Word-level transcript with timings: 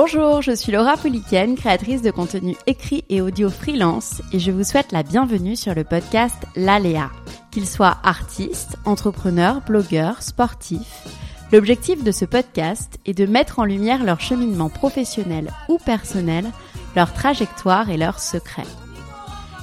Bonjour, 0.00 0.42
je 0.42 0.52
suis 0.52 0.70
Laura 0.70 0.96
Pouliken, 0.96 1.56
créatrice 1.56 2.02
de 2.02 2.12
contenu 2.12 2.54
écrit 2.68 3.04
et 3.08 3.20
audio 3.20 3.50
freelance, 3.50 4.22
et 4.32 4.38
je 4.38 4.52
vous 4.52 4.62
souhaite 4.62 4.92
la 4.92 5.02
bienvenue 5.02 5.56
sur 5.56 5.74
le 5.74 5.82
podcast 5.82 6.36
L'Aléa. 6.54 7.10
Qu'ils 7.50 7.66
soient 7.66 7.96
artistes, 8.04 8.76
entrepreneurs, 8.84 9.60
blogueurs, 9.62 10.22
sportifs, 10.22 11.04
l'objectif 11.50 12.04
de 12.04 12.12
ce 12.12 12.24
podcast 12.24 13.00
est 13.06 13.12
de 13.12 13.26
mettre 13.26 13.58
en 13.58 13.64
lumière 13.64 14.04
leur 14.04 14.20
cheminement 14.20 14.68
professionnel 14.68 15.50
ou 15.68 15.78
personnel, 15.78 16.52
leur 16.94 17.12
trajectoire 17.12 17.90
et 17.90 17.96
leurs 17.96 18.20
secrets. 18.20 18.62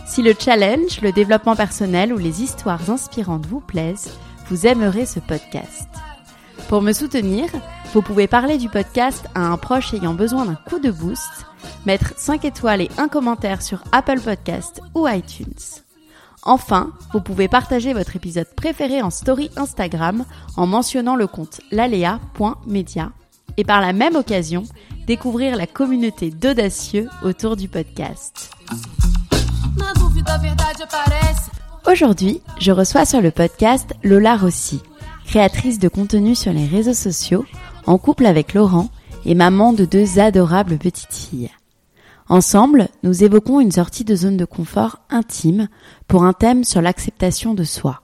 Si 0.06 0.22
le 0.22 0.34
challenge, 0.38 1.00
le 1.02 1.14
développement 1.14 1.56
personnel 1.56 2.12
ou 2.12 2.18
les 2.18 2.44
histoires 2.44 2.90
inspirantes 2.90 3.46
vous 3.46 3.62
plaisent, 3.62 4.12
vous 4.50 4.68
aimerez 4.68 5.06
ce 5.06 5.22
podcast. 5.22 5.88
Pour 6.68 6.82
me 6.82 6.94
soutenir, 6.94 7.46
vous 7.94 8.02
pouvez 8.02 8.28
parler 8.28 8.58
du 8.58 8.70
podcast 8.70 9.26
à 9.36 9.42
un 9.42 9.58
proche 9.58 9.94
ayant 9.94 10.14
besoin 10.16 10.46
d'un 10.46 10.56
coup 10.56 10.80
de 10.80 10.90
boost, 10.90 11.46
mettre 11.86 12.14
5 12.18 12.44
étoiles 12.44 12.82
et 12.82 12.90
un 12.98 13.08
commentaire 13.08 13.62
sur 13.62 13.84
Apple 13.92 14.20
Podcast 14.20 14.82
ou 14.96 15.08
iTunes. 15.08 15.54
Enfin, 16.44 16.92
vous 17.14 17.22
pouvez 17.22 17.48
partager 17.48 17.94
votre 17.94 18.16
épisode 18.16 18.48
préféré 18.56 19.02
en 19.02 19.10
story 19.10 19.52
Instagram 19.58 20.26
en 20.58 20.66
mentionnant 20.66 21.16
le 21.16 21.28
compte 21.28 21.62
lalea.media 21.72 23.12
et 23.58 23.64
par 23.64 23.80
la 23.80 23.94
même 23.94 24.16
occasion, 24.16 24.64
découvrir 25.06 25.56
la 25.56 25.68
communauté 25.68 26.30
d'audacieux 26.32 27.08
autour 27.24 27.56
du 27.56 27.68
podcast. 27.68 28.52
Aujourd'hui, 31.88 32.42
je 32.60 32.72
reçois 32.72 33.06
sur 33.06 33.22
le 33.22 33.32
podcast 33.32 33.94
Lola 34.04 34.36
Rossi, 34.36 34.82
créatrice 35.26 35.80
de 35.80 35.88
contenu 35.88 36.36
sur 36.36 36.54
les 36.54 36.66
réseaux 36.66 36.94
sociaux, 36.94 37.46
en 37.86 37.98
couple 37.98 38.26
avec 38.26 38.54
Laurent 38.54 38.90
et 39.26 39.36
maman 39.36 39.74
de 39.74 39.86
deux 39.86 40.20
adorables 40.20 40.78
petites 40.78 41.14
filles. 41.14 41.52
Ensemble, 42.28 42.88
nous 43.04 43.24
évoquons 43.24 43.60
une 43.60 43.72
sortie 43.72 44.04
de 44.04 44.16
zone 44.16 44.38
de 44.38 44.46
confort 44.46 45.00
intime 45.10 45.68
pour 46.08 46.24
un 46.24 46.34
thème 46.34 46.64
sur 46.64 46.82
l'acceptation 46.82 47.54
de 47.54 47.64
soi. 47.64 48.02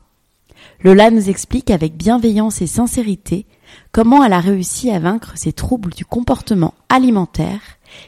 Lola 0.84 1.10
nous 1.10 1.30
explique 1.30 1.72
avec 1.72 1.96
bienveillance 1.96 2.62
et 2.62 2.68
sincérité 2.68 3.46
comment 3.92 4.24
elle 4.24 4.34
a 4.34 4.40
réussi 4.40 4.92
à 4.92 5.00
vaincre 5.00 5.34
ses 5.36 5.54
troubles 5.54 5.94
du 5.94 6.06
comportement 6.06 6.74
alimentaire 6.90 7.62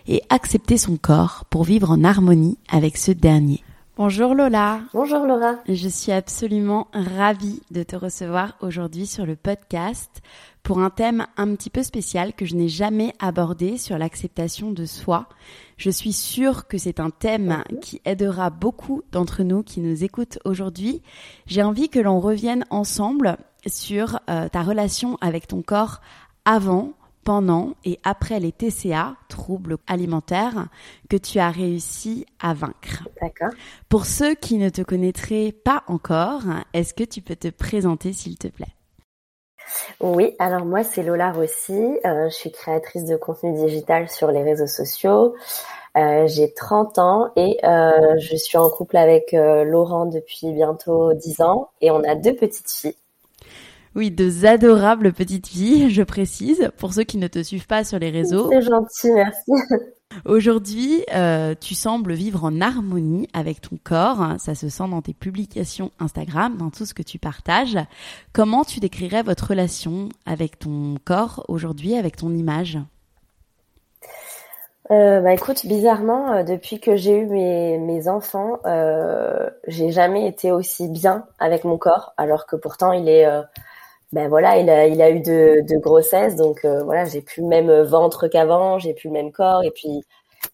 et 0.08 0.22
accepter 0.30 0.78
son 0.78 0.97
corps 0.97 1.45
pour 1.50 1.64
vivre 1.64 1.89
en 1.89 2.03
harmonie 2.03 2.58
avec 2.69 2.97
ce 2.97 3.11
dernier. 3.11 3.64
Bonjour 3.95 4.33
Lola. 4.33 4.81
Bonjour 4.91 5.27
Laura. 5.27 5.53
Je 5.69 5.88
suis 5.88 6.11
absolument 6.11 6.88
ravie 6.94 7.61
de 7.69 7.83
te 7.83 7.95
recevoir 7.95 8.58
aujourd'hui 8.59 9.06
sur 9.06 9.23
le 9.28 9.35
podcast 9.35 10.23
pour 10.63 10.79
un 10.79 10.90
thème 10.90 11.28
un 11.38 11.53
petit 11.53 11.69
peu 11.69 11.84
spécial 11.84 12.34
que 12.34 12.44
je 12.44 12.56
n'ai 12.56 12.69
jamais 12.69 13.13
abordé 13.19 13.78
sur 13.78 14.00
l'acceptation 14.00 14.72
de 14.72 14.85
soi. 14.85 15.29
Je 15.78 15.91
suis 15.91 16.12
sûre 16.12 16.67
que 16.67 16.79
c'est 16.79 17.00
un 17.00 17.12
thème 17.12 17.63
qui 17.84 18.01
aidera 18.03 18.50
beaucoup 18.50 19.03
d'entre 19.12 19.44
nous 19.44 19.62
qui 19.62 19.79
nous 19.79 20.03
écoutent 20.03 20.40
aujourd'hui. 20.44 21.03
J'ai 21.46 21.62
envie 21.62 21.90
que 21.90 22.00
l'on 22.00 22.19
revienne 22.19 22.66
ensemble 22.72 23.38
sur 23.67 24.19
euh, 24.28 24.50
ta 24.50 24.63
relation 24.63 25.19
avec 25.22 25.46
ton 25.46 25.62
corps 25.62 26.01
avant, 26.46 26.94
pendant 27.23 27.73
et 27.85 28.00
après 28.03 28.39
les 28.39 28.51
TCA, 28.51 29.16
troubles 29.29 29.78
alimentaires, 29.88 30.67
que 31.09 31.17
tu 31.17 31.39
as 31.39 31.50
réussi 31.50 32.25
à 32.39 32.53
vaincre. 32.53 33.07
D'accord. 33.22 33.53
Pour 33.89 34.06
ceux 34.06 34.35
qui 34.35 34.57
ne 34.57 34.69
te 34.69 34.81
connaîtraient 34.81 35.51
pas 35.51 35.84
encore, 35.88 36.44
est-ce 36.73 36.94
que 36.94 37.03
tu 37.03 37.22
peux 37.22 37.35
te 37.35 37.50
présenter 37.50 38.13
s'il 38.13 38.38
te 38.38 38.47
plaît? 38.47 38.75
Oui, 40.01 40.35
alors 40.39 40.66
moi 40.66 40.84
c'est 40.84 41.03
Lola 41.03 41.31
Rossi, 41.31 41.73
euh, 41.73 42.29
je 42.29 42.34
suis 42.34 42.51
créatrice 42.51 43.06
de 43.06 43.16
contenu 43.16 43.53
digital 43.53 44.09
sur 44.09 44.31
les 44.31 44.44
réseaux 44.44 44.67
sociaux. 44.67 45.35
Euh, 45.95 46.25
j'ai 46.28 46.53
30 46.53 46.97
ans 46.97 47.31
et 47.35 47.59
euh, 47.63 48.17
je 48.17 48.35
suis 48.35 48.57
en 48.57 48.69
couple 48.69 48.97
avec 48.97 49.31
Laurent 49.31 50.05
depuis 50.07 50.51
bientôt 50.51 51.13
10 51.13 51.41
ans 51.41 51.69
et 51.81 51.91
on 51.91 52.03
a 52.03 52.16
deux 52.16 52.35
petites 52.35 52.69
filles. 52.69 52.95
Oui, 53.95 54.09
deux 54.09 54.45
adorables 54.45 55.13
petites 55.13 55.47
filles, 55.47 55.89
je 55.89 56.01
précise, 56.01 56.71
pour 56.77 56.93
ceux 56.93 57.03
qui 57.03 57.17
ne 57.17 57.27
te 57.27 57.43
suivent 57.43 57.67
pas 57.67 57.83
sur 57.83 57.99
les 57.99 58.09
réseaux. 58.09 58.49
C'est 58.51 58.61
gentil, 58.61 59.11
merci. 59.11 59.51
Aujourd'hui, 60.25 61.03
euh, 61.15 61.55
tu 61.59 61.73
sembles 61.75 62.13
vivre 62.13 62.43
en 62.43 62.61
harmonie 62.61 63.27
avec 63.33 63.61
ton 63.61 63.77
corps. 63.83 64.35
Ça 64.39 64.55
se 64.55 64.69
sent 64.69 64.87
dans 64.89 65.01
tes 65.01 65.13
publications 65.13 65.91
Instagram, 65.99 66.57
dans 66.57 66.69
tout 66.69 66.85
ce 66.85 66.93
que 66.93 67.03
tu 67.03 67.19
partages. 67.19 67.77
Comment 68.31 68.63
tu 68.63 68.79
décrirais 68.79 69.23
votre 69.23 69.49
relation 69.49 70.09
avec 70.25 70.59
ton 70.59 70.95
corps 71.03 71.43
aujourd'hui, 71.47 71.95
avec 71.95 72.15
ton 72.15 72.31
image? 72.31 72.79
Euh, 74.91 75.21
bah 75.21 75.33
écoute, 75.33 75.65
bizarrement, 75.65 76.33
euh, 76.33 76.43
depuis 76.43 76.79
que 76.79 76.95
j'ai 76.97 77.17
eu 77.17 77.25
mes, 77.25 77.77
mes 77.77 78.09
enfants, 78.09 78.59
euh, 78.65 79.49
j'ai 79.67 79.91
jamais 79.91 80.27
été 80.27 80.51
aussi 80.51 80.89
bien 80.89 81.25
avec 81.39 81.63
mon 81.63 81.77
corps, 81.77 82.13
alors 82.17 82.45
que 82.45 82.57
pourtant 82.57 82.91
il 82.91 83.07
est, 83.07 83.25
ben 84.13 84.29
voilà, 84.29 84.57
il 84.59 84.69
a, 84.69 84.88
il 84.88 85.01
a 85.01 85.09
eu 85.12 85.22
de, 85.22 85.62
de 85.68 85.78
grossesse, 85.79 86.35
donc 86.38 86.66
euh, 86.66 86.84
voilà, 86.84 87.06
j'ai 87.06 87.22
plus 87.22 87.41
le 87.44 87.47
même 87.50 87.72
ventre 87.84 88.28
qu'avant, 88.29 88.79
j'ai 88.79 88.94
plus 88.94 89.09
le 89.09 89.13
même 89.13 89.31
corps, 89.34 89.63
et 89.63 89.72
puis 89.72 90.03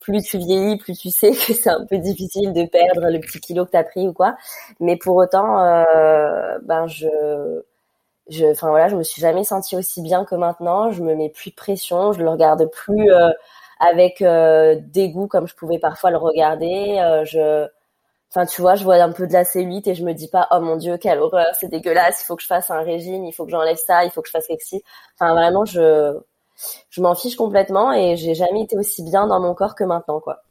plus 0.02 0.24
tu 0.24 0.38
vieillis, 0.40 0.78
plus 0.78 0.98
tu 0.98 1.10
sais 1.12 1.32
que 1.32 1.54
c'est 1.54 1.70
un 1.70 1.86
peu 1.90 1.98
difficile 2.00 2.54
de 2.54 2.66
perdre 2.68 3.10
le 3.12 3.20
petit 3.20 3.40
kilo 3.42 3.66
que 3.66 3.72
t'as 3.72 3.84
pris 3.84 4.08
ou 4.08 4.14
quoi. 4.14 4.36
Mais 4.80 4.98
pour 4.98 5.16
autant, 5.18 5.60
euh, 5.62 6.60
ben 6.64 6.88
je, 6.88 7.08
je, 8.30 8.46
enfin 8.46 8.70
voilà, 8.70 8.88
je 8.90 8.96
me 8.96 9.04
suis 9.04 9.22
jamais 9.22 9.44
sentie 9.44 9.76
aussi 9.76 10.02
bien 10.02 10.26
que 10.26 10.36
maintenant. 10.36 10.92
Je 10.92 11.02
me 11.04 11.16
mets 11.16 11.30
plus 11.30 11.52
de 11.52 11.56
pression, 11.56 12.14
je 12.14 12.22
le 12.22 12.30
regarde 12.30 12.70
plus. 12.72 13.12
euh, 13.12 13.30
avec 13.82 14.22
euh, 14.22 14.76
dégoût 14.88 15.28
comme 15.28 15.48
je 15.48 15.56
pouvais 15.56 15.80
parfois 15.80 16.12
le 16.12 16.18
regarder. 16.18 16.98
Euh, 17.02 17.24
je, 17.26 17.66
enfin 18.30 18.46
tu 18.46 18.62
vois, 18.62 18.76
je 18.76 18.84
vois 18.84 18.96
un 18.96 19.12
peu 19.12 19.28
de 19.28 19.34
la 19.34 19.44
cellulite 19.46 19.88
et 19.88 19.96
je 19.96 20.04
me 20.04 20.14
dis 20.14 20.28
pas 20.28 20.48
oh 20.52 20.60
mon 20.62 20.76
dieu 20.78 20.98
quelle 20.98 21.20
horreur, 21.20 21.48
c'est 21.60 21.70
dégueulasse, 21.70 22.22
il 22.22 22.26
faut 22.26 22.36
que 22.36 22.42
je 22.44 22.48
fasse 22.48 22.70
un 22.70 22.82
régime, 22.82 23.26
il 23.26 23.34
faut 23.34 23.46
que 23.46 23.52
j'enlève 23.52 23.78
ça, 23.78 24.06
il 24.06 24.12
faut 24.12 24.22
que 24.22 24.28
je 24.28 24.32
fasse 24.34 24.48
ceci. 24.50 24.84
Enfin 25.20 25.34
vraiment 25.34 25.66
je, 25.66 26.18
je 26.90 27.02
m'en 27.02 27.16
fiche 27.16 27.36
complètement 27.36 27.92
et 27.94 28.18
j'ai 28.18 28.36
jamais 28.36 28.64
été 28.64 28.78
aussi 28.78 29.04
bien 29.04 29.28
dans 29.28 29.40
mon 29.40 29.54
corps 29.54 29.76
que 29.76 29.84
maintenant 29.84 30.20
quoi. 30.20 30.44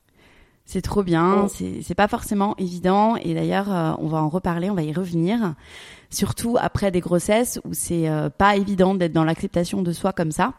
C'est 0.65 0.83
trop 0.83 1.03
bien, 1.03 1.45
Mm. 1.45 1.49
c'est 1.49 1.83
c'est 1.83 1.95
pas 1.95 2.09
forcément 2.09 2.55
évident 2.59 3.17
et 3.17 3.35
d'ailleurs 3.35 3.73
euh, 3.73 3.93
on 3.99 4.09
va 4.09 4.19
en 4.23 4.29
reparler, 4.29 4.69
on 4.71 4.75
va 4.75 4.83
y 4.83 4.93
revenir. 4.93 5.55
Surtout 6.11 6.57
après 6.61 6.91
des 6.91 7.01
grossesses 7.01 7.59
où 7.65 7.73
c'est 7.73 8.09
euh, 8.09 8.29
pas 8.31 8.57
évident 8.57 8.95
d'être 8.95 9.13
dans 9.13 9.25
l'acceptation 9.25 9.83
de 9.83 9.93
soi 9.93 10.13
comme 10.13 10.33
ça. 10.33 10.53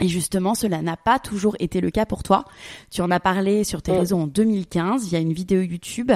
Et 0.00 0.08
justement, 0.08 0.54
cela 0.54 0.82
n'a 0.82 0.96
pas 0.96 1.18
toujours 1.18 1.54
été 1.60 1.80
le 1.80 1.90
cas 1.90 2.06
pour 2.06 2.22
toi. 2.22 2.44
Tu 2.90 3.02
en 3.02 3.10
as 3.10 3.20
parlé 3.20 3.62
sur 3.64 3.82
tes 3.82 3.92
Mm. 3.92 3.98
réseaux 3.98 4.18
en 4.18 4.26
2015 4.26 5.06
via 5.08 5.18
une 5.20 5.32
vidéo 5.32 5.60
YouTube. 5.60 6.12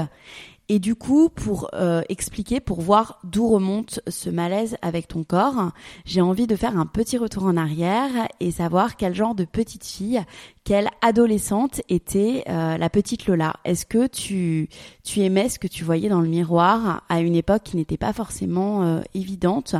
Et 0.68 0.80
du 0.80 0.96
coup, 0.96 1.28
pour 1.28 1.68
euh, 1.74 2.02
expliquer, 2.08 2.58
pour 2.58 2.80
voir 2.80 3.20
d'où 3.22 3.46
remonte 3.48 4.00
ce 4.08 4.30
malaise 4.30 4.76
avec 4.82 5.06
ton 5.06 5.22
corps, 5.22 5.70
j'ai 6.04 6.20
envie 6.20 6.48
de 6.48 6.56
faire 6.56 6.76
un 6.76 6.86
petit 6.86 7.18
retour 7.18 7.44
en 7.44 7.56
arrière 7.56 8.10
et 8.40 8.50
savoir 8.50 8.96
quel 8.96 9.14
genre 9.14 9.36
de 9.36 9.44
petite 9.44 9.84
fille, 9.86 10.20
quelle 10.64 10.88
adolescente 11.02 11.82
était 11.88 12.42
euh, 12.48 12.78
la 12.78 12.90
petite 12.90 13.28
Lola. 13.28 13.54
Est-ce 13.64 13.86
que 13.86 14.08
tu, 14.08 14.68
tu 15.04 15.20
aimais 15.20 15.48
ce 15.48 15.60
que 15.60 15.68
tu 15.68 15.84
voyais 15.84 16.08
dans 16.08 16.20
le 16.20 16.28
miroir 16.28 17.04
à 17.08 17.20
une 17.20 17.36
époque 17.36 17.62
qui 17.62 17.76
n'était 17.76 17.96
pas 17.96 18.12
forcément 18.12 18.82
euh, 18.82 19.00
évidente? 19.14 19.76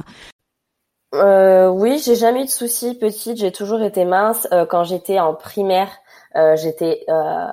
Euh, 1.16 1.68
oui, 1.68 1.98
j'ai 2.04 2.14
jamais 2.14 2.42
eu 2.42 2.44
de 2.44 2.50
soucis 2.50 2.94
petite, 2.94 3.38
j'ai 3.38 3.52
toujours 3.52 3.82
été 3.82 4.04
mince. 4.04 4.46
Euh, 4.52 4.66
quand 4.66 4.84
j'étais 4.84 5.18
en 5.18 5.34
primaire, 5.34 5.88
euh, 6.36 6.56
j'étais 6.56 7.04
euh, 7.08 7.46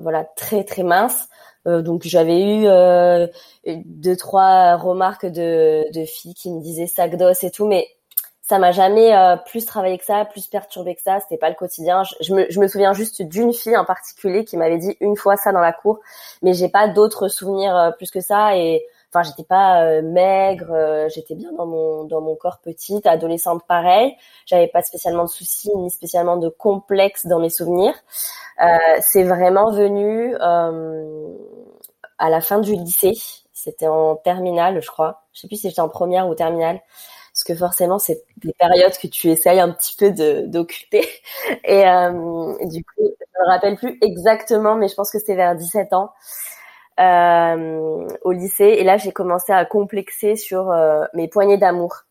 voilà 0.00 0.24
très 0.36 0.64
très 0.64 0.82
mince. 0.84 1.28
Euh, 1.66 1.82
donc 1.82 2.02
j'avais 2.04 2.40
eu 2.40 2.66
euh, 2.66 3.26
deux 3.66 4.16
trois 4.16 4.76
remarques 4.76 5.26
de, 5.26 5.90
de 5.92 6.04
filles 6.04 6.34
qui 6.34 6.50
me 6.50 6.60
disaient 6.60 6.86
sac 6.86 7.16
d'os 7.16 7.42
et 7.42 7.50
tout, 7.50 7.66
mais 7.66 7.88
ça 8.42 8.58
m'a 8.58 8.72
jamais 8.72 9.12
plus 9.46 9.66
travaillé 9.66 9.98
que 9.98 10.04
ça, 10.06 10.24
plus 10.24 10.46
perturbé 10.46 10.94
que 10.94 11.02
ça. 11.02 11.20
C'était 11.20 11.36
pas 11.36 11.50
le 11.50 11.54
quotidien. 11.54 12.02
Je, 12.20 12.32
me, 12.32 12.46
je 12.48 12.60
me 12.60 12.68
souviens 12.68 12.94
juste 12.94 13.20
d'une 13.20 13.52
fille 13.52 13.76
en 13.76 13.84
particulier 13.84 14.44
qui 14.46 14.56
m'avait 14.56 14.78
dit 14.78 14.96
une 15.00 15.16
fois 15.16 15.36
ça 15.36 15.52
dans 15.52 15.60
la 15.60 15.72
cour, 15.72 15.98
mais 16.42 16.54
j'ai 16.54 16.70
pas 16.70 16.88
d'autres 16.88 17.28
souvenirs 17.28 17.92
plus 17.98 18.10
que 18.10 18.20
ça. 18.20 18.56
Et 18.56 18.86
enfin, 19.12 19.22
j'étais 19.22 19.44
pas 19.44 19.82
euh, 19.84 20.02
maigre, 20.02 21.06
j'étais 21.08 21.34
bien 21.34 21.52
dans 21.52 21.66
mon 21.66 22.04
dans 22.04 22.20
mon 22.20 22.36
corps 22.36 22.58
petite, 22.62 23.06
adolescente 23.06 23.62
pareil. 23.66 24.16
J'avais 24.46 24.68
pas 24.68 24.82
spécialement 24.82 25.24
de 25.24 25.30
soucis 25.30 25.70
ni 25.76 25.90
spécialement 25.90 26.36
de 26.36 26.48
complexes 26.48 27.26
dans 27.26 27.38
mes 27.40 27.50
souvenirs. 27.50 27.94
C'est 29.00 29.24
vraiment 29.24 29.70
venu 29.70 30.34
à 32.18 32.30
la 32.30 32.40
fin 32.40 32.58
du 32.60 32.74
lycée. 32.74 33.14
C'était 33.52 33.88
en 33.88 34.16
terminale, 34.16 34.80
je 34.82 34.88
crois. 34.88 35.22
Je 35.32 35.40
sais 35.40 35.48
plus 35.48 35.56
si 35.56 35.68
j'étais 35.68 35.80
en 35.80 35.88
première 35.88 36.28
ou 36.28 36.34
terminale 36.34 36.80
parce 37.38 37.44
que 37.44 37.54
forcément 37.54 38.00
c'est 38.00 38.24
des 38.38 38.52
périodes 38.58 38.96
que 38.98 39.06
tu 39.06 39.28
essayes 39.28 39.60
un 39.60 39.70
petit 39.70 39.94
peu 39.96 40.10
de 40.10 40.42
d'occulter 40.46 41.06
et, 41.64 41.86
euh, 41.86 42.56
du 42.66 42.82
coup 42.84 42.96
je 42.98 43.40
me 43.44 43.46
rappelle 43.46 43.76
plus 43.76 43.96
exactement 44.02 44.74
mais 44.74 44.88
je 44.88 44.94
pense 44.96 45.12
que 45.12 45.20
c'était 45.20 45.36
vers 45.36 45.54
17 45.54 45.92
ans 45.92 46.10
euh, 46.98 48.06
au 48.22 48.32
lycée 48.32 48.64
et 48.78 48.84
là 48.84 48.96
j'ai 48.96 49.12
commencé 49.12 49.52
à 49.52 49.64
complexer 49.64 50.36
sur 50.36 50.70
euh, 50.70 51.04
mes 51.14 51.28
poignées 51.28 51.58
d'amour 51.58 52.04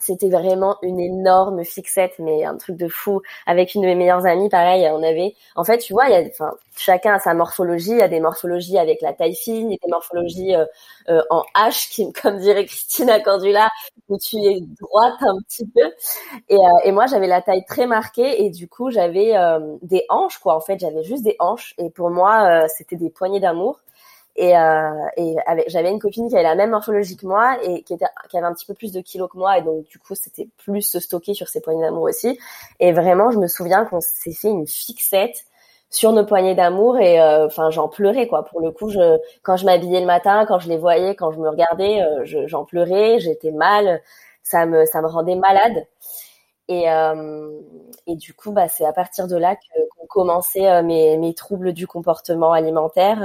c'était 0.00 0.28
vraiment 0.28 0.76
une 0.82 1.00
énorme 1.00 1.64
fixette, 1.64 2.14
mais 2.20 2.44
un 2.44 2.56
truc 2.56 2.76
de 2.76 2.86
fou. 2.86 3.20
Avec 3.46 3.74
une 3.74 3.82
de 3.82 3.86
mes 3.88 3.96
meilleures 3.96 4.26
amies, 4.26 4.48
pareil, 4.48 4.88
on 4.92 5.02
avait, 5.02 5.34
en 5.56 5.64
fait, 5.64 5.78
tu 5.78 5.92
vois, 5.92 6.08
y 6.08 6.14
a, 6.14 6.20
enfin, 6.28 6.54
chacun 6.76 7.14
a 7.14 7.18
sa 7.18 7.34
morphologie. 7.34 7.90
Il 7.90 7.98
y 7.98 8.02
a 8.02 8.06
des 8.08 8.20
morphologies 8.20 8.78
avec 8.78 9.02
la 9.02 9.12
taille 9.12 9.34
fine, 9.34 9.66
a 9.66 9.70
des 9.70 9.90
morphologies 9.90 10.54
euh, 10.54 10.64
euh, 11.08 11.20
en 11.30 11.42
H, 11.56 11.90
qui, 11.90 12.12
comme 12.22 12.38
dirait 12.38 12.66
Christina 12.66 13.18
Cordula, 13.20 13.70
où 14.08 14.16
tu 14.18 14.36
es 14.36 14.60
droite 14.80 15.16
un 15.20 15.36
petit 15.48 15.66
peu. 15.66 15.90
Et, 16.48 16.56
euh, 16.56 16.60
et 16.84 16.92
moi, 16.92 17.06
j'avais 17.06 17.26
la 17.26 17.42
taille 17.42 17.64
très 17.66 17.86
marquée, 17.86 18.44
et 18.44 18.50
du 18.50 18.68
coup, 18.68 18.90
j'avais 18.90 19.34
des 19.82 20.04
hanches, 20.10 20.38
quoi. 20.38 20.54
En 20.56 20.60
fait, 20.60 20.78
j'avais 20.78 21.02
juste 21.02 21.24
des 21.24 21.36
hanches, 21.40 21.74
et 21.78 21.90
pour 21.90 22.10
moi, 22.10 22.68
c'était 22.68 22.96
des 22.96 23.10
poignées 23.10 23.40
d'amour. 23.40 23.80
Et, 24.40 24.56
euh, 24.56 24.90
et 25.16 25.34
j'avais 25.66 25.90
une 25.90 25.98
copine 25.98 26.28
qui 26.28 26.34
avait 26.36 26.44
la 26.44 26.54
même 26.54 26.70
morphologie 26.70 27.16
que 27.16 27.26
moi 27.26 27.58
et 27.64 27.82
qui, 27.82 27.94
était, 27.94 28.06
qui 28.30 28.38
avait 28.38 28.46
un 28.46 28.54
petit 28.54 28.66
peu 28.66 28.74
plus 28.74 28.92
de 28.92 29.00
kilos 29.00 29.28
que 29.32 29.36
moi 29.36 29.58
et 29.58 29.62
donc 29.62 29.84
du 29.88 29.98
coup 29.98 30.14
c'était 30.14 30.48
plus 30.58 30.96
stocké 31.00 31.34
sur 31.34 31.48
ses 31.48 31.60
poignées 31.60 31.82
d'amour 31.82 32.04
aussi. 32.04 32.38
Et 32.78 32.92
vraiment, 32.92 33.32
je 33.32 33.38
me 33.38 33.48
souviens 33.48 33.84
qu'on 33.84 34.00
s'est 34.00 34.32
fait 34.32 34.48
une 34.48 34.66
fixette 34.68 35.44
sur 35.90 36.12
nos 36.12 36.24
poignées 36.24 36.54
d'amour 36.54 36.98
et 36.98 37.20
euh, 37.20 37.46
enfin 37.46 37.70
j'en 37.70 37.88
pleurais 37.88 38.28
quoi. 38.28 38.44
Pour 38.44 38.60
le 38.60 38.70
coup, 38.70 38.90
je, 38.90 39.18
quand 39.42 39.56
je 39.56 39.64
m'habillais 39.64 40.00
le 40.00 40.06
matin, 40.06 40.44
quand 40.46 40.60
je 40.60 40.68
les 40.68 40.76
voyais, 40.78 41.16
quand 41.16 41.32
je 41.32 41.38
me 41.40 41.48
regardais, 41.48 42.02
euh, 42.02 42.46
j'en 42.46 42.64
pleurais, 42.64 43.18
j'étais 43.18 43.50
mal, 43.50 44.00
ça 44.44 44.66
me 44.66 44.86
ça 44.86 45.02
me 45.02 45.08
rendait 45.08 45.34
malade. 45.36 45.84
Et, 46.68 46.90
euh, 46.90 47.60
et 48.06 48.16
du 48.16 48.34
coup, 48.34 48.52
bah, 48.52 48.68
c'est 48.68 48.84
à 48.84 48.92
partir 48.92 49.26
de 49.26 49.36
là 49.36 49.56
qu'ont 49.56 50.06
commencé 50.08 50.66
euh, 50.66 50.82
mes, 50.82 51.16
mes 51.18 51.34
troubles 51.34 51.72
du 51.72 51.86
comportement 51.86 52.52
alimentaire 52.52 53.18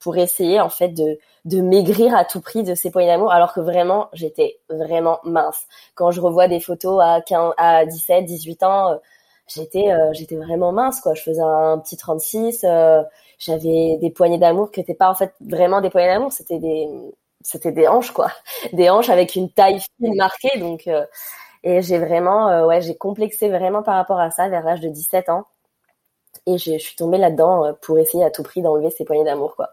pour 0.00 0.16
essayer 0.16 0.60
en 0.60 0.70
fait 0.70 0.88
de, 0.88 1.18
de 1.44 1.60
maigrir 1.60 2.14
à 2.16 2.24
tout 2.24 2.40
prix 2.40 2.62
de 2.62 2.74
ces 2.74 2.90
poignées 2.90 3.08
d'amour 3.08 3.32
alors 3.32 3.52
que 3.52 3.60
vraiment 3.60 4.08
j'étais 4.12 4.58
vraiment 4.68 5.18
mince. 5.24 5.66
Quand 5.94 6.10
je 6.10 6.20
revois 6.20 6.48
des 6.48 6.60
photos 6.60 7.00
à 7.02 7.20
15, 7.22 7.52
à 7.58 7.84
17, 7.86 8.24
18 8.24 8.62
ans, 8.62 8.92
euh, 8.92 8.96
j'étais 9.48 9.90
euh, 9.92 10.12
j'étais 10.12 10.36
vraiment 10.36 10.72
mince 10.72 11.00
quoi, 11.00 11.14
je 11.14 11.22
faisais 11.22 11.42
un 11.42 11.78
petit 11.78 11.96
36, 11.96 12.64
euh, 12.64 13.02
j'avais 13.38 13.98
des 14.00 14.10
poignées 14.10 14.38
d'amour 14.38 14.70
qui 14.70 14.80
n'étaient 14.80 14.94
pas 14.94 15.10
en 15.10 15.14
fait 15.14 15.34
vraiment 15.40 15.80
des 15.80 15.90
poignées 15.90 16.08
d'amour, 16.08 16.32
c'était 16.32 16.58
des 16.58 16.88
c'était 17.42 17.72
des 17.72 17.88
hanches 17.88 18.10
quoi, 18.12 18.30
des 18.72 18.90
hanches 18.90 19.08
avec 19.10 19.34
une 19.36 19.50
taille 19.50 19.80
fine 19.80 20.14
marquée 20.16 20.58
donc 20.58 20.88
et 21.64 21.82
j'ai 21.82 21.98
vraiment 21.98 22.64
ouais, 22.66 22.80
j'ai 22.82 22.96
complexé 22.96 23.48
vraiment 23.48 23.82
par 23.82 23.96
rapport 23.96 24.20
à 24.20 24.30
ça 24.30 24.48
vers 24.48 24.64
l'âge 24.64 24.80
de 24.80 24.88
17 24.88 25.28
ans. 25.28 25.46
Et 26.46 26.58
je 26.58 26.76
suis 26.78 26.96
tombée 26.96 27.16
là-dedans 27.18 27.74
pour 27.80 27.98
essayer 27.98 28.24
à 28.24 28.30
tout 28.30 28.42
prix 28.42 28.60
d'enlever 28.62 28.90
ces 28.90 29.04
poignées 29.06 29.24
d'amour, 29.24 29.56
quoi. 29.56 29.70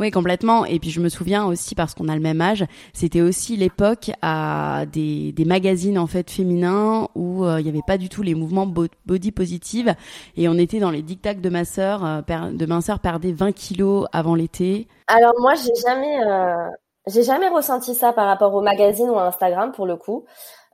Oui, 0.00 0.10
complètement. 0.10 0.64
Et 0.64 0.78
puis 0.78 0.90
je 0.90 1.00
me 1.00 1.08
souviens 1.08 1.44
aussi 1.46 1.74
parce 1.74 1.94
qu'on 1.94 2.08
a 2.08 2.14
le 2.14 2.20
même 2.20 2.40
âge, 2.40 2.64
c'était 2.92 3.20
aussi 3.20 3.56
l'époque 3.56 4.10
à 4.22 4.84
des, 4.90 5.34
magazines 5.46 5.98
en 5.98 6.06
fait 6.06 6.30
féminins 6.30 7.08
où 7.14 7.44
euh, 7.44 7.60
il 7.60 7.64
n'y 7.64 7.70
avait 7.70 7.80
pas 7.86 7.96
du 7.96 8.08
tout 8.08 8.22
les 8.22 8.34
mouvements 8.34 8.66
body 8.66 9.32
positive 9.32 9.94
et 10.36 10.48
on 10.48 10.54
était 10.54 10.78
dans 10.78 10.90
les 10.90 11.02
dictats 11.02 11.34
de 11.34 11.48
ma 11.48 11.64
sœur, 11.64 12.04
euh, 12.04 12.20
de 12.50 12.66
ma 12.66 12.80
sœur 12.80 13.00
perdait 13.00 13.32
20 13.32 13.52
kilos 13.52 14.06
avant 14.12 14.34
l'été. 14.34 14.88
Alors 15.06 15.32
moi 15.40 15.54
j'ai 15.54 15.74
jamais 15.86 16.22
euh, 16.22 16.68
jamais 17.06 17.48
ressenti 17.48 17.94
ça 17.94 18.12
par 18.12 18.26
rapport 18.26 18.54
aux 18.54 18.60
magazines 18.60 19.08
ou 19.08 19.18
à 19.18 19.26
Instagram 19.26 19.72
pour 19.72 19.86
le 19.86 19.96
coup. 19.96 20.24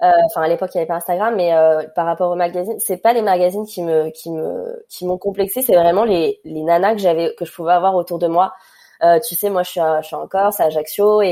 Enfin 0.00 0.42
à 0.42 0.48
l'époque 0.48 0.70
il 0.74 0.78
n'y 0.78 0.80
avait 0.82 0.88
pas 0.88 0.96
Instagram, 0.96 1.34
mais 1.36 1.50
par 1.94 2.04
rapport 2.04 2.30
aux 2.30 2.36
magazines, 2.36 2.78
c'est 2.78 2.98
pas 2.98 3.14
les 3.14 3.22
magazines 3.22 3.64
qui 3.64 3.80
m'ont 3.80 5.18
complexé, 5.18 5.62
c'est 5.62 5.76
vraiment 5.76 6.04
les 6.04 6.40
les 6.44 6.62
nanas 6.62 6.94
que 6.94 7.00
j'avais 7.00 7.34
que 7.38 7.44
je 7.44 7.52
pouvais 7.52 7.72
avoir 7.72 7.94
autour 7.94 8.18
de 8.18 8.26
moi 8.26 8.52
tu 9.20 9.34
sais, 9.34 9.50
moi, 9.50 9.62
je 9.62 9.70
suis, 9.70 9.80
je 10.02 10.06
suis 10.06 10.16
en 10.16 10.26
Corse, 10.26 10.60
à 10.60 10.64
Ajaccio, 10.64 11.22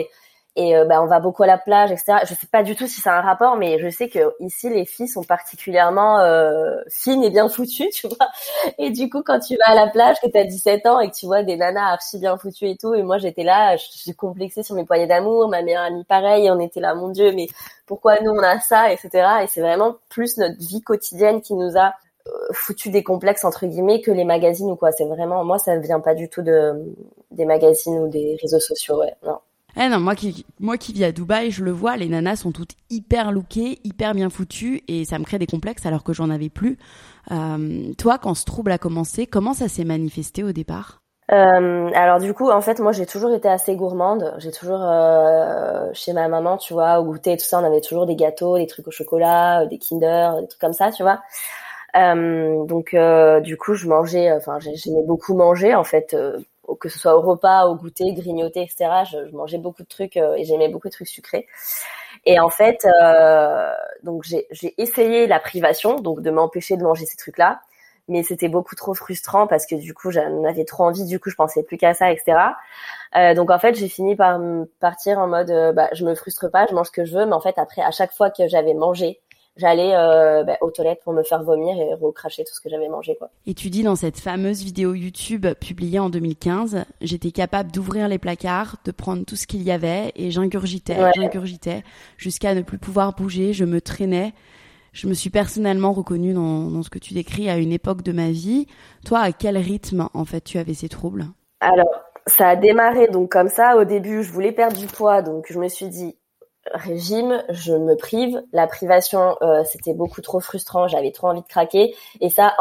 et 0.54 0.76
euh, 0.76 0.84
bah, 0.84 1.02
on 1.02 1.06
va 1.06 1.18
beaucoup 1.18 1.42
à 1.42 1.46
la 1.46 1.56
plage, 1.56 1.90
etc. 1.92 2.18
Je 2.28 2.34
sais 2.34 2.46
pas 2.46 2.62
du 2.62 2.76
tout 2.76 2.86
si 2.86 3.00
c'est 3.00 3.08
un 3.08 3.22
rapport, 3.22 3.56
mais 3.56 3.78
je 3.78 3.88
sais 3.88 4.10
que 4.10 4.34
ici 4.40 4.68
les 4.68 4.84
filles 4.84 5.08
sont 5.08 5.22
particulièrement 5.24 6.20
euh, 6.20 6.76
fines 6.90 7.24
et 7.24 7.30
bien 7.30 7.48
foutues, 7.48 7.88
tu 7.94 8.06
vois. 8.06 8.28
Et 8.78 8.90
du 8.90 9.08
coup, 9.08 9.22
quand 9.22 9.40
tu 9.40 9.56
vas 9.56 9.72
à 9.72 9.74
la 9.74 9.86
plage, 9.88 10.20
que 10.20 10.28
tu 10.28 10.36
as 10.36 10.44
17 10.44 10.86
ans 10.86 11.00
et 11.00 11.10
que 11.10 11.16
tu 11.16 11.24
vois 11.26 11.42
des 11.42 11.56
nanas 11.56 11.92
archi 11.92 12.18
bien 12.18 12.36
foutues 12.36 12.68
et 12.68 12.76
tout, 12.76 12.94
et 12.94 13.02
moi 13.02 13.16
j'étais 13.16 13.44
là, 13.44 13.76
j'ai 13.76 14.12
complexé 14.12 14.62
sur 14.62 14.74
mes 14.74 14.84
poignées 14.84 15.06
d'amour, 15.06 15.48
ma 15.48 15.62
meilleure 15.62 15.84
amie 15.84 16.04
pareil, 16.04 16.50
on 16.50 16.60
était 16.60 16.80
là, 16.80 16.94
mon 16.94 17.08
Dieu, 17.08 17.32
mais 17.32 17.46
pourquoi 17.86 18.20
nous 18.20 18.32
on 18.32 18.42
a 18.42 18.60
ça, 18.60 18.92
etc. 18.92 19.10
Et 19.42 19.46
c'est 19.46 19.62
vraiment 19.62 19.96
plus 20.10 20.36
notre 20.36 20.58
vie 20.58 20.82
quotidienne 20.82 21.40
qui 21.40 21.54
nous 21.54 21.78
a 21.78 21.94
euh, 22.28 22.30
foutu 22.52 22.90
des 22.90 23.02
complexes 23.02 23.44
entre 23.44 23.66
guillemets 23.66 24.02
que 24.02 24.10
les 24.10 24.24
magazines 24.24 24.70
ou 24.70 24.76
quoi. 24.76 24.92
C'est 24.92 25.06
vraiment 25.06 25.44
moi 25.44 25.58
ça 25.58 25.76
ne 25.76 25.82
vient 25.82 26.00
pas 26.00 26.14
du 26.14 26.28
tout 26.28 26.42
de 26.42 26.94
des 27.32 27.44
magazines 27.44 27.98
ou 27.98 28.08
des 28.08 28.38
réseaux 28.40 28.60
sociaux. 28.60 29.00
Ouais, 29.00 29.14
non. 29.24 29.38
Eh 29.76 29.88
non, 29.88 30.00
moi 30.00 30.14
qui, 30.14 30.44
moi 30.60 30.76
qui 30.76 30.92
vis 30.92 31.04
à 31.04 31.12
Dubaï, 31.12 31.50
je 31.50 31.64
le 31.64 31.70
vois, 31.70 31.96
les 31.96 32.08
nanas 32.08 32.36
sont 32.36 32.52
toutes 32.52 32.74
hyper 32.90 33.32
lookées, 33.32 33.78
hyper 33.84 34.12
bien 34.14 34.28
foutues, 34.28 34.82
et 34.86 35.06
ça 35.06 35.18
me 35.18 35.24
crée 35.24 35.38
des 35.38 35.46
complexes 35.46 35.86
alors 35.86 36.04
que 36.04 36.12
j'en 36.12 36.28
avais 36.28 36.50
plus. 36.50 36.78
Euh, 37.30 37.94
toi, 37.96 38.18
quand 38.18 38.34
ce 38.34 38.44
trouble 38.44 38.70
a 38.70 38.76
commencé, 38.76 39.26
comment 39.26 39.54
ça 39.54 39.68
s'est 39.68 39.84
manifesté 39.84 40.44
au 40.44 40.52
départ? 40.52 41.00
Euh, 41.30 41.90
alors 41.94 42.18
du 42.18 42.34
coup, 42.34 42.50
en 42.50 42.60
fait, 42.60 42.80
moi 42.80 42.92
j'ai 42.92 43.06
toujours 43.06 43.32
été 43.32 43.48
assez 43.48 43.74
gourmande. 43.74 44.34
J'ai 44.36 44.50
toujours 44.50 44.82
euh, 44.82 45.88
chez 45.94 46.12
ma 46.12 46.28
maman, 46.28 46.58
tu 46.58 46.74
vois, 46.74 47.00
au 47.00 47.04
goûter 47.04 47.32
et 47.32 47.36
tout 47.38 47.46
ça, 47.46 47.58
on 47.58 47.64
avait 47.64 47.80
toujours 47.80 48.04
des 48.04 48.16
gâteaux, 48.16 48.58
des 48.58 48.66
trucs 48.66 48.86
au 48.88 48.90
chocolat, 48.90 49.64
des 49.64 49.78
Kinder, 49.78 50.32
des 50.42 50.48
trucs 50.48 50.60
comme 50.60 50.74
ça, 50.74 50.90
tu 50.90 51.02
vois. 51.02 51.22
Donc 51.94 52.94
du 53.42 53.56
coup, 53.56 53.72
je 53.72 53.88
mangeais, 53.88 54.32
enfin 54.32 54.58
j'aimais 54.58 55.02
beaucoup 55.06 55.34
manger 55.34 55.74
en 55.74 55.84
fait, 55.84 56.14
que 56.80 56.88
ce 56.88 56.98
soit 56.98 57.16
au 57.16 57.20
repas, 57.20 57.66
au 57.66 57.76
goûter, 57.76 58.12
grignoter, 58.14 58.62
etc. 58.62 59.04
Je, 59.10 59.28
je 59.28 59.36
mangeais 59.36 59.58
beaucoup 59.58 59.82
de 59.82 59.88
trucs 59.88 60.16
et 60.16 60.44
j'aimais 60.44 60.68
beaucoup 60.68 60.88
de 60.88 60.92
trucs 60.92 61.08
sucrés. 61.08 61.46
Et 62.24 62.38
en 62.40 62.50
fait, 62.50 62.86
donc 64.02 64.24
j'ai 64.24 64.74
essayé 64.78 65.26
la 65.26 65.40
privation, 65.40 66.00
donc 66.00 66.20
de 66.22 66.30
m'empêcher 66.30 66.76
de 66.76 66.82
manger 66.82 67.06
ces 67.06 67.16
trucs-là 67.16 67.60
mais 68.08 68.22
c'était 68.22 68.48
beaucoup 68.48 68.74
trop 68.74 68.94
frustrant 68.94 69.46
parce 69.46 69.66
que 69.66 69.74
du 69.74 69.94
coup 69.94 70.10
j'en 70.10 70.44
avais 70.44 70.64
trop 70.64 70.84
envie 70.84 71.04
du 71.04 71.20
coup 71.20 71.30
je 71.30 71.36
pensais 71.36 71.62
plus 71.62 71.76
qu'à 71.76 71.94
ça 71.94 72.10
etc 72.10 72.36
euh, 73.16 73.34
donc 73.34 73.50
en 73.50 73.58
fait 73.58 73.74
j'ai 73.74 73.88
fini 73.88 74.16
par 74.16 74.40
partir 74.80 75.18
en 75.18 75.28
mode 75.28 75.52
bah 75.74 75.88
je 75.92 76.04
me 76.04 76.14
frustre 76.14 76.50
pas 76.50 76.66
je 76.68 76.74
mange 76.74 76.86
ce 76.86 76.92
que 76.92 77.04
je 77.04 77.16
veux 77.16 77.26
mais 77.26 77.32
en 77.34 77.40
fait 77.40 77.58
après 77.58 77.82
à 77.82 77.90
chaque 77.90 78.12
fois 78.12 78.30
que 78.30 78.48
j'avais 78.48 78.74
mangé 78.74 79.20
j'allais 79.56 79.94
euh, 79.94 80.44
bah, 80.44 80.56
aux 80.60 80.70
toilettes 80.70 81.00
pour 81.04 81.12
me 81.12 81.22
faire 81.22 81.42
vomir 81.42 81.76
et 81.78 81.94
recracher 81.94 82.44
tout 82.44 82.54
ce 82.54 82.60
que 82.60 82.68
j'avais 82.68 82.88
mangé 82.88 83.16
quoi. 83.16 83.30
Et 83.46 83.54
tu 83.54 83.70
dis 83.70 83.82
dans 83.82 83.96
cette 83.96 84.18
fameuse 84.18 84.62
vidéo 84.62 84.94
YouTube 84.94 85.46
publiée 85.60 85.98
en 85.98 86.10
2015, 86.10 86.84
j'étais 87.00 87.30
capable 87.30 87.70
d'ouvrir 87.70 88.08
les 88.08 88.18
placards, 88.18 88.76
de 88.84 88.92
prendre 88.92 89.24
tout 89.24 89.36
ce 89.36 89.46
qu'il 89.46 89.62
y 89.62 89.70
avait 89.70 90.12
et 90.16 90.30
j'ingurgitais, 90.30 90.96
j'ingurgitais 91.14 91.82
jusqu'à 92.16 92.54
ne 92.54 92.62
plus 92.62 92.78
pouvoir 92.78 93.14
bouger, 93.14 93.52
je 93.52 93.64
me 93.64 93.80
traînais. 93.80 94.32
Je 94.92 95.06
me 95.06 95.14
suis 95.14 95.30
personnellement 95.30 95.92
reconnue 95.92 96.34
dans, 96.34 96.70
dans 96.70 96.82
ce 96.82 96.90
que 96.90 96.98
tu 96.98 97.14
décris 97.14 97.48
à 97.48 97.56
une 97.56 97.72
époque 97.72 98.02
de 98.02 98.12
ma 98.12 98.30
vie. 98.30 98.66
Toi, 99.06 99.20
à 99.20 99.32
quel 99.32 99.56
rythme 99.56 100.08
en 100.12 100.26
fait 100.26 100.42
tu 100.42 100.58
avais 100.58 100.74
ces 100.74 100.90
troubles? 100.90 101.24
Alors, 101.60 101.88
ça 102.26 102.48
a 102.48 102.56
démarré 102.56 103.08
donc 103.08 103.30
comme 103.30 103.48
ça. 103.48 103.76
Au 103.76 103.84
début, 103.84 104.22
je 104.22 104.30
voulais 104.30 104.52
perdre 104.52 104.76
du 104.76 104.86
poids, 104.86 105.22
donc 105.22 105.46
je 105.48 105.58
me 105.58 105.68
suis 105.68 105.88
dit 105.88 106.16
régime, 106.72 107.42
je 107.48 107.74
me 107.74 107.96
prive. 107.96 108.42
La 108.52 108.66
privation, 108.66 109.36
euh, 109.42 109.64
c'était 109.64 109.94
beaucoup 109.94 110.20
trop 110.20 110.40
frustrant. 110.40 110.88
J'avais 110.88 111.10
trop 111.10 111.28
envie 111.28 111.42
de 111.42 111.46
craquer, 111.46 111.94
et 112.20 112.30
ça, 112.30 112.54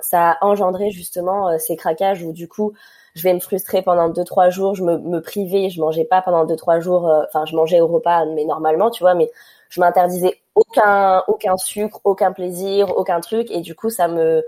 ça 0.00 0.30
a 0.30 0.44
engendré 0.44 0.90
justement 0.90 1.48
euh, 1.48 1.58
ces 1.58 1.76
craquages 1.76 2.22
où 2.22 2.32
du 2.32 2.48
coup, 2.48 2.72
je 3.14 3.22
vais 3.22 3.34
me 3.34 3.40
frustrer 3.40 3.82
pendant 3.82 4.08
deux 4.08 4.24
trois 4.24 4.50
jours. 4.50 4.74
Je 4.74 4.84
me, 4.84 4.98
me 4.98 5.20
privais, 5.20 5.70
je 5.70 5.80
mangeais 5.80 6.04
pas 6.04 6.22
pendant 6.22 6.44
deux 6.44 6.56
trois 6.56 6.80
jours. 6.80 7.08
Euh, 7.08 7.22
enfin, 7.28 7.44
je 7.46 7.56
mangeais 7.56 7.80
au 7.80 7.88
repas, 7.88 8.24
mais 8.26 8.44
normalement, 8.44 8.90
tu 8.90 9.02
vois, 9.02 9.14
mais 9.14 9.30
je 9.70 9.80
m'interdisais 9.80 10.40
aucun 10.54 11.22
aucun 11.28 11.56
sucre, 11.56 12.00
aucun 12.04 12.32
plaisir, 12.32 12.96
aucun 12.96 13.20
truc, 13.20 13.50
et 13.50 13.60
du 13.60 13.74
coup, 13.74 13.90
ça 13.90 14.08
me 14.08 14.44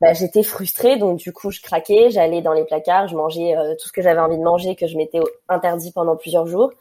bah, 0.00 0.12
j'étais 0.14 0.42
frustrée, 0.42 0.96
donc 0.96 1.18
du 1.18 1.32
coup 1.32 1.50
je 1.52 1.60
craquais, 1.62 2.10
j'allais 2.10 2.42
dans 2.42 2.52
les 2.54 2.64
placards, 2.64 3.08
je 3.08 3.16
mangeais 3.16 3.54
tout 3.80 3.88
ce 3.88 3.92
que 3.92 4.02
j'avais 4.02 4.20
envie 4.20 4.38
de 4.38 4.42
manger, 4.42 4.74
que 4.76 4.86
je 4.88 4.96
m'étais 4.96 5.20
interdit 5.48 5.92
pendant 5.92 6.16
plusieurs 6.16 6.46
jours. 6.46 6.72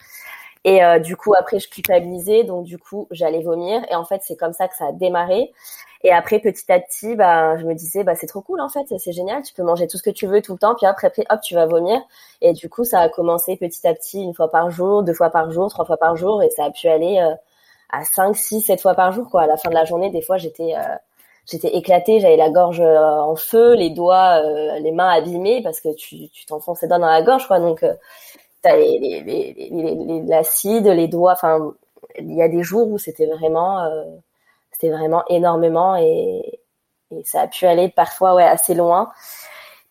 Et 0.63 0.84
euh, 0.84 1.00
du 1.00 1.15
coup, 1.15 1.34
après, 1.38 1.60
je 1.60 1.68
culpabilisais, 1.70 2.44
donc 2.44 2.65
du 2.65 2.77
coup, 2.77 3.08
j'allais 3.12 3.41
vomir. 3.41 3.82
Et 3.89 3.96
en 3.96 4.06
fait, 4.06 4.22
c'est 4.24 4.36
comme 4.36 4.53
ça 4.53 4.68
que 4.68 4.75
ça 4.75 4.88
a 4.88 4.91
démarré. 4.91 5.51
Et 6.03 6.12
après, 6.12 6.39
petit 6.39 6.72
à 6.72 6.80
petit, 6.80 7.15
bah, 7.15 7.58
je 7.58 7.65
me 7.65 7.75
disais, 7.75 8.03
bah, 8.03 8.15
c'est 8.15 8.25
trop 8.27 8.41
cool 8.41 8.60
en 8.60 8.70
fait, 8.70 8.86
c'est 8.98 9.12
génial, 9.12 9.44
tu 9.44 9.53
peux 9.53 9.63
manger 9.63 9.88
tout 9.88 9.98
ce 9.98 10.03
que 10.03 10.10
tu 10.10 10.25
veux 10.25 10.41
tout 10.41 10.53
le 10.53 10.58
temps, 10.58 10.74
puis 10.75 10.88
après, 10.88 11.12
hop, 11.30 11.41
tu 11.41 11.53
vas 11.56 11.68
vomir. 11.68 12.01
Et 12.41 12.53
du 12.53 12.70
coup, 12.70 12.84
ça 12.84 13.00
a 13.01 13.10
commencé 13.10 13.56
petit 13.56 13.88
à 13.88 13.94
petit, 13.94 14.22
une 14.24 14.34
fois 14.34 14.50
par 14.50 14.72
jour, 14.72 15.03
deux 15.03 15.13
fois 15.13 15.30
par 15.30 15.51
jour, 15.51 15.70
trois 15.70 15.86
fois 15.86 15.98
par 15.98 16.15
jour, 16.15 16.41
et 16.44 16.50
ça 16.50 16.65
a 16.65 16.72
pu 16.72 16.88
aller 16.88 17.20
euh, 17.20 17.36
à 17.91 18.03
cinq, 18.06 18.36
six, 18.36 18.62
sept 18.62 18.82
fois 18.82 18.96
par 18.96 19.12
jour, 19.12 19.30
quoi. 19.30 19.44
À 19.44 19.48
la 19.48 19.58
fin 19.58 19.70
de 19.70 19.75
la 19.75 19.86
journée, 19.86 20.10
des 20.12 20.22
fois, 20.22 20.38
j'étais 20.38 20.74
euh, 20.75 20.96
j'étais 21.46 21.70
éclatée, 21.77 22.20
j'avais 22.20 22.38
la 22.38 22.50
gorge 22.50 22.82
euh, 22.82 22.98
en 23.00 23.36
feu, 23.36 23.75
les 23.75 23.91
doigts, 23.91 24.41
les 24.80 24.91
mains 24.91 25.10
abîmées 25.10 25.62
parce 25.63 25.82
que 25.82 25.89
tu 25.96 26.30
tu 26.30 26.46
doigts 26.48 26.60
dans 26.88 27.00
la 27.00 27.22
gorge, 27.24 27.48
quoi. 27.48 27.60
Donc, 27.60 27.86
t'as 28.62 28.75
les, 28.75 29.00
les, 29.00 29.22
les, 29.24 30.22
l'acide, 30.24 30.88
les 30.88 31.08
doigts, 31.08 31.34
enfin, 31.34 31.74
il 32.20 32.34
y 32.36 32.41
a 32.41 32.48
des 32.50 32.63
jours 32.63 32.89
où 32.89 32.98
c'était 32.98 33.25
vraiment 33.27 33.88
c'était 34.72 34.89
vraiment 34.89 35.24
énormément 35.30 35.96
et, 35.96 36.60
et, 37.12 37.24
ça 37.25 37.41
a 37.41 37.48
pu 37.48 37.65
aller 37.65 37.89
parfois 37.89 38.36
ouais 38.36 38.44
assez 38.44 38.74
loin. 38.74 39.12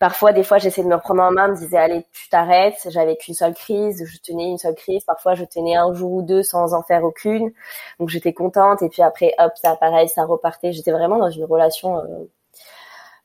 Parfois, 0.01 0.33
des 0.33 0.43
fois, 0.43 0.59
j'essayais 0.59 0.85
de 0.89 0.93
me 0.93 0.99
prendre 0.99 1.23
en 1.23 1.31
main, 1.31 1.49
me 1.49 1.57
disais 1.57 1.77
allez, 1.77 2.07
tu 2.13 2.29
t'arrêtes. 2.31 2.87
J'avais 2.91 3.17
qu'une 3.17 3.35
seule 3.35 3.55
crise, 3.55 4.03
je 4.07 4.19
tenais 4.19 4.47
une 4.51 4.57
seule 4.59 4.75
crise. 4.75 5.05
Parfois, 5.05 5.35
je 5.35 5.45
tenais 5.45 5.77
un 5.77 5.93
jour 5.93 6.13
ou 6.13 6.23
deux 6.23 6.43
sans 6.43 6.73
en 6.75 6.83
faire 6.83 7.05
aucune. 7.05 7.53
Donc, 7.99 8.09
j'étais 8.09 8.33
contente. 8.33 8.83
Et 8.83 8.89
puis 8.89 9.03
après, 9.03 9.35
hop, 9.39 9.53
ça 9.57 9.77
pareil, 9.77 10.09
ça 10.09 10.25
repartait. 10.25 10.73
J'étais 10.73 10.93
vraiment 10.93 11.19
dans 11.19 11.31
une 11.31 11.45
relation 11.45 11.99
euh, 11.99 12.31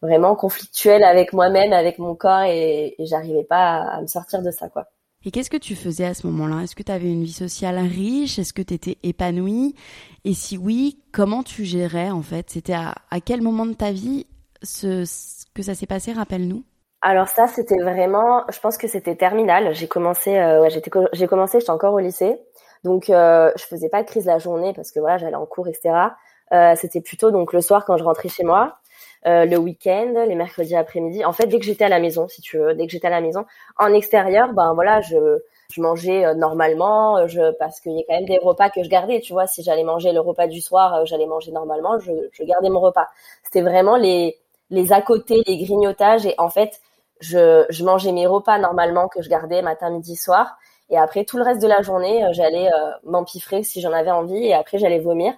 vraiment 0.02 0.36
conflictuelle 0.36 1.04
avec 1.04 1.34
moi-même, 1.34 1.74
avec 1.74 2.00
mon 2.00 2.16
corps, 2.16 2.44
et, 2.44 2.96
et 3.00 3.06
j'arrivais 3.06 3.44
pas 3.44 3.58
à, 3.82 3.98
à 3.98 4.02
me 4.02 4.08
sortir 4.08 4.42
de 4.42 4.52
ça, 4.52 4.70
quoi. 4.70 4.86
Et 5.26 5.32
qu'est-ce 5.32 5.50
que 5.50 5.58
tu 5.58 5.76
faisais 5.76 6.06
à 6.06 6.14
ce 6.14 6.28
moment-là? 6.28 6.62
Est-ce 6.64 6.76
que 6.76 6.84
tu 6.84 6.92
avais 6.92 7.12
une 7.12 7.24
vie 7.24 7.34
sociale 7.34 7.80
riche? 7.80 8.38
Est-ce 8.38 8.54
que 8.54 8.62
tu 8.62 8.76
étais 8.76 8.98
épanouie 9.02 9.74
Et 10.24 10.36
si 10.36 10.56
oui, 10.56 11.02
comment 11.12 11.42
tu 11.42 11.66
gérais 11.66 12.12
en 12.12 12.22
fait? 12.22 12.52
C'était 12.52 12.76
à, 12.76 12.94
quel 13.26 13.42
moment 13.42 13.66
de 13.66 13.74
ta 13.74 13.92
vie 13.92 14.28
ce, 14.62 15.04
que 15.56 15.64
ça 15.64 15.74
s'est 15.74 15.88
passé? 15.88 16.14
Rappelle-nous. 16.14 16.64
Alors 17.02 17.28
ça, 17.28 17.48
c'était 17.48 17.82
vraiment, 17.82 18.44
je 18.52 18.60
pense 18.60 18.78
que 18.78 18.88
c'était 18.88 19.16
terminal. 19.16 19.74
J'ai 19.74 19.88
commencé, 19.88 20.38
euh, 20.38 20.62
ouais, 20.62 20.70
j'étais, 20.70 20.92
j'ai 21.14 21.28
commencé, 21.28 21.60
j'étais 21.60 21.72
encore 21.72 21.94
au 21.94 22.00
lycée, 22.00 22.40
donc 22.84 23.10
euh, 23.10 23.52
je 23.56 23.64
faisais 23.64 23.90
pas 23.90 24.04
de 24.04 24.08
crise 24.08 24.26
la 24.26 24.38
journée 24.38 24.74
parce 24.74 24.92
que 24.92 25.00
voilà, 25.00 25.18
j'allais 25.18 25.36
en 25.36 25.46
cours, 25.48 25.68
etc. 25.68 25.96
Euh, 26.54 26.74
c'était 26.76 27.02
plutôt 27.02 27.32
donc 27.32 27.52
le 27.52 27.62
soir 27.62 27.86
quand 27.86 27.98
je 27.98 28.04
rentrais 28.04 28.30
chez 28.30 28.44
moi. 28.44 28.78
Euh, 29.28 29.46
le 29.46 29.58
week-end, 29.58 30.14
les 30.28 30.36
mercredis 30.36 30.76
après-midi. 30.76 31.26
En 31.26 31.34
fait, 31.34 31.48
dès 31.48 31.58
que 31.60 31.66
j'étais 31.66 31.84
à 31.86 31.90
la 31.90 32.00
maison, 32.00 32.28
si 32.28 32.42
tu 32.42 32.58
veux, 32.60 32.76
dès 32.76 32.86
que 32.86 32.92
j'étais 32.92 33.08
à 33.08 33.10
la 33.10 33.22
maison, 33.22 33.46
en 33.80 33.92
extérieur, 33.94 34.54
ben 34.54 34.74
voilà, 34.74 35.02
je 35.02 35.18
je 35.72 35.82
mangeais 35.82 36.24
euh, 36.26 36.36
normalement, 36.36 37.18
euh, 37.18 37.28
je 37.28 37.52
parce 37.58 37.80
qu'il 37.80 37.94
y 37.94 38.02
a 38.02 38.04
quand 38.08 38.14
même 38.16 38.26
des 38.28 38.38
repas 38.38 38.70
que 38.70 38.84
je 38.84 38.90
gardais, 38.90 39.20
tu 39.22 39.34
vois. 39.34 39.48
Si 39.48 39.64
j'allais 39.64 39.84
manger 39.84 40.12
le 40.14 40.20
repas 40.20 40.46
du 40.48 40.62
soir, 40.62 41.06
j'allais 41.08 41.26
manger 41.26 41.52
normalement, 41.52 41.98
je, 42.00 42.12
je 42.32 42.44
gardais 42.44 42.70
mon 42.70 42.80
repas. 42.80 43.08
C'était 43.44 43.62
vraiment 43.62 43.96
les 43.98 44.38
les 44.70 44.94
à 44.94 45.02
côté, 45.02 45.42
les 45.48 45.58
grignotages 45.58 46.26
et 46.28 46.36
en 46.38 46.50
fait, 46.50 46.80
je 47.20 47.66
je 47.70 47.84
mangeais 47.84 48.12
mes 48.12 48.28
repas 48.28 48.60
normalement 48.60 49.08
que 49.08 49.22
je 49.24 49.30
gardais 49.30 49.62
matin, 49.64 49.90
midi, 49.90 50.16
soir. 50.16 50.58
Et 50.92 50.98
après 51.00 51.26
tout 51.26 51.38
le 51.38 51.44
reste 51.44 51.62
de 51.64 51.68
la 51.68 51.82
journée, 51.82 52.24
j'allais 52.34 52.70
m'empiffrer 53.04 53.64
si 53.64 53.82
j'en 53.82 53.92
avais 53.92 54.12
envie 54.12 54.46
et 54.46 54.54
après 54.54 54.78
j'allais 54.78 55.00
vomir. 55.00 55.34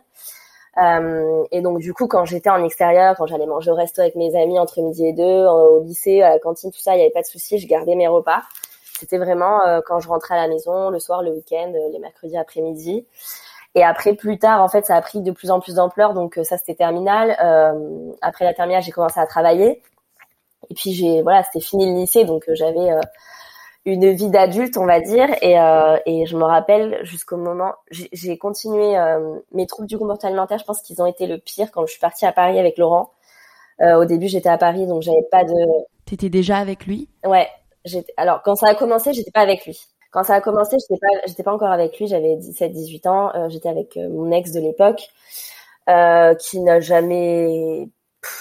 Euh, 0.77 1.43
et 1.51 1.62
donc 1.62 1.79
du 1.79 1.93
coup, 1.93 2.07
quand 2.07 2.25
j'étais 2.25 2.50
en 2.50 2.63
extérieur, 2.63 3.15
quand 3.17 3.25
j'allais 3.25 3.48
manger 3.48 3.72
au 3.72 3.75
resto 3.75 4.01
avec 4.01 4.15
mes 4.15 4.39
amis 4.39 4.60
entre 4.60 4.79
midi 4.81 5.07
et 5.07 5.13
deux, 5.13 5.46
au 5.46 5.84
lycée, 5.84 6.22
à 6.22 6.29
la 6.29 6.39
cantine, 6.39 6.72
tout 6.72 6.79
ça, 6.79 6.93
il 6.93 6.98
n'y 6.98 7.01
avait 7.03 7.12
pas 7.12 7.22
de 7.22 7.27
souci, 7.27 7.57
je 7.57 7.67
gardais 7.67 7.96
mes 7.96 8.07
repas. 8.07 8.41
C'était 9.00 9.17
vraiment 9.17 9.65
euh, 9.65 9.81
quand 9.86 10.00
je 10.00 10.07
rentrais 10.07 10.36
à 10.36 10.41
la 10.41 10.48
maison, 10.48 10.89
le 10.89 11.00
soir, 11.00 11.24
le 11.24 11.31
week-end, 11.31 11.72
euh, 11.74 11.89
les 11.91 12.00
mercredis 12.00 12.38
après-midi. 12.38 13.05
Et 13.75 13.84
après, 13.84 14.13
plus 14.13 14.39
tard, 14.39 14.62
en 14.62 14.67
fait, 14.69 14.86
ça 14.86 14.96
a 14.96 15.01
pris 15.01 15.22
de 15.22 15.31
plus 15.31 15.51
en 15.51 15.60
plus 15.60 15.75
d'ampleur. 15.75 16.13
Donc 16.13 16.39
ça, 16.43 16.57
c'était 16.57 16.75
terminal. 16.75 17.31
après 18.22 18.46
la 18.46 18.53
terminale, 18.53 18.81
j'ai 18.81 18.91
commencé 18.91 19.19
à 19.19 19.27
travailler. 19.27 19.84
Et 20.69 20.74
puis 20.74 20.93
j'ai, 20.93 21.22
voilà, 21.22 21.43
c'était 21.43 21.63
fini 21.63 21.86
le 21.86 22.00
lycée, 22.00 22.25
donc 22.25 22.43
j'avais 22.53 22.89
une 23.88 24.12
vie 24.12 24.29
d'adulte, 24.29 24.77
on 24.77 24.86
va 24.86 25.00
dire. 25.00 25.29
Et, 25.41 25.58
euh, 25.58 25.98
et 26.06 26.25
je 26.25 26.36
me 26.36 26.44
rappelle 26.44 27.00
jusqu'au 27.03 27.38
moment, 27.38 27.74
j'ai 27.89 28.38
continué 28.38 28.98
euh, 28.98 29.39
mes 29.53 29.65
troubles 29.65 29.88
du 29.88 29.98
comportement 29.98 30.27
alimentaire. 30.27 30.60
Je 30.60 30.65
pense 30.65 30.82
qu'ils 30.82 31.01
ont 31.01 31.06
été 31.06 31.25
le 31.25 31.38
pire 31.38 31.72
quand 31.72 31.86
je 31.86 31.91
suis 31.91 32.00
partie 32.00 32.25
à 32.25 32.34
Paris 32.34 32.60
avec 32.60 32.77
Laurent. 32.77 33.13
Euh, 33.82 33.96
au 33.96 34.03
début, 34.03 34.27
j'étais 34.27 34.50
à 34.50 34.58
Paris, 34.58 34.88
donc 34.88 35.03
j'avais 35.03 35.25
pas 35.32 35.46
de. 35.46 35.53
T'étais 36.03 36.27
déjà 36.27 36.58
avec 36.58 36.86
lui? 36.86 37.08
Ouais. 37.25 37.48
Alors 38.17 38.41
quand 38.44 38.56
ça 38.56 38.67
a 38.67 38.75
commencé, 38.75 39.13
j'étais 39.13 39.32
pas 39.32 39.39
avec 39.39 39.65
lui. 39.65 39.79
Quand 40.12 40.25
ça 40.25 40.36
a 40.36 40.41
commencé, 40.41 40.75
j'étais 40.82 41.00
pas, 41.00 41.22
j'étais 41.25 41.44
pas 41.44 41.53
encore 41.53 41.72
avec 41.72 41.98
lui. 41.98 42.08
J'avais 42.08 42.36
17-18 42.36 43.08
ans. 43.08 43.50
J'étais 43.50 43.70
avec 43.70 43.96
mon 43.96 44.29
ex 44.32 44.51
de 44.51 44.60
l'époque, 44.60 45.08
qui 46.39 46.60
n'a 46.60 46.82
jamais 46.82 47.88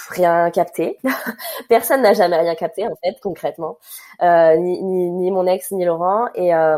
rien 0.09 0.49
capté. 0.51 0.97
Personne 1.69 2.01
n'a 2.01 2.13
jamais 2.13 2.37
rien 2.37 2.55
capté 2.55 2.85
en 2.87 2.95
fait 3.03 3.19
concrètement, 3.21 3.77
euh, 4.21 4.55
ni, 4.57 5.31
mon 5.31 5.45
ex 5.47 5.71
ni 5.71 5.85
Laurent. 5.85 6.27
Et, 6.35 6.53
euh, 6.53 6.77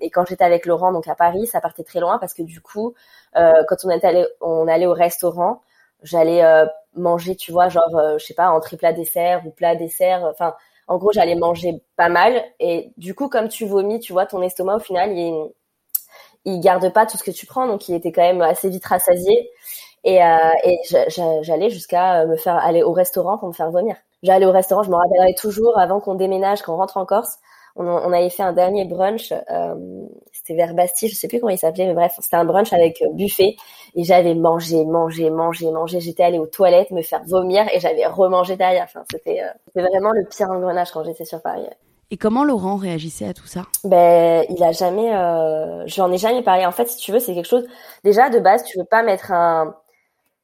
et 0.00 0.10
quand 0.10 0.24
j'étais 0.26 0.44
avec 0.44 0.66
Laurent 0.66 0.92
donc 0.92 1.08
à 1.08 1.14
Paris, 1.14 1.46
ça 1.46 1.60
partait 1.60 1.84
très 1.84 2.00
loin 2.00 2.18
parce 2.18 2.34
que 2.34 2.42
du 2.42 2.60
coup, 2.60 2.94
euh, 3.36 3.64
quand 3.68 3.76
on 3.84 3.90
allé, 3.90 4.26
on 4.40 4.68
allait 4.68 4.86
au 4.86 4.92
restaurant, 4.94 5.60
j'allais 6.02 6.42
manger, 6.94 7.36
tu 7.36 7.52
vois, 7.52 7.68
genre 7.68 7.90
je 8.18 8.24
sais 8.24 8.34
pas, 8.34 8.50
entrée 8.50 8.76
plat 8.76 8.92
dessert 8.92 9.46
ou 9.46 9.50
plat 9.50 9.74
dessert. 9.76 10.22
Enfin, 10.24 10.54
en 10.88 10.98
gros, 10.98 11.12
j'allais 11.12 11.34
manger 11.34 11.82
pas 11.96 12.08
mal. 12.08 12.42
Et 12.60 12.92
du 12.96 13.14
coup, 13.14 13.28
comme 13.28 13.48
tu 13.48 13.66
vomis, 13.66 14.00
tu 14.00 14.12
vois, 14.12 14.26
ton 14.26 14.40
estomac 14.42 14.76
au 14.76 14.80
final, 14.80 15.12
il, 15.16 15.50
il 16.44 16.60
garde 16.60 16.92
pas 16.92 17.06
tout 17.06 17.16
ce 17.18 17.24
que 17.24 17.30
tu 17.30 17.44
prends, 17.46 17.66
donc 17.66 17.88
il 17.88 17.94
était 17.94 18.12
quand 18.12 18.22
même 18.22 18.40
assez 18.40 18.68
vite 18.68 18.86
rassasié. 18.86 19.50
Et, 20.06 20.22
euh, 20.22 20.36
et 20.62 20.78
j'allais 21.42 21.68
jusqu'à 21.68 22.20
euh, 22.20 22.26
me 22.28 22.36
faire 22.36 22.56
aller 22.56 22.84
au 22.84 22.92
restaurant 22.92 23.38
pour 23.38 23.48
me 23.48 23.52
faire 23.52 23.72
vomir. 23.72 23.96
J'allais 24.22 24.46
au 24.46 24.52
restaurant, 24.52 24.84
je 24.84 24.90
me 24.90 24.94
rappellerai 24.94 25.34
toujours 25.34 25.76
avant 25.78 25.98
qu'on 25.98 26.14
déménage, 26.14 26.62
qu'on 26.62 26.76
rentre 26.76 26.96
en 26.96 27.04
Corse. 27.04 27.38
On, 27.74 27.86
on 27.86 28.12
avait 28.12 28.30
fait 28.30 28.44
un 28.44 28.52
dernier 28.52 28.84
brunch, 28.84 29.32
euh, 29.32 29.74
c'était 30.32 30.54
vers 30.54 30.74
Bastille, 30.74 31.08
je 31.08 31.16
sais 31.16 31.26
plus 31.26 31.40
comment 31.40 31.50
il 31.50 31.58
s'appelait, 31.58 31.86
mais 31.86 31.94
bref, 31.94 32.14
c'était 32.20 32.36
un 32.36 32.44
brunch 32.44 32.72
avec 32.72 33.02
euh, 33.02 33.12
buffet. 33.14 33.56
Et 33.96 34.04
j'avais 34.04 34.34
mangé, 34.34 34.84
mangé, 34.84 35.28
mangé, 35.28 35.72
mangé. 35.72 35.98
J'étais 35.98 36.22
allée 36.22 36.38
aux 36.38 36.46
toilettes 36.46 36.92
me 36.92 37.02
faire 37.02 37.22
vomir 37.26 37.66
et 37.74 37.80
j'avais 37.80 38.06
remangé 38.06 38.56
derrière. 38.56 38.84
Enfin, 38.84 39.02
c'était 39.10 39.42
euh, 39.42 39.82
vraiment 39.82 40.12
le 40.12 40.24
pire 40.24 40.50
engrenage 40.50 40.92
quand 40.92 41.02
j'étais 41.02 41.24
sur 41.24 41.42
Paris. 41.42 41.66
Et 42.12 42.16
comment 42.16 42.44
Laurent 42.44 42.76
réagissait 42.76 43.26
à 43.26 43.34
tout 43.34 43.48
ça? 43.48 43.62
Ben, 43.82 44.44
il 44.48 44.62
a 44.62 44.70
jamais, 44.70 45.12
euh, 45.12 45.82
j'en 45.86 46.12
ai 46.12 46.18
jamais 46.18 46.42
parlé. 46.42 46.64
En 46.64 46.70
fait, 46.70 46.86
si 46.86 46.98
tu 46.98 47.10
veux, 47.10 47.18
c'est 47.18 47.34
quelque 47.34 47.48
chose. 47.48 47.66
Déjà 48.04 48.30
de 48.30 48.38
base, 48.38 48.62
tu 48.62 48.78
veux 48.78 48.84
pas 48.84 49.02
mettre 49.02 49.32
un, 49.32 49.74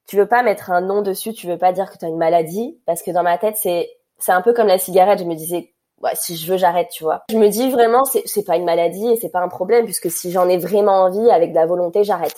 tu 0.06 0.16
veux 0.16 0.26
pas 0.26 0.42
mettre 0.42 0.70
un 0.70 0.80
nom 0.80 1.02
dessus, 1.02 1.32
tu 1.32 1.46
veux 1.46 1.58
pas 1.58 1.72
dire 1.72 1.90
que 1.90 1.98
tu 1.98 2.04
as 2.04 2.08
une 2.08 2.18
maladie, 2.18 2.78
parce 2.86 3.02
que 3.02 3.10
dans 3.10 3.22
ma 3.22 3.38
tête, 3.38 3.56
c'est 3.56 3.90
c'est 4.18 4.32
un 4.32 4.42
peu 4.42 4.52
comme 4.52 4.68
la 4.68 4.78
cigarette. 4.78 5.18
Je 5.20 5.24
me 5.24 5.34
disais, 5.34 5.72
ouais, 6.02 6.12
si 6.14 6.36
je 6.36 6.50
veux, 6.50 6.56
j'arrête, 6.56 6.88
tu 6.90 7.04
vois. 7.04 7.24
Je 7.30 7.38
me 7.38 7.48
dis 7.48 7.70
vraiment, 7.70 8.04
c'est 8.04 8.22
c'est 8.26 8.44
pas 8.44 8.56
une 8.56 8.64
maladie 8.64 9.08
et 9.10 9.16
c'est 9.16 9.30
pas 9.30 9.40
un 9.40 9.48
problème, 9.48 9.84
puisque 9.84 10.10
si 10.10 10.30
j'en 10.30 10.48
ai 10.48 10.58
vraiment 10.58 11.04
envie, 11.04 11.30
avec 11.30 11.50
de 11.50 11.56
la 11.56 11.66
volonté, 11.66 12.04
j'arrête. 12.04 12.34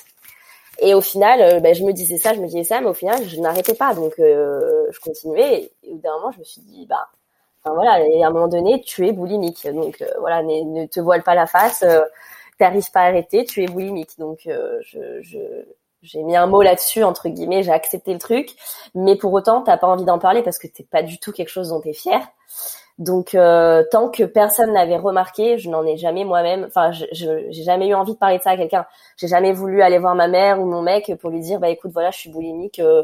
Et 0.81 0.95
au 0.95 1.01
final, 1.01 1.41
euh, 1.41 1.61
ben, 1.61 1.75
je 1.75 1.85
me 1.85 1.93
disais 1.93 2.17
ça, 2.19 2.35
je 2.35 2.41
me 2.41 2.47
disais 2.47 2.65
ça, 2.65 2.81
mais 2.81 2.89
au 2.89 2.95
final, 2.95 3.23
je 3.29 3.41
n'arrêtais 3.41 3.75
pas, 3.75 3.95
donc 3.95 4.15
euh, 4.19 4.87
je 4.91 5.01
continuais. 5.01 5.71
Et, 5.83 5.91
au 5.91 5.95
bout 5.95 6.03
d'un 6.03 6.17
moment, 6.17 6.33
je 6.33 6.41
me 6.41 6.45
suis 6.45 6.63
dit, 6.63 6.87
bah, 6.87 7.09
enfin 7.63 7.75
voilà, 7.75 8.01
et 8.07 8.25
à 8.25 8.29
un 8.29 8.31
moment 8.31 8.49
donné, 8.49 8.81
tu 8.83 9.07
es 9.07 9.13
boulimique, 9.13 9.67
donc 9.73 10.03
euh, 10.03 10.07
voilà, 10.21 10.43
ne, 10.43 10.81
ne, 10.81 10.87
te 10.87 11.01
voile 11.01 11.23
pas 11.23 11.35
la 11.35 11.47
face. 11.47 11.85
T'arrives 12.59 12.91
pas 12.93 13.01
à 13.01 13.05
arrêter, 13.07 13.45
tu 13.45 13.63
es 13.65 13.67
boulimique. 13.67 14.19
Donc 14.19 14.41
je, 14.45 15.19
je 15.23 15.39
j'ai 16.05 16.23
mis 16.23 16.37
un 16.37 16.47
mot 16.47 16.63
là-dessus 16.63 17.03
entre 17.03 17.29
guillemets, 17.29 17.63
j'ai 17.63 17.73
accepté 17.73 18.13
le 18.13 18.19
truc, 18.19 18.51
mais 18.95 19.17
pour 19.17 19.33
autant 19.33 19.63
t'as 19.63 19.77
pas 19.77 19.87
envie 19.89 20.05
d'en 20.05 20.19
parler 20.19 20.43
parce 20.43 20.59
que 20.59 20.67
t'es 20.67 20.85
pas 20.85 21.03
du 21.03 21.19
tout 21.19 21.33
quelque 21.33 21.49
chose 21.49 21.71
dont 21.71 21.81
t'es 21.81 21.93
fier. 21.93 22.21
Donc 22.99 23.35
euh, 23.35 23.83
tant 23.91 24.09
que 24.09 24.23
personne 24.23 24.73
n'avait 24.73 24.97
remarqué, 24.97 25.59
je 25.59 25.69
n'en 25.69 25.85
ai 25.85 25.97
jamais 25.97 26.25
moi-même, 26.25 26.65
enfin 26.65 26.93
je 26.93 27.05
j'ai 27.13 27.63
jamais 27.65 27.89
eu 27.89 27.95
envie 27.95 28.13
de 28.15 28.19
parler 28.19 28.39
de 28.39 28.43
ça 28.43 28.51
à 28.51 28.57
quelqu'un. 28.57 28.87
J'ai 29.17 29.27
jamais 29.27 29.53
voulu 29.53 29.83
aller 29.83 29.99
voir 29.99 30.15
ma 30.15 30.29
mère 30.29 30.61
ou 30.61 30.67
mon 30.67 30.83
mec 30.83 31.13
pour 31.21 31.31
lui 31.31 31.41
dire 31.41 31.59
bah 31.59 31.71
écoute 31.71 31.91
voilà 31.93 32.11
je 32.13 32.19
suis 32.19 32.31
boulimique, 32.31 32.79
euh, 32.79 33.03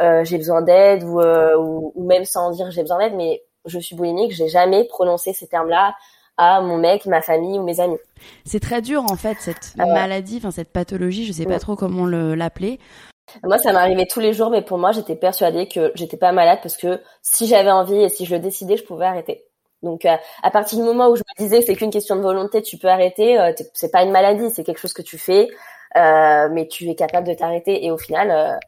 euh, 0.00 0.24
j'ai 0.24 0.38
besoin 0.38 0.62
d'aide 0.62 1.02
ou, 1.04 1.20
euh, 1.20 1.56
ou 1.56 1.92
même 2.04 2.24
sans 2.24 2.50
dire 2.52 2.70
j'ai 2.70 2.82
besoin 2.82 2.98
d'aide, 2.98 3.14
mais 3.14 3.42
je 3.66 3.78
suis 3.78 3.96
boulimique, 3.96 4.32
j'ai 4.32 4.48
jamais 4.48 4.84
prononcé 4.84 5.32
ces 5.32 5.48
termes-là 5.48 5.94
à 6.36 6.60
mon 6.60 6.76
mec, 6.76 7.06
ma 7.06 7.22
famille 7.22 7.58
ou 7.58 7.62
mes 7.62 7.80
amis. 7.80 7.98
C'est 8.44 8.60
très 8.60 8.82
dur 8.82 9.02
en 9.02 9.16
fait 9.16 9.36
cette 9.40 9.74
ah 9.78 9.86
maladie, 9.86 10.36
enfin 10.38 10.50
cette 10.50 10.72
pathologie, 10.72 11.24
je 11.24 11.32
sais 11.32 11.46
pas 11.46 11.58
trop 11.58 11.76
comment 11.76 12.06
l'appeler. 12.06 12.78
Moi, 13.42 13.58
ça 13.58 13.72
m'arrivait 13.72 14.06
tous 14.06 14.20
les 14.20 14.32
jours, 14.32 14.50
mais 14.50 14.62
pour 14.62 14.78
moi, 14.78 14.92
j'étais 14.92 15.16
persuadée 15.16 15.66
que 15.66 15.90
j'étais 15.94 16.16
pas 16.16 16.32
malade 16.32 16.60
parce 16.62 16.76
que 16.76 17.00
si 17.22 17.48
j'avais 17.48 17.72
envie 17.72 17.96
et 17.96 18.08
si 18.08 18.24
je 18.24 18.34
le 18.34 18.40
décidais, 18.40 18.76
je 18.76 18.84
pouvais 18.84 19.06
arrêter. 19.06 19.44
Donc, 19.82 20.04
euh, 20.04 20.16
à 20.42 20.50
partir 20.50 20.78
du 20.78 20.84
moment 20.84 21.08
où 21.08 21.16
je 21.16 21.22
me 21.22 21.42
disais 21.42 21.60
c'est 21.60 21.74
qu'une 21.74 21.90
question 21.90 22.16
de 22.16 22.22
volonté, 22.22 22.62
tu 22.62 22.78
peux 22.78 22.88
arrêter. 22.88 23.38
Euh, 23.38 23.52
c'est 23.74 23.90
pas 23.90 24.02
une 24.02 24.12
maladie, 24.12 24.50
c'est 24.50 24.64
quelque 24.64 24.78
chose 24.78 24.92
que 24.92 25.02
tu 25.02 25.18
fais, 25.18 25.48
euh, 25.96 26.48
mais 26.50 26.68
tu 26.68 26.88
es 26.88 26.94
capable 26.94 27.26
de 27.26 27.34
t'arrêter. 27.34 27.84
Et 27.84 27.90
au 27.90 27.98
final, 27.98 28.60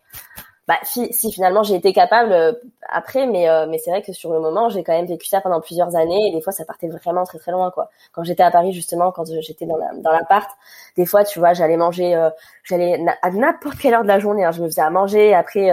bah 0.68 0.76
si, 0.82 1.10
si 1.14 1.32
finalement 1.32 1.62
j'ai 1.62 1.76
été 1.76 1.94
capable 1.94 2.30
euh, 2.30 2.52
après 2.90 3.26
mais 3.26 3.48
euh, 3.48 3.66
mais 3.66 3.78
c'est 3.78 3.90
vrai 3.90 4.02
que 4.02 4.12
sur 4.12 4.34
le 4.34 4.38
moment 4.38 4.68
j'ai 4.68 4.84
quand 4.84 4.92
même 4.92 5.06
vécu 5.06 5.26
ça 5.26 5.40
pendant 5.40 5.62
plusieurs 5.62 5.96
années 5.96 6.28
et 6.28 6.30
des 6.30 6.42
fois 6.42 6.52
ça 6.52 6.66
partait 6.66 6.88
vraiment 6.88 7.24
très 7.24 7.38
très 7.38 7.52
loin 7.52 7.70
quoi. 7.70 7.88
Quand 8.12 8.22
j'étais 8.22 8.42
à 8.42 8.50
Paris 8.50 8.74
justement 8.74 9.10
quand 9.10 9.24
j'étais 9.40 9.64
dans 9.64 9.78
la, 9.78 9.94
dans 9.94 10.12
l'appart 10.12 10.50
des 10.98 11.06
fois 11.06 11.24
tu 11.24 11.38
vois 11.38 11.54
j'allais 11.54 11.78
manger 11.78 12.14
euh, 12.14 12.28
j'allais 12.64 13.02
à 13.22 13.30
n'importe 13.30 13.78
quelle 13.78 13.94
heure 13.94 14.02
de 14.02 14.08
la 14.08 14.18
journée 14.18 14.44
hein, 14.44 14.50
je 14.50 14.60
me 14.60 14.66
faisais 14.66 14.82
à 14.82 14.90
manger 14.90 15.32
après 15.32 15.70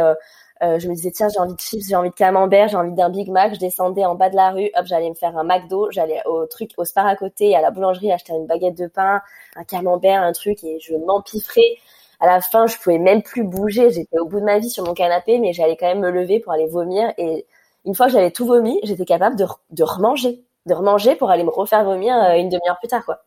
je 0.61 0.87
me 0.87 0.93
disais 0.95 1.11
tiens 1.11 1.27
j'ai 1.27 1.39
envie 1.39 1.55
de 1.55 1.59
chips 1.59 1.89
j'ai 1.89 1.95
envie 1.97 2.09
de 2.09 2.15
camembert 2.15 2.69
j'ai 2.69 2.77
envie 2.77 2.93
d'un 2.93 3.09
Big 3.09 3.29
Mac 3.29 3.53
je 3.53 3.59
descendais 3.59 4.05
en 4.05 4.15
bas 4.15 4.29
de 4.29 4.37
la 4.37 4.51
rue 4.51 4.71
hop 4.77 4.85
j'allais 4.85 5.09
me 5.09 5.15
faire 5.15 5.37
un 5.37 5.43
McDo 5.43 5.91
j'allais 5.91 6.21
au 6.25 6.45
truc 6.45 6.71
au 6.77 6.85
Spar 6.85 7.05
à 7.05 7.17
côté 7.17 7.53
à 7.53 7.59
la 7.59 7.69
boulangerie 7.69 8.13
acheter 8.13 8.31
une 8.31 8.47
baguette 8.47 8.77
de 8.77 8.87
pain 8.87 9.21
un 9.57 9.63
camembert 9.65 10.23
un 10.23 10.31
truc 10.31 10.63
et 10.63 10.79
je 10.79 10.95
m'empiffrais 10.95 11.79
à 12.25 12.33
la 12.33 12.41
fin, 12.41 12.65
je 12.65 12.77
pouvais 12.77 12.97
même 12.97 13.21
plus 13.21 13.43
bouger. 13.43 13.91
J'étais 13.91 14.17
au 14.17 14.25
bout 14.25 14.39
de 14.39 14.45
ma 14.45 14.57
vie 14.57 14.69
sur 14.69 14.83
mon 14.83 14.93
canapé, 14.93 15.37
mais 15.37 15.53
j'allais 15.53 15.77
quand 15.77 15.85
même 15.85 15.99
me 15.99 16.09
lever 16.09 16.39
pour 16.39 16.53
aller 16.53 16.67
vomir. 16.67 17.13
Et 17.17 17.45
une 17.85 17.93
fois 17.93 18.07
que 18.07 18.13
j'avais 18.13 18.31
tout 18.31 18.45
vomi, 18.45 18.79
j'étais 18.83 19.05
capable 19.05 19.35
de, 19.35 19.45
de 19.71 19.83
remanger, 19.83 20.43
de 20.65 20.73
remanger 20.73 21.15
pour 21.15 21.29
aller 21.29 21.43
me 21.43 21.51
refaire 21.51 21.83
vomir 21.83 22.15
euh, 22.15 22.33
une 22.33 22.49
demi-heure 22.49 22.77
plus 22.79 22.87
tard, 22.87 23.05
quoi. 23.05 23.19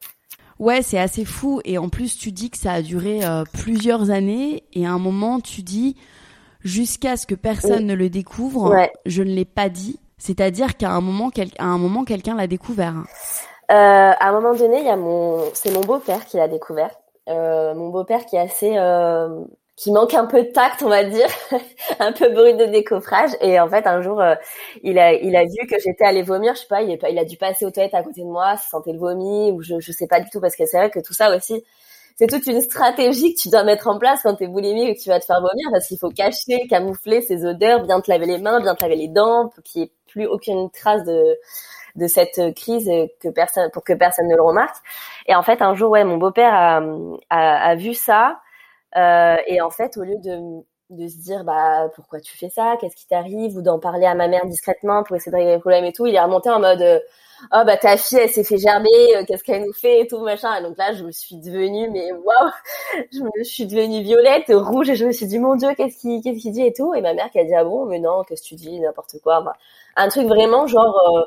Ouais, 0.58 0.82
c'est 0.82 0.98
assez 0.98 1.24
fou. 1.24 1.60
Et 1.64 1.78
en 1.78 1.88
plus, 1.88 2.18
tu 2.18 2.32
dis 2.32 2.50
que 2.50 2.58
ça 2.58 2.72
a 2.72 2.82
duré 2.82 3.24
euh, 3.24 3.44
plusieurs 3.52 4.10
années. 4.10 4.64
Et 4.72 4.84
à 4.84 4.90
un 4.90 4.98
moment, 4.98 5.38
tu 5.38 5.62
dis, 5.62 5.94
jusqu'à 6.64 7.16
ce 7.16 7.26
que 7.26 7.36
personne 7.36 7.86
ne 7.86 7.94
le 7.94 8.10
découvre, 8.10 8.76
je 9.06 9.22
ne 9.22 9.30
l'ai 9.30 9.44
pas 9.44 9.68
dit. 9.68 10.00
C'est-à-dire 10.18 10.76
qu'à 10.76 10.90
un 10.90 11.00
moment, 11.00 11.30
à 11.60 11.64
un 11.64 11.78
moment, 11.78 12.04
quelqu'un 12.04 12.34
l'a 12.34 12.48
découvert. 12.48 12.94
Euh, 13.70 13.74
à 14.18 14.28
un 14.28 14.32
moment 14.32 14.54
donné, 14.54 14.80
il 14.80 14.86
y 14.86 14.90
a 14.90 14.96
mon, 14.96 15.44
c'est 15.54 15.72
mon 15.72 15.82
beau-père 15.82 16.24
qui 16.24 16.38
l'a 16.38 16.48
découvert. 16.48 16.90
Euh, 17.28 17.74
mon 17.74 17.88
beau-père 17.88 18.24
qui 18.26 18.36
est 18.36 18.40
assez 18.40 18.76
euh, 18.76 19.44
qui 19.76 19.92
manque 19.92 20.14
un 20.14 20.26
peu 20.26 20.42
de 20.42 20.50
tact, 20.50 20.82
on 20.82 20.88
va 20.88 21.04
dire, 21.04 21.28
un 22.00 22.12
peu 22.12 22.30
brut 22.30 22.56
de 22.56 22.64
décoffrage. 22.64 23.30
Et 23.40 23.60
en 23.60 23.68
fait, 23.68 23.86
un 23.86 24.02
jour, 24.02 24.20
euh, 24.20 24.34
il 24.82 24.98
a, 24.98 25.12
il 25.12 25.36
a 25.36 25.44
vu 25.44 25.66
que 25.70 25.76
j'étais 25.78 26.04
allée 26.04 26.22
vomir. 26.22 26.54
Je 26.54 26.60
sais 26.60 26.66
pas, 26.66 26.82
il, 26.82 26.90
est, 26.90 27.00
il 27.10 27.18
a 27.18 27.24
dû 27.24 27.36
passer 27.36 27.64
aux 27.64 27.70
toilettes 27.70 27.94
à 27.94 28.02
côté 28.02 28.22
de 28.22 28.26
moi, 28.26 28.56
sentait 28.56 28.92
le 28.92 28.98
vomi, 28.98 29.52
ou 29.52 29.62
je, 29.62 29.78
je 29.78 29.92
sais 29.92 30.08
pas 30.08 30.20
du 30.20 30.28
tout, 30.30 30.40
parce 30.40 30.56
que 30.56 30.66
c'est 30.66 30.78
vrai 30.78 30.90
que 30.90 31.00
tout 31.00 31.12
ça 31.12 31.34
aussi, 31.36 31.62
c'est 32.16 32.26
toute 32.26 32.46
une 32.46 32.60
stratégie 32.60 33.34
que 33.34 33.40
tu 33.40 33.48
dois 33.50 33.62
mettre 33.62 33.86
en 33.86 33.98
place 33.98 34.22
quand 34.24 34.34
t'es 34.34 34.48
boulimique 34.48 34.88
et 34.88 34.94
que 34.96 35.00
tu 35.00 35.08
vas 35.10 35.20
te 35.20 35.24
faire 35.24 35.40
vomir, 35.40 35.68
parce 35.70 35.86
qu'il 35.86 35.98
faut 35.98 36.10
cacher, 36.10 36.66
camoufler 36.68 37.20
ces 37.20 37.44
odeurs, 37.44 37.82
bien 37.84 38.00
te 38.00 38.10
laver 38.10 38.26
les 38.26 38.38
mains, 38.38 38.60
bien 38.60 38.74
te 38.74 38.82
laver 38.82 38.96
les 38.96 39.08
dents, 39.08 39.48
pour 39.54 39.62
qu'il 39.62 39.82
n'y 39.82 39.86
ait 39.86 39.92
plus 40.08 40.26
aucune 40.26 40.70
trace 40.70 41.04
de 41.04 41.38
de 41.96 42.06
cette 42.06 42.54
crise 42.54 42.90
que 43.20 43.28
personne 43.28 43.70
pour 43.70 43.84
que 43.84 43.92
personne 43.92 44.28
ne 44.28 44.36
le 44.36 44.42
remarque. 44.42 44.76
Et 45.26 45.34
en 45.34 45.42
fait, 45.42 45.62
un 45.62 45.74
jour, 45.74 45.90
ouais, 45.90 46.04
mon 46.04 46.16
beau-père 46.16 46.54
a, 46.54 46.80
a, 47.30 47.74
vu 47.76 47.94
ça. 47.94 48.40
Euh, 48.96 49.36
et 49.46 49.60
en 49.60 49.70
fait, 49.70 49.96
au 49.96 50.02
lieu 50.02 50.16
de, 50.18 50.62
de 50.90 51.08
se 51.08 51.16
dire 51.18 51.44
bah 51.44 51.88
pourquoi 51.94 52.20
tu 52.20 52.36
fais 52.36 52.48
ça, 52.48 52.76
qu'est-ce 52.80 52.96
qui 52.96 53.06
t'arrive, 53.06 53.56
ou 53.56 53.62
d'en 53.62 53.78
parler 53.78 54.06
à 54.06 54.14
ma 54.14 54.28
mère 54.28 54.46
discrètement 54.46 55.02
pour 55.04 55.16
essayer 55.16 55.30
de 55.32 55.36
régler 55.36 55.52
les 55.54 55.60
problèmes 55.60 55.84
et 55.84 55.92
tout, 55.92 56.06
il 56.06 56.14
est 56.14 56.20
remonté 56.20 56.48
en 56.50 56.60
mode 56.60 56.80
euh, 56.80 56.98
oh 57.52 57.62
bah 57.66 57.76
ta 57.76 57.96
fille 57.98 58.18
elle 58.18 58.30
s'est 58.30 58.44
fait 58.44 58.56
gerber, 58.58 58.88
euh, 59.16 59.24
qu'est-ce 59.26 59.44
qu'elle 59.44 59.64
nous 59.64 59.72
fait 59.74 60.00
et 60.00 60.06
tout 60.06 60.20
machin. 60.20 60.56
Et 60.58 60.62
donc 60.62 60.78
là, 60.78 60.94
je 60.94 61.04
me 61.04 61.12
suis 61.12 61.36
devenue 61.36 61.90
mais 61.90 62.12
waouh, 62.12 62.50
je 63.12 63.20
me 63.20 63.44
suis 63.44 63.66
devenue 63.66 64.02
violette, 64.02 64.46
rouge 64.48 64.88
et 64.90 64.96
je 64.96 65.06
me 65.06 65.12
suis 65.12 65.26
dit 65.26 65.38
mon 65.38 65.56
dieu 65.56 65.68
qu'est-ce 65.76 65.98
qu'il 65.98 66.22
qu'est-ce 66.22 66.40
qu'il 66.40 66.52
dit 66.52 66.62
et 66.62 66.72
tout. 66.72 66.94
Et 66.94 67.02
ma 67.02 67.12
mère 67.14 67.30
qui 67.30 67.38
a 67.38 67.44
dit 67.44 67.54
ah 67.54 67.64
bon 67.64 67.84
mais 67.86 67.98
non 67.98 68.24
qu'est-ce 68.24 68.42
que 68.42 68.48
tu 68.48 68.54
dis? 68.54 68.80
N'importe 68.80 69.16
quoi. 69.22 69.44
un 69.96 70.08
truc 70.08 70.26
vraiment 70.26 70.66
genre 70.66 71.26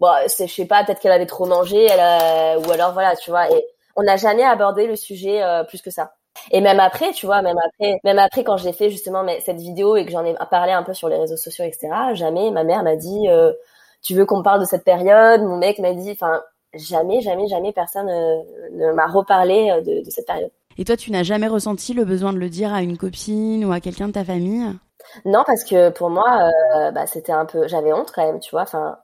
bon, 0.00 0.08
c'est, 0.26 0.46
je 0.46 0.54
sais 0.54 0.66
pas, 0.66 0.84
peut-être 0.84 1.00
qu'elle 1.00 1.12
avait 1.12 1.26
trop 1.26 1.46
mangé, 1.46 1.84
elle 1.84 2.00
a, 2.00 2.58
ou 2.58 2.70
alors 2.70 2.92
voilà, 2.92 3.16
tu 3.16 3.30
vois. 3.30 3.50
Et 3.50 3.64
on 3.98 4.02
n'a 4.02 4.16
jamais 4.16 4.44
abordé 4.44 4.86
le 4.86 4.96
sujet 4.96 5.42
euh, 5.42 5.64
plus 5.64 5.82
que 5.82 5.90
ça. 5.90 6.12
Et 6.52 6.60
même 6.60 6.78
après, 6.78 7.10
tu 7.12 7.26
vois, 7.26 7.42
même 7.42 7.58
après, 7.58 7.98
même 8.04 8.18
après 8.20 8.44
quand 8.44 8.56
j'ai 8.56 8.72
fait 8.72 8.90
justement 8.90 9.26
cette 9.44 9.58
vidéo 9.58 9.96
et 9.96 10.04
que 10.04 10.12
j'en 10.12 10.24
ai 10.24 10.36
parlé 10.50 10.70
un 10.70 10.84
peu 10.84 10.94
sur 10.94 11.08
les 11.08 11.16
réseaux 11.16 11.36
sociaux, 11.36 11.64
etc. 11.64 11.88
Jamais, 12.14 12.52
ma 12.52 12.62
mère 12.62 12.84
m'a 12.84 12.94
dit, 12.94 13.28
euh, 13.28 13.52
tu 14.02 14.14
veux 14.14 14.24
qu'on 14.24 14.42
parle 14.44 14.60
de 14.60 14.64
cette 14.64 14.84
période? 14.84 15.42
Mon 15.42 15.56
mec 15.56 15.80
m'a 15.80 15.92
dit, 15.94 16.12
enfin, 16.12 16.40
jamais, 16.74 17.20
jamais, 17.22 17.48
jamais 17.48 17.72
personne 17.72 18.08
euh, 18.08 18.36
ne 18.70 18.92
m'a 18.92 19.08
reparlé 19.08 19.82
de, 19.84 20.04
de 20.04 20.10
cette 20.10 20.26
période. 20.26 20.52
Et 20.78 20.84
toi, 20.84 20.96
tu 20.96 21.10
n'as 21.10 21.24
jamais 21.24 21.48
ressenti 21.48 21.92
le 21.92 22.04
besoin 22.04 22.32
de 22.32 22.38
le 22.38 22.48
dire 22.48 22.72
à 22.72 22.82
une 22.82 22.96
copine 22.96 23.64
ou 23.64 23.72
à 23.72 23.80
quelqu'un 23.80 24.06
de 24.06 24.12
ta 24.12 24.24
famille? 24.24 24.64
Non, 25.24 25.42
parce 25.44 25.64
que 25.64 25.90
pour 25.90 26.08
moi, 26.08 26.48
bah, 26.94 27.06
c'était 27.08 27.32
un 27.32 27.46
peu, 27.46 27.66
j'avais 27.66 27.92
honte 27.92 28.12
quand 28.14 28.24
même, 28.24 28.38
tu 28.38 28.50
vois. 28.52 28.62
Enfin, 28.62 28.96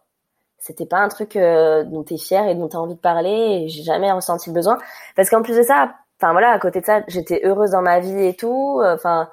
c'était 0.64 0.86
pas 0.86 0.98
un 0.98 1.08
truc 1.08 1.36
euh, 1.36 1.84
dont 1.84 2.04
tu 2.04 2.14
es 2.14 2.16
fier 2.16 2.48
et 2.48 2.54
dont 2.54 2.68
tu 2.68 2.76
as 2.76 2.80
envie 2.80 2.94
de 2.94 3.00
parler 3.00 3.68
j'ai 3.68 3.82
jamais 3.82 4.10
ressenti 4.10 4.48
le 4.48 4.54
besoin. 4.54 4.78
Parce 5.14 5.28
qu'en 5.28 5.42
plus 5.42 5.56
de 5.56 5.62
ça 5.62 5.94
enfin 6.18 6.32
voilà 6.32 6.50
à 6.52 6.58
côté 6.58 6.80
de 6.80 6.86
ça 6.86 7.02
j'étais 7.06 7.42
heureuse 7.44 7.72
dans 7.72 7.82
ma 7.82 8.00
vie 8.00 8.24
et 8.26 8.34
tout. 8.34 8.80
Enfin 8.82 9.28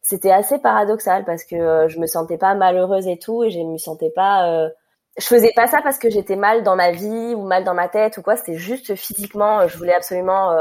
c'était 0.00 0.32
assez 0.32 0.58
paradoxal 0.58 1.24
parce 1.24 1.44
que 1.44 1.54
euh, 1.54 1.88
je 1.88 2.00
me 2.00 2.06
sentais 2.06 2.36
pas 2.36 2.54
malheureuse 2.54 3.06
et 3.06 3.18
tout 3.18 3.44
et 3.44 3.50
je 3.50 3.60
me 3.60 3.78
sentais 3.78 4.10
pas 4.10 4.48
euh, 4.48 4.68
je 5.18 5.26
faisais 5.26 5.52
pas 5.54 5.68
ça 5.68 5.78
parce 5.82 5.98
que 5.98 6.10
j'étais 6.10 6.36
mal 6.36 6.64
dans 6.64 6.74
ma 6.74 6.90
vie 6.90 7.34
ou 7.36 7.42
mal 7.42 7.62
dans 7.62 7.74
ma 7.74 7.88
tête 7.88 8.18
ou 8.18 8.22
quoi. 8.22 8.36
C'était 8.36 8.58
juste 8.58 8.96
physiquement 8.96 9.68
je 9.68 9.78
voulais 9.78 9.94
absolument 9.94 10.56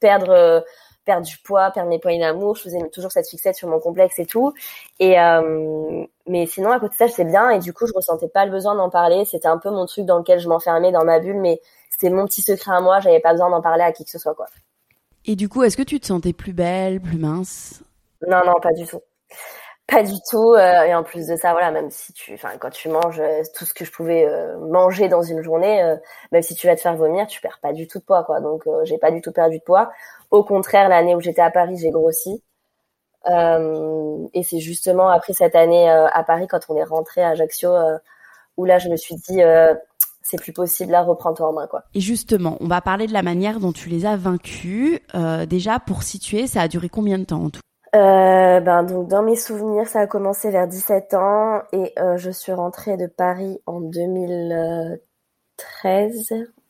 perdre 0.00 0.64
perdre 1.04 1.26
du 1.26 1.38
poids, 1.38 1.70
perdre 1.70 1.88
mes 1.88 1.98
poignées 1.98 2.20
d'amour. 2.20 2.56
Je 2.56 2.62
faisais 2.62 2.88
toujours 2.90 3.12
cette 3.12 3.28
fixette 3.28 3.56
sur 3.56 3.68
mon 3.68 3.78
complexe 3.78 4.18
et 4.18 4.26
tout. 4.26 4.52
Et 4.98 5.20
euh, 5.20 6.04
mais 6.26 6.46
sinon, 6.46 6.70
à 6.70 6.80
côté 6.80 6.94
de 6.94 6.98
ça, 6.98 7.06
j'étais 7.06 7.24
bien 7.24 7.50
et 7.50 7.58
du 7.58 7.72
coup, 7.72 7.86
je 7.86 7.92
ressentais 7.94 8.28
pas 8.28 8.44
le 8.44 8.50
besoin 8.50 8.74
d'en 8.74 8.90
parler. 8.90 9.24
C'était 9.24 9.48
un 9.48 9.58
peu 9.58 9.70
mon 9.70 9.86
truc 9.86 10.06
dans 10.06 10.18
lequel 10.18 10.40
je 10.40 10.48
m'enfermais 10.48 10.92
dans 10.92 11.04
ma 11.04 11.20
bulle, 11.20 11.40
mais 11.40 11.60
c'était 11.90 12.10
mon 12.10 12.26
petit 12.26 12.42
secret 12.42 12.72
à 12.72 12.80
moi. 12.80 13.00
J'avais 13.00 13.20
pas 13.20 13.32
besoin 13.32 13.50
d'en 13.50 13.62
parler 13.62 13.82
à 13.82 13.92
qui 13.92 14.04
que 14.04 14.10
ce 14.10 14.18
soit, 14.18 14.34
quoi. 14.34 14.46
Et 15.26 15.36
du 15.36 15.48
coup, 15.48 15.62
est-ce 15.62 15.76
que 15.76 15.82
tu 15.82 16.00
te 16.00 16.06
sentais 16.06 16.32
plus 16.32 16.52
belle, 16.52 17.00
plus 17.00 17.18
mince? 17.18 17.82
Non, 18.26 18.44
non, 18.44 18.60
pas 18.60 18.72
du 18.72 18.86
tout. 18.86 19.00
Pas 19.86 20.02
du 20.02 20.14
tout. 20.30 20.54
Euh, 20.54 20.84
et 20.84 20.94
en 20.94 21.02
plus 21.02 21.26
de 21.26 21.36
ça, 21.36 21.52
voilà, 21.52 21.70
même 21.70 21.90
si 21.90 22.12
tu, 22.14 22.34
enfin, 22.34 22.56
quand 22.58 22.70
tu 22.70 22.88
manges 22.88 23.20
euh, 23.20 23.42
tout 23.54 23.66
ce 23.66 23.74
que 23.74 23.84
je 23.84 23.92
pouvais 23.92 24.26
euh, 24.26 24.56
manger 24.58 25.08
dans 25.08 25.22
une 25.22 25.42
journée, 25.42 25.94
même 26.32 26.42
si 26.42 26.54
tu 26.54 26.66
vas 26.66 26.74
te 26.74 26.80
faire 26.80 26.96
vomir, 26.96 27.26
tu 27.26 27.40
perds 27.40 27.58
pas 27.60 27.72
du 27.72 27.86
tout 27.86 27.98
de 27.98 28.04
poids, 28.04 28.24
quoi. 28.24 28.40
Donc, 28.40 28.64
j'ai 28.84 28.98
pas 28.98 29.10
du 29.10 29.20
tout 29.20 29.32
perdu 29.32 29.58
de 29.58 29.62
poids. 29.62 29.90
Au 30.30 30.42
contraire, 30.42 30.88
l'année 30.88 31.14
où 31.14 31.20
j'étais 31.20 31.42
à 31.42 31.50
Paris, 31.50 31.76
j'ai 31.78 31.90
grossi. 31.90 32.42
et 33.26 34.42
c'est 34.42 34.60
justement 34.60 35.08
après 35.08 35.32
cette 35.32 35.54
année 35.54 35.88
à 35.88 36.22
Paris, 36.24 36.46
quand 36.48 36.60
on 36.68 36.76
est 36.76 36.84
rentré 36.84 37.22
à 37.22 37.30
Ajaccio, 37.30 37.70
où 38.56 38.64
là, 38.64 38.78
je 38.78 38.88
me 38.88 38.96
suis 38.96 39.16
dit, 39.16 39.40
c'est 40.22 40.38
plus 40.38 40.52
possible, 40.52 40.92
là, 40.92 41.02
reprends-toi 41.02 41.48
en 41.48 41.52
main, 41.52 41.66
quoi. 41.66 41.82
Et 41.94 42.00
justement, 42.00 42.56
on 42.60 42.68
va 42.68 42.80
parler 42.80 43.06
de 43.06 43.12
la 43.12 43.22
manière 43.22 43.60
dont 43.60 43.72
tu 43.72 43.90
les 43.90 44.06
as 44.06 44.16
vaincus. 44.16 45.00
déjà, 45.48 45.78
pour 45.78 46.02
situer, 46.02 46.46
ça 46.46 46.62
a 46.62 46.68
duré 46.68 46.88
combien 46.88 47.18
de 47.18 47.24
temps 47.24 47.42
en 47.42 47.50
tout 47.50 47.60
euh, 47.94 48.60
ben 48.60 48.82
donc 48.82 49.08
dans 49.08 49.22
mes 49.22 49.36
souvenirs, 49.36 49.86
ça 49.86 50.00
a 50.00 50.06
commencé 50.08 50.50
vers 50.50 50.66
17 50.66 51.14
ans 51.14 51.62
et 51.72 51.92
euh, 51.98 52.16
je 52.16 52.30
suis 52.30 52.52
rentrée 52.52 52.96
de 52.96 53.06
Paris 53.06 53.60
en 53.66 53.80
2013, 53.80 54.98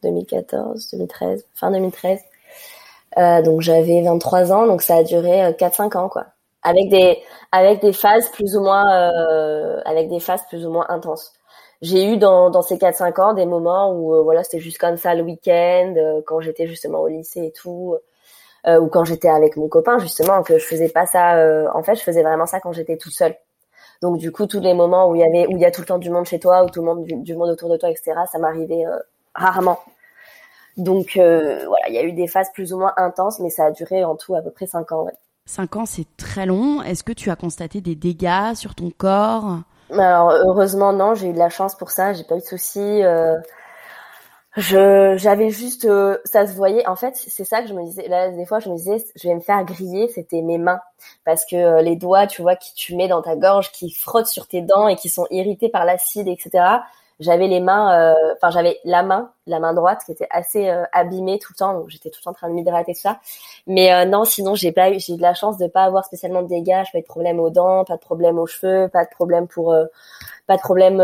2014, 0.03 0.91
2013, 0.93 1.47
fin 1.55 1.71
2013. 1.71 2.21
Euh, 3.17 3.43
donc 3.43 3.61
j'avais 3.63 4.03
23 4.03 4.53
ans, 4.53 4.67
donc 4.67 4.83
ça 4.83 4.97
a 4.97 5.05
duré 5.05 5.53
4-5 5.53 5.97
ans 5.97 6.09
quoi, 6.09 6.27
avec 6.63 6.89
des 6.91 7.19
avec 7.53 7.81
des 7.81 7.93
phases 7.93 8.29
plus 8.31 8.57
ou 8.57 8.61
moins 8.61 8.85
avec 9.87 10.09
des 10.09 10.21
phases 10.21 10.43
plus 10.49 10.67
ou 10.67 10.71
moins 10.71 10.87
intenses. 10.91 11.33
J'ai 11.83 12.05
eu 12.13 12.17
dans 12.19 12.51
dans 12.51 12.63
ces 12.63 12.77
4-5 12.77 13.21
ans 13.21 13.33
des 13.35 13.47
moments 13.47 13.93
où 13.95 14.23
voilà 14.25 14.43
c'était 14.45 14.61
juste 14.61 14.79
comme 14.79 14.97
ça 14.99 15.15
le 15.15 15.23
week-end 15.23 15.95
quand 16.27 16.41
j'étais 16.41 16.67
justement 16.67 17.01
au 17.01 17.09
lycée 17.09 17.47
et 17.47 17.53
tout 17.53 17.97
euh, 18.67 18.81
ou 18.81 18.89
quand 18.89 19.05
j'étais 19.05 19.29
avec 19.29 19.57
mon 19.57 19.69
copain 19.69 19.99
justement 19.99 20.43
que 20.43 20.59
je 20.59 20.65
faisais 20.65 20.89
pas 20.89 21.05
ça 21.05 21.37
euh, 21.37 21.69
en 21.75 21.83
fait 21.83 21.97
je 21.97 22.03
faisais 22.03 22.23
vraiment 22.23 22.47
ça 22.47 22.61
quand 22.61 22.73
j'étais 22.73 22.97
toute 22.97 23.13
seule. 23.13 23.37
Donc 24.01 24.19
du 24.19 24.33
coup 24.33 24.47
tous 24.47 24.61
les 24.61 24.73
moments 24.73 25.09
où 25.09 25.15
il 25.15 25.21
y 25.21 25.25
avait 25.25 25.47
où 25.47 25.57
il 25.57 25.61
y 25.61 25.67
a 25.67 25.71
tout 25.71 25.83
le 25.83 25.87
temps 25.87 25.99
du 25.99 26.11
monde 26.11 26.27
chez 26.27 26.39
toi 26.39 26.65
ou 26.65 26.71
tout 26.71 26.81
le 26.81 26.87
monde 26.87 27.05
du, 27.05 27.35
monde 27.35 27.51
autour 27.51 27.69
de 27.69 27.77
toi 27.77 27.91
etc 27.91 28.15
ça 28.31 28.39
m'arrivait 28.39 28.87
euh, 28.87 28.99
rarement. 29.35 29.79
Donc 30.79 31.13
voilà 31.15 31.89
il 31.89 31.95
y 31.95 31.99
a 31.99 32.03
eu 32.05 32.13
des 32.13 32.27
phases 32.27 32.51
plus 32.53 32.73
ou 32.73 32.79
moins 32.79 32.95
intenses 32.97 33.39
mais 33.39 33.51
ça 33.51 33.67
a 33.67 33.71
duré 33.71 34.05
en 34.05 34.17
tout 34.17 34.35
à 34.35 34.41
peu 34.41 34.51
près 34.51 34.67
cinq 34.67 34.93
ans 34.93 35.05
ouais. 35.05 35.13
cinq 35.45 35.77
ans 35.77 35.85
c'est 35.87 36.07
très 36.17 36.47
long. 36.47 36.83
Est-ce 36.83 37.05
que 37.05 37.13
tu 37.13 37.31
as 37.31 37.37
constaté 37.37 37.81
des 37.81 37.95
dégâts 37.95 38.55
sur 38.55 38.75
ton 38.75 38.91
corps? 38.91 39.59
Alors 39.93 40.31
heureusement 40.31 40.95
non 40.95 41.15
j'ai 41.15 41.29
eu 41.29 41.33
de 41.33 41.39
la 41.39 41.51
chance 41.51 41.75
pour 41.75 41.91
ça 41.91 42.15
j'ai 42.15 42.25
pas 42.25 42.37
eu 42.37 42.41
de 42.41 42.45
soucis 42.45 43.03
je 44.57 45.17
j'avais 45.17 45.51
juste 45.51 45.85
euh, 45.85 46.19
ça 46.25 46.47
se 46.47 46.53
voyait. 46.55 46.87
En 46.87 46.95
fait 46.95 47.17
c'est 47.17 47.45
ça 47.45 47.61
que 47.63 47.69
je 47.69 47.75
me 47.75 47.85
disais. 47.85 48.07
Là 48.09 48.31
des 48.31 48.47
fois 48.47 48.61
je 48.61 48.69
me 48.69 48.77
disais 48.77 49.05
je 49.17 49.29
vais 49.29 49.35
me 49.35 49.41
faire 49.41 49.65
griller 49.65 50.09
c'était 50.09 50.43
mes 50.43 50.59
mains. 50.59 50.81
Parce 51.25 51.45
que 51.45 51.57
euh, 51.57 51.83
les 51.83 51.97
doigts 51.97 52.27
tu 52.29 52.43
vois 52.43 52.55
qui 52.55 52.73
tu 52.75 52.95
mets 52.95 53.09
dans 53.09 53.21
ta 53.23 53.35
gorge 53.37 53.73
qui 53.73 53.91
frottent 53.91 54.29
sur 54.29 54.47
tes 54.47 54.63
dents 54.63 54.87
et 54.87 54.97
qui 54.97 55.09
sont 55.09 55.27
irrités 55.31 55.69
par 55.69 55.85
l'acide 55.85 56.29
etc 56.29 56.65
j'avais 57.21 57.47
les 57.49 57.61
mains 57.61 58.13
euh, 58.13 58.35
enfin 58.37 58.51
j'avais 58.51 58.81
la 58.85 59.03
main 59.03 59.31
la 59.47 59.59
main 59.61 59.75
droite 59.75 60.03
qui 60.07 60.13
était 60.13 60.29
assez 60.31 60.69
abîmée 60.93 61.39
tout 61.41 61.53
le 61.53 61.59
temps. 61.59 61.75
Donc 61.75 61.89
j'étais 61.89 62.11
tout 62.11 62.21
le 62.21 62.25
temps 62.25 62.31
en 62.31 62.35
train 62.35 62.49
de 62.49 62.55
m'hydrater 62.55 62.95
tout 62.95 63.01
ça. 63.01 63.19
Mais 63.67 64.07
non 64.07 64.25
sinon 64.25 64.55
j'ai 64.55 64.73
pas 64.73 64.91
eu 64.91 65.01
j'ai 65.01 65.17
de 65.17 65.23
la 65.23 65.35
chance 65.35 65.59
de 65.59 65.67
pas 65.67 65.85
avoir 65.85 66.05
spécialement 66.05 66.43
de 66.43 66.49
dégâts. 66.49 66.83
Pas 66.93 67.01
de 67.01 67.05
problème 67.05 67.41
aux 67.41 67.51
dents 67.51 67.85
pas 67.85 67.97
de 67.97 68.01
problème 68.01 68.39
aux 68.39 68.47
cheveux 68.47 68.89
pas 68.89 69.05
de 69.05 69.11
problème 69.11 69.49
pour 69.49 69.75
pas 70.47 70.57
de 70.57 70.63
problème 70.63 71.01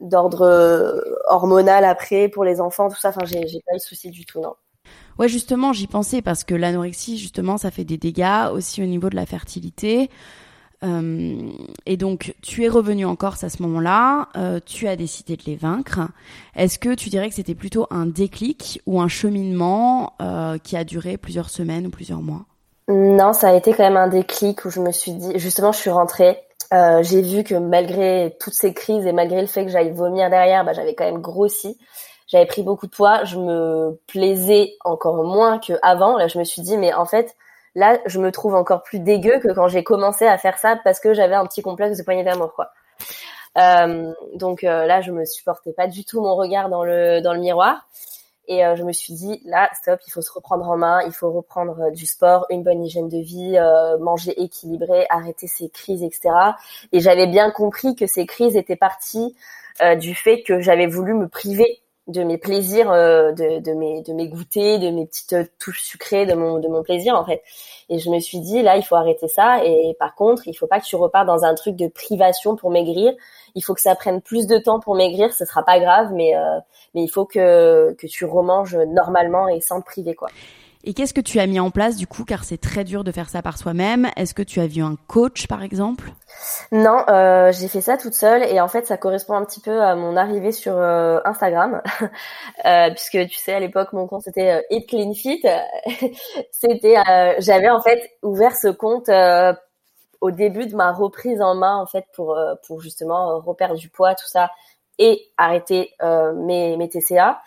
d'ordre 0.00 0.42
euh, 0.42 1.00
hormonal 1.28 1.84
après 1.84 2.28
pour 2.28 2.44
les 2.44 2.60
enfants, 2.60 2.88
tout 2.88 2.98
ça. 2.98 3.10
Enfin, 3.10 3.24
j'ai, 3.24 3.46
j'ai 3.46 3.60
pas 3.66 3.74
eu 3.74 3.78
de 3.78 3.82
souci 3.82 4.10
du 4.10 4.24
tout, 4.24 4.40
non. 4.40 4.54
Ouais, 5.18 5.28
justement, 5.28 5.72
j'y 5.72 5.86
pensais 5.86 6.22
parce 6.22 6.44
que 6.44 6.54
l'anorexie, 6.54 7.18
justement, 7.18 7.58
ça 7.58 7.70
fait 7.70 7.84
des 7.84 7.98
dégâts 7.98 8.48
aussi 8.52 8.82
au 8.82 8.86
niveau 8.86 9.10
de 9.10 9.16
la 9.16 9.26
fertilité. 9.26 10.10
Euh, 10.82 11.50
et 11.84 11.96
donc, 11.96 12.34
tu 12.42 12.64
es 12.64 12.68
revenu 12.68 13.04
en 13.04 13.16
Corse 13.16 13.44
à 13.44 13.50
ce 13.50 13.62
moment-là, 13.62 14.28
euh, 14.36 14.60
tu 14.64 14.88
as 14.88 14.96
décidé 14.96 15.36
de 15.36 15.42
les 15.46 15.56
vaincre. 15.56 16.00
Est-ce 16.56 16.78
que 16.78 16.94
tu 16.94 17.10
dirais 17.10 17.28
que 17.28 17.34
c'était 17.34 17.54
plutôt 17.54 17.86
un 17.90 18.06
déclic 18.06 18.80
ou 18.86 19.00
un 19.00 19.08
cheminement 19.08 20.14
euh, 20.22 20.56
qui 20.58 20.76
a 20.76 20.84
duré 20.84 21.18
plusieurs 21.18 21.50
semaines 21.50 21.86
ou 21.86 21.90
plusieurs 21.90 22.22
mois? 22.22 22.46
Non, 22.88 23.32
ça 23.32 23.50
a 23.50 23.54
été 23.54 23.72
quand 23.72 23.84
même 23.84 23.96
un 23.96 24.08
déclic 24.08 24.64
où 24.64 24.70
je 24.70 24.80
me 24.80 24.90
suis 24.90 25.12
dit, 25.12 25.38
justement, 25.38 25.72
je 25.72 25.78
suis 25.78 25.90
rentrée. 25.90 26.38
Euh, 26.72 27.02
j'ai 27.02 27.22
vu 27.22 27.42
que 27.42 27.54
malgré 27.54 28.36
toutes 28.40 28.54
ces 28.54 28.72
crises 28.72 29.06
et 29.06 29.12
malgré 29.12 29.40
le 29.40 29.46
fait 29.46 29.64
que 29.64 29.70
j'aille 29.70 29.90
vomir 29.90 30.30
derrière, 30.30 30.64
bah, 30.64 30.72
j'avais 30.72 30.94
quand 30.94 31.04
même 31.04 31.20
grossi. 31.20 31.78
J'avais 32.28 32.46
pris 32.46 32.62
beaucoup 32.62 32.86
de 32.86 32.92
poids. 32.92 33.24
Je 33.24 33.38
me 33.38 33.98
plaisais 34.06 34.74
encore 34.84 35.24
moins 35.24 35.58
qu'avant. 35.58 36.16
Là, 36.16 36.28
je 36.28 36.38
me 36.38 36.44
suis 36.44 36.62
dit, 36.62 36.76
mais 36.76 36.94
en 36.94 37.06
fait, 37.06 37.36
Là, 37.74 37.98
je 38.06 38.18
me 38.18 38.32
trouve 38.32 38.54
encore 38.54 38.82
plus 38.82 38.98
dégueu 38.98 39.38
que 39.38 39.52
quand 39.52 39.68
j'ai 39.68 39.84
commencé 39.84 40.26
à 40.26 40.38
faire 40.38 40.58
ça 40.58 40.76
parce 40.82 40.98
que 40.98 41.14
j'avais 41.14 41.36
un 41.36 41.46
petit 41.46 41.62
complexe 41.62 41.98
de 41.98 42.02
poignée 42.02 42.24
d'amour, 42.24 42.52
quoi. 42.54 42.70
Euh, 43.58 44.12
donc 44.34 44.64
euh, 44.64 44.86
là, 44.86 45.00
je 45.00 45.12
me 45.12 45.24
supportais 45.24 45.72
pas 45.72 45.86
du 45.86 46.04
tout 46.04 46.20
mon 46.20 46.34
regard 46.34 46.68
dans 46.68 46.84
le 46.84 47.20
dans 47.20 47.32
le 47.32 47.40
miroir. 47.40 47.86
Et 48.50 48.66
euh, 48.66 48.76
je 48.76 48.82
me 48.82 48.92
suis 48.92 49.14
dit, 49.14 49.40
là, 49.46 49.70
stop, 49.72 50.00
il 50.06 50.10
faut 50.10 50.20
se 50.20 50.30
reprendre 50.30 50.68
en 50.68 50.76
main, 50.76 51.00
il 51.06 51.12
faut 51.12 51.30
reprendre 51.30 51.90
du 51.92 52.04
sport, 52.04 52.44
une 52.50 52.62
bonne 52.62 52.84
hygiène 52.84 53.08
de 53.08 53.18
vie, 53.18 53.56
manger 54.00 54.38
équilibré, 54.42 55.06
arrêter 55.08 55.46
ces 55.46 55.70
crises, 55.70 56.02
etc. 56.02 56.28
Et 56.92 57.00
j'avais 57.00 57.26
bien 57.26 57.50
compris 57.50 57.94
que 57.94 58.06
ces 58.06 58.26
crises 58.26 58.56
étaient 58.56 58.76
parties 58.76 59.34
du 59.98 60.14
fait 60.14 60.42
que 60.42 60.60
j'avais 60.60 60.86
voulu 60.86 61.14
me 61.14 61.28
priver 61.28 61.80
de 62.10 62.22
mes 62.22 62.38
plaisirs, 62.38 62.90
euh, 62.90 63.32
de, 63.32 63.60
de, 63.60 63.72
mes 63.72 64.02
de 64.02 64.12
mes 64.12 64.28
goûters, 64.28 64.78
de 64.78 64.90
mes 64.90 65.06
petites 65.06 65.36
touches 65.58 65.82
sucrées, 65.82 66.26
de 66.26 66.34
mon 66.34 66.58
de 66.58 66.68
mon 66.68 66.82
plaisir 66.82 67.14
en 67.14 67.24
fait. 67.24 67.42
Et 67.88 67.98
je 67.98 68.10
me 68.10 68.20
suis 68.20 68.40
dit 68.40 68.62
là, 68.62 68.76
il 68.76 68.82
faut 68.82 68.96
arrêter 68.96 69.28
ça. 69.28 69.64
Et 69.64 69.96
par 69.98 70.14
contre, 70.14 70.46
il 70.46 70.54
faut 70.54 70.66
pas 70.66 70.80
que 70.80 70.84
tu 70.86 70.96
repars 70.96 71.24
dans 71.24 71.44
un 71.44 71.54
truc 71.54 71.76
de 71.76 71.88
privation 71.88 72.56
pour 72.56 72.70
maigrir. 72.70 73.12
Il 73.54 73.62
faut 73.62 73.74
que 73.74 73.80
ça 73.80 73.94
prenne 73.94 74.20
plus 74.20 74.46
de 74.46 74.58
temps 74.58 74.80
pour 74.80 74.94
maigrir. 74.94 75.32
Ce 75.32 75.44
sera 75.44 75.62
pas 75.64 75.80
grave, 75.80 76.12
mais 76.12 76.36
euh, 76.36 76.58
mais 76.94 77.02
il 77.02 77.08
faut 77.08 77.24
que 77.24 77.92
que 77.94 78.06
tu 78.06 78.24
remanges 78.24 78.76
normalement 78.76 79.48
et 79.48 79.60
sans 79.60 79.80
te 79.80 79.86
priver 79.86 80.14
quoi. 80.14 80.28
Et 80.82 80.94
qu'est-ce 80.94 81.12
que 81.12 81.20
tu 81.20 81.38
as 81.40 81.46
mis 81.46 81.60
en 81.60 81.70
place 81.70 81.96
du 81.96 82.06
coup, 82.06 82.24
car 82.24 82.44
c'est 82.44 82.56
très 82.56 82.84
dur 82.84 83.04
de 83.04 83.12
faire 83.12 83.28
ça 83.28 83.42
par 83.42 83.58
soi-même 83.58 84.08
Est-ce 84.16 84.32
que 84.32 84.42
tu 84.42 84.60
as 84.60 84.66
vu 84.66 84.82
un 84.82 84.96
coach 85.08 85.46
par 85.46 85.62
exemple? 85.62 86.10
Non, 86.72 87.04
euh, 87.08 87.52
j'ai 87.52 87.68
fait 87.68 87.82
ça 87.82 87.98
toute 87.98 88.14
seule 88.14 88.42
et 88.44 88.60
en 88.60 88.68
fait 88.68 88.86
ça 88.86 88.96
correspond 88.96 89.34
un 89.34 89.44
petit 89.44 89.60
peu 89.60 89.82
à 89.82 89.94
mon 89.94 90.16
arrivée 90.16 90.52
sur 90.52 90.74
euh, 90.76 91.20
Instagram, 91.26 91.82
euh, 92.64 92.90
puisque 92.90 93.28
tu 93.28 93.36
sais 93.36 93.52
à 93.52 93.60
l'époque 93.60 93.92
mon 93.92 94.06
compte 94.06 94.22
c'était 94.22 94.64
Eat 94.70 94.88
Clean 94.88 95.12
Fit. 95.12 95.42
c'était, 96.50 96.96
j'avais 97.38 97.68
en 97.68 97.82
fait 97.82 98.00
ouvert 98.22 98.56
ce 98.56 98.68
compte 98.68 99.10
au 100.22 100.30
début 100.30 100.66
de 100.66 100.76
ma 100.76 100.92
reprise 100.92 101.42
en 101.42 101.56
main 101.56 101.76
en 101.76 101.86
fait 101.86 102.06
pour 102.14 102.38
pour 102.66 102.80
justement 102.80 103.38
reperdre 103.40 103.76
du 103.76 103.90
poids 103.90 104.14
tout 104.14 104.28
ça 104.28 104.50
et 104.98 105.30
arrêter 105.36 105.92
mes 106.36 106.88
TCA. 106.88 107.42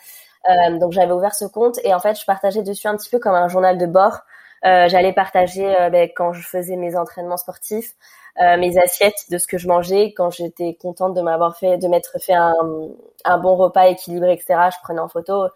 Euh, 0.50 0.78
donc 0.78 0.92
j'avais 0.92 1.14
ouvert 1.14 1.34
ce 1.34 1.46
compte 1.46 1.80
et 1.84 1.94
en 1.94 2.00
fait 2.00 2.20
je 2.20 2.26
partageais 2.26 2.64
dessus 2.64 2.88
un 2.88 2.98
petit 2.98 3.10
peu 3.10 3.20
comme 3.20 3.36
un 3.36 3.48
journal 3.48 3.78
de 3.78 3.86
bord. 3.86 4.22
Euh, 4.66 4.88
j'allais 4.88 5.14
partager 5.14 5.66
euh, 5.76 5.90
ben, 5.90 6.10
quand 6.16 6.32
je 6.32 6.42
faisais 6.42 6.78
mes 6.78 6.96
entraînements 6.96 7.38
sportifs, 7.38 7.96
euh, 8.42 8.58
mes 8.58 8.78
assiettes 8.78 9.26
de 9.30 9.38
ce 9.38 9.46
que 9.46 9.58
je 9.58 9.68
mangeais, 9.68 10.14
quand 10.16 10.32
j'étais 10.32 10.78
contente 10.82 11.14
de 11.14 11.22
m'avoir 11.22 11.58
fait, 11.58 11.78
de 11.78 11.88
m'être 11.88 12.18
fait 12.22 12.34
un, 12.34 12.54
un, 13.26 13.38
bon 13.40 13.56
repas 13.56 13.88
équilibré, 13.88 14.34
etc. 14.34 14.70
Je 14.74 14.78
prenais 14.82 15.02
en 15.02 15.10
photo. 15.10 15.48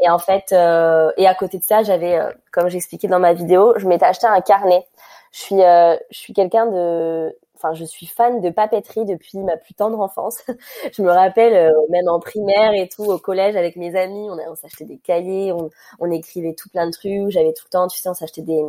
Et 0.00 0.08
en 0.08 0.18
fait, 0.18 0.52
euh, 0.52 1.10
et 1.16 1.26
à 1.26 1.34
côté 1.34 1.58
de 1.58 1.64
ça, 1.64 1.82
j'avais, 1.82 2.20
comme 2.52 2.68
j'expliquais 2.68 3.08
dans 3.08 3.18
ma 3.20 3.32
vidéo, 3.32 3.74
je 3.76 3.86
m'étais 3.86 4.06
acheté 4.06 4.26
un 4.26 4.40
carnet. 4.40 4.86
Je 5.32 5.38
suis, 5.38 5.56
je 5.56 6.18
suis 6.18 6.32
quelqu'un 6.32 6.66
de 6.66 7.36
enfin, 7.62 7.74
je 7.74 7.84
suis 7.84 8.06
fan 8.06 8.40
de 8.40 8.50
papeterie 8.50 9.04
depuis 9.04 9.38
ma 9.38 9.56
plus 9.56 9.74
tendre 9.74 10.00
enfance. 10.00 10.38
je 10.92 11.02
me 11.02 11.10
rappelle, 11.10 11.54
euh, 11.54 11.72
même 11.90 12.08
en 12.08 12.20
primaire 12.20 12.72
et 12.74 12.88
tout, 12.88 13.04
au 13.04 13.18
collège 13.18 13.56
avec 13.56 13.76
mes 13.76 13.96
amis, 13.96 14.28
on, 14.30 14.54
s'achetait 14.54 14.84
des 14.84 14.98
cahiers, 14.98 15.52
on, 15.52 15.70
on, 16.00 16.10
écrivait 16.10 16.54
tout 16.54 16.68
plein 16.68 16.86
de 16.86 16.92
trucs. 16.92 17.30
J'avais 17.30 17.52
tout 17.52 17.64
le 17.66 17.70
temps, 17.70 17.88
tu 17.88 17.98
sais, 17.98 18.08
on 18.08 18.14
s'achetait 18.14 18.42
des 18.42 18.62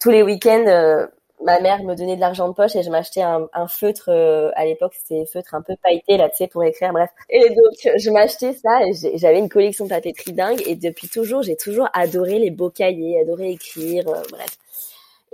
tous 0.00 0.10
les 0.10 0.22
week-ends. 0.22 0.64
Euh, 0.66 1.06
ma 1.42 1.60
mère 1.60 1.82
me 1.82 1.94
donnait 1.94 2.16
de 2.16 2.20
l'argent 2.20 2.48
de 2.48 2.54
poche 2.54 2.74
et 2.76 2.82
je 2.82 2.90
m'achetais 2.90 3.22
un, 3.22 3.48
feutre. 3.68 4.08
Euh, 4.08 4.50
à 4.54 4.64
l'époque, 4.64 4.94
c'était 4.94 5.26
feutre 5.26 5.54
un 5.54 5.62
peu 5.62 5.74
pailleté 5.82 6.16
là, 6.16 6.28
tu 6.28 6.36
sais, 6.36 6.46
pour 6.48 6.64
écrire. 6.64 6.92
Bref. 6.92 7.10
Et 7.30 7.50
donc, 7.50 7.98
je 7.98 8.10
m'achetais 8.10 8.54
ça 8.54 8.80
j'avais 9.14 9.38
une 9.38 9.48
collection 9.48 9.84
de 9.84 9.90
papeterie 9.90 10.32
dingue. 10.32 10.62
Et 10.66 10.76
depuis 10.76 11.08
toujours, 11.08 11.42
j'ai 11.42 11.56
toujours 11.56 11.88
adoré 11.92 12.38
les 12.38 12.50
beaux 12.50 12.70
cahiers, 12.70 13.20
adoré 13.20 13.50
écrire. 13.50 14.04
bref. 14.04 14.58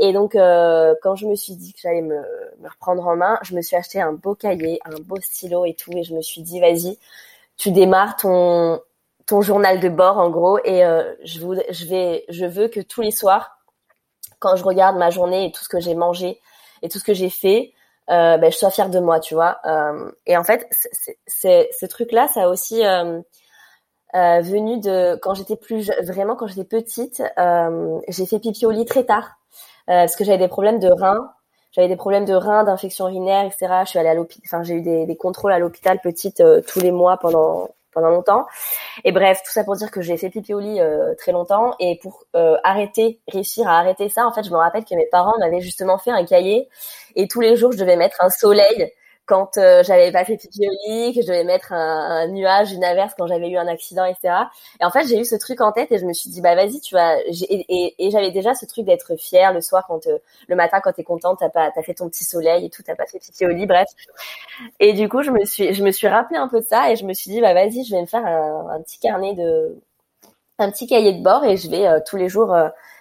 Et 0.01 0.13
donc, 0.13 0.35
euh, 0.35 0.95
quand 1.03 1.15
je 1.15 1.27
me 1.27 1.37
suis 1.37 1.55
dit 1.55 1.73
que 1.73 1.81
j'allais 1.81 2.03
me, 2.03 2.21
reprendre 2.65 3.07
en 3.07 3.17
main, 3.17 3.39
je 3.43 3.55
me 3.55 3.63
suis 3.63 3.77
acheté 3.77 4.01
un 4.01 4.13
beau 4.13 4.35
cahier, 4.35 4.81
un 4.85 4.99
beau 5.01 5.21
stylo 5.21 5.65
et 5.67 5.75
tout, 5.75 5.93
et 5.93 6.03
je 6.03 6.15
me 6.15 6.23
suis 6.23 6.43
dit, 6.43 6.59
vas-y, 6.59 6.99
tu 7.57 7.71
démarres 7.71 8.17
ton 8.17 8.81
journal 9.43 9.79
de 9.79 9.89
bord 9.89 10.19
en 10.19 10.31
gros, 10.31 10.59
et 10.65 10.85
euh, 10.85 11.15
je, 11.23 11.41
je 11.71 11.85
vais, 11.85 12.25
je 12.29 12.47
veux 12.47 12.69
que 12.69 12.81
tous 12.81 13.03
les 13.03 13.13
soirs, 13.13 13.59
quand 14.41 14.57
je 14.57 14.65
regarde 14.65 14.97
ma 14.97 15.11
journée 15.11 15.47
et 15.47 15.53
tout 15.53 15.63
ce 15.63 15.69
que 15.69 15.81
j'ai 15.81 15.95
mangé 15.95 16.41
et 16.83 16.89
tout 16.89 16.99
ce 16.99 17.05
que 17.05 17.15
j'ai 17.15 17.31
fait, 17.31 17.73
euh, 18.11 18.39
ben, 18.39 18.51
je 18.51 18.57
sois 18.57 18.71
fière 18.71 18.91
de 18.91 18.99
moi, 18.99 19.21
tu 19.21 19.35
vois. 19.35 19.61
Et 20.27 20.37
en 20.37 20.45
fait, 20.45 20.67
ce 21.27 21.87
truc-là, 21.87 22.27
ça 22.29 22.45
a 22.45 22.49
aussi 22.49 22.85
euh, 22.85 23.21
euh, 24.15 24.41
venu 24.41 24.81
de 24.81 25.17
quand 25.23 25.35
j'étais 25.35 25.57
plus 25.57 25.93
vraiment 26.03 26.35
quand 26.35 26.49
j'étais 26.49 26.65
petite, 26.65 27.23
j'ai 28.09 28.27
fait 28.27 28.39
pipi 28.41 28.67
au 28.67 28.71
lit 28.71 28.85
très 28.85 29.05
tard. 29.05 29.40
Euh, 29.91 30.03
parce 30.03 30.17
que 30.17 30.25
j'avais 30.25 30.39
des 30.39 30.49
problèmes 30.49 30.79
de 30.79 30.89
reins. 30.89 31.33
J'avais 31.73 31.89
des 31.89 31.97
problèmes 31.97 32.25
de 32.25 32.35
reins, 32.35 32.65
d'infection 32.65 33.09
urinaire, 33.09 33.45
etc. 33.45 33.69
Je 33.85 33.91
suis 33.91 33.99
allée 33.99 34.09
à 34.09 34.15
l'hôpital, 34.15 34.43
enfin 34.47 34.63
j'ai 34.65 34.75
eu 34.75 34.83
des, 34.83 35.17
contrôles 35.17 35.53
à 35.53 35.59
l'hôpital 35.59 36.01
petite 36.01 36.41
euh, 36.41 36.61
tous 36.67 36.81
les 36.81 36.91
mois 36.91 37.17
pendant 37.19 37.69
pendant 37.93 38.11
longtemps. 38.11 38.47
Et 39.05 39.13
bref, 39.13 39.43
tout 39.45 39.53
ça 39.53 39.65
pour 39.65 39.77
dire 39.77 39.91
que 39.91 40.01
j'ai 40.01 40.17
fait 40.17 40.31
pipi 40.31 40.55
au 40.55 40.61
lit 40.61 40.81
euh, 40.81 41.15
très 41.17 41.33
longtemps. 41.33 41.75
Et 41.79 41.99
pour 42.03 42.25
euh, 42.37 42.57
arrêter, 42.65 43.21
réussir 43.29 43.69
à 43.69 43.79
arrêter 43.79 44.09
ça, 44.09 44.27
en 44.27 44.33
fait, 44.33 44.45
je 44.45 44.51
me 44.51 44.57
rappelle 44.57 44.85
que 44.85 44.95
mes 44.95 45.07
parents 45.07 45.37
m'avaient 45.39 45.61
justement 45.61 45.99
fait 45.99 46.11
un 46.11 46.25
cahier. 46.25 46.69
Et 47.17 47.29
tous 47.29 47.41
les 47.41 47.57
jours, 47.57 47.73
je 47.73 47.79
devais 47.79 47.97
mettre 47.97 48.17
un 48.21 48.31
soleil 48.31 48.93
quand 49.31 49.59
euh, 49.59 49.85
j'avais 49.85 50.11
pas 50.11 50.25
fait 50.25 50.37
pipi 50.37 50.59
que 51.15 51.23
je 51.23 51.27
devais 51.29 51.45
mettre 51.45 51.73
un, 51.73 52.27
nuage, 52.27 52.73
une 52.73 52.83
averse 52.83 53.15
quand 53.17 53.29
j'avais 53.29 53.49
eu 53.49 53.57
un 53.57 53.69
accident, 53.69 54.05
etc. 54.05 54.35
Et 54.81 54.85
en 54.85 54.91
fait, 54.91 55.07
j'ai 55.07 55.21
eu 55.21 55.25
ce 55.25 55.37
truc 55.37 55.61
en 55.61 55.71
tête 55.71 55.93
et 55.93 55.99
je 55.99 56.05
me 56.05 56.13
suis 56.13 56.31
dit, 56.31 56.41
bah 56.41 56.57
vas-y, 56.57 56.81
tu 56.81 56.97
vas. 56.97 57.17
Et, 57.29 58.11
j'avais 58.11 58.33
déjà 58.33 58.55
ce 58.55 58.67
truc 58.67 58.87
d'être 58.87 59.15
fière 59.15 59.53
le 59.53 59.61
soir 59.61 59.85
quand 59.87 60.05
euh, 60.09 60.19
le 60.49 60.57
matin 60.57 60.81
quand 60.83 60.93
t'es 60.93 61.05
contente, 61.05 61.39
t'as 61.39 61.49
pas, 61.49 61.71
t'as 61.71 61.83
fait 61.83 61.95
ton 61.95 62.09
petit 62.09 62.25
soleil 62.25 62.67
et 62.67 62.71
tout, 62.71 62.83
t'as 62.83 62.97
pas 62.97 63.07
fait 63.07 63.21
pipi 63.21 63.47
au 63.47 63.51
lit, 63.51 63.67
bref. 63.67 63.87
Et 64.81 64.95
du 64.95 65.09
coup, 65.09 65.23
je 65.23 65.31
me 65.31 65.45
suis, 65.45 65.75
je 65.75 65.85
me 65.85 65.93
suis 65.93 66.09
rappelé 66.09 66.37
un 66.37 66.49
peu 66.49 66.59
de 66.59 66.67
ça 66.67 66.91
et 66.91 66.97
je 66.97 67.05
me 67.05 67.15
suis 67.15 67.31
dit, 67.31 67.41
bah 67.41 67.55
vas-y, 67.55 67.85
je 67.85 67.95
vais 67.95 68.01
me 68.01 68.07
faire 68.07 68.27
un, 68.27 68.67
un 68.69 68.83
petit 68.83 68.99
carnet 68.99 69.35
de, 69.35 69.81
un 70.59 70.73
petit 70.73 70.89
cahier 70.89 71.13
de 71.13 71.23
bord 71.23 71.45
et 71.45 71.57
je 71.57 71.71
vais 71.71 71.87
euh, 71.87 72.01
tous 72.05 72.17
les 72.17 72.29
jours 72.29 72.53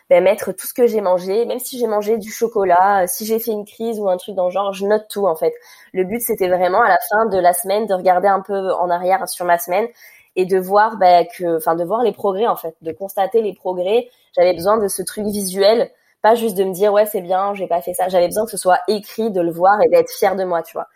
ben, 0.10 0.24
mettre 0.24 0.52
tout 0.54 0.65
ce 0.65 0.74
que 0.74 0.88
j'ai 0.88 1.02
mangé, 1.02 1.45
même 1.45 1.60
si 1.60 1.78
j'ai 1.78 1.86
mangé 1.88 2.17
du 2.17 2.32
chocolat, 2.32 3.04
euh, 3.04 3.06
si 3.08 3.26
j'ai 3.26 3.39
fait 3.39 3.52
une 3.52 3.65
crise 3.65 4.00
ou 4.00 4.10
un 4.10 4.17
truc 4.17 4.36
dans 4.36 4.45
le 4.45 4.52
genre, 4.52 4.74
je 4.74 4.86
note 4.86 5.06
tout 5.10 5.28
en 5.28 5.36
fait. 5.36 5.54
Le 5.93 6.04
but 6.04 6.19
c'était 6.22 6.48
vraiment 6.48 6.82
à 6.82 6.89
la 6.89 6.98
fin 7.10 7.26
de 7.28 7.38
la 7.38 7.54
semaine 7.54 7.86
de 7.86 7.93
regarder 7.93 8.28
un 8.28 8.41
peu 8.41 8.72
en 8.74 8.89
arrière 8.89 9.28
sur 9.30 9.45
ma 9.45 9.60
semaine 9.60 9.88
et 10.36 10.45
de 10.45 10.58
voir 10.60 10.98
ben, 10.98 11.28
que, 11.38 11.58
enfin 11.58 11.76
de 11.76 11.84
voir 11.84 12.02
les 12.04 12.12
progrès 12.12 12.48
en 12.48 12.56
fait, 12.56 12.76
de 12.82 12.91
constater 12.91 13.41
les 13.41 13.54
progrès. 13.54 14.10
J'avais 14.36 14.54
besoin 14.54 14.78
de 14.78 14.88
ce 14.88 15.04
truc 15.04 15.26
visuel, 15.26 15.91
pas 16.22 16.36
juste 16.36 16.56
de 16.58 16.63
me 16.63 16.74
dire 16.74 16.91
ouais 16.93 17.06
c'est 17.06 17.22
bien, 17.22 17.54
j'ai 17.54 17.67
pas 17.67 17.82
fait 17.82 17.93
ça. 17.93 18.10
J'avais 18.10 18.28
besoin 18.28 18.45
que 18.45 18.52
ce 18.52 18.58
soit 18.58 18.80
écrit, 18.88 19.32
de 19.32 19.41
le 19.41 19.52
voir 19.52 19.80
et 19.84 19.89
d'être 19.89 20.12
fière 20.12 20.36
de 20.36 20.43
moi, 20.43 20.63
tu 20.63 20.74
vois. 20.74 20.88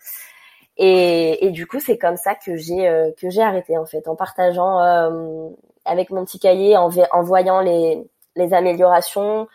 Et, 0.76 1.46
et 1.46 1.50
du 1.52 1.66
coup 1.68 1.78
c'est 1.80 1.98
comme 1.98 2.16
ça 2.16 2.34
que 2.34 2.56
j'ai 2.56 2.88
euh, 2.88 3.12
que 3.20 3.30
j'ai 3.30 3.42
arrêté 3.42 3.78
en 3.78 3.86
fait, 3.86 4.08
en 4.08 4.16
partageant 4.16 4.80
euh, 4.82 5.48
avec 5.84 6.10
mon 6.10 6.24
petit 6.24 6.40
cahier, 6.40 6.76
en 6.76 7.22
voyant 7.22 7.60
les 7.60 8.04
les 8.36 8.54
améliorations, 8.54 9.48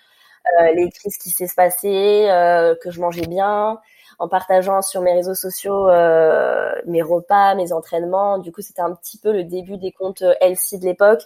euh, 0.60 0.72
les 0.74 0.89
crises 0.92 1.18
qui 1.18 1.30
s'est 1.30 1.48
passé, 1.56 2.28
euh, 2.30 2.76
que 2.82 2.92
je 2.92 3.02
mangeais 3.02 3.28
bien, 3.28 3.80
en 4.20 4.28
partageant 4.28 4.82
sur 4.82 5.02
mes 5.02 5.13
réseaux 5.13 5.36
sociaux 5.36 5.89
euh, 5.89 6.74
mes 6.86 7.02
repas, 7.02 7.56
mes 7.56 7.74
entraînements. 7.74 8.38
Du 8.38 8.52
coup, 8.52 8.62
c'était 8.62 8.82
un 8.82 8.94
petit 8.94 9.18
peu 9.18 9.32
le 9.32 9.44
début 9.44 9.78
des 9.78 9.92
comptes 9.92 10.24
LC 10.42 10.80
de 10.80 10.86
l'époque. 10.86 11.22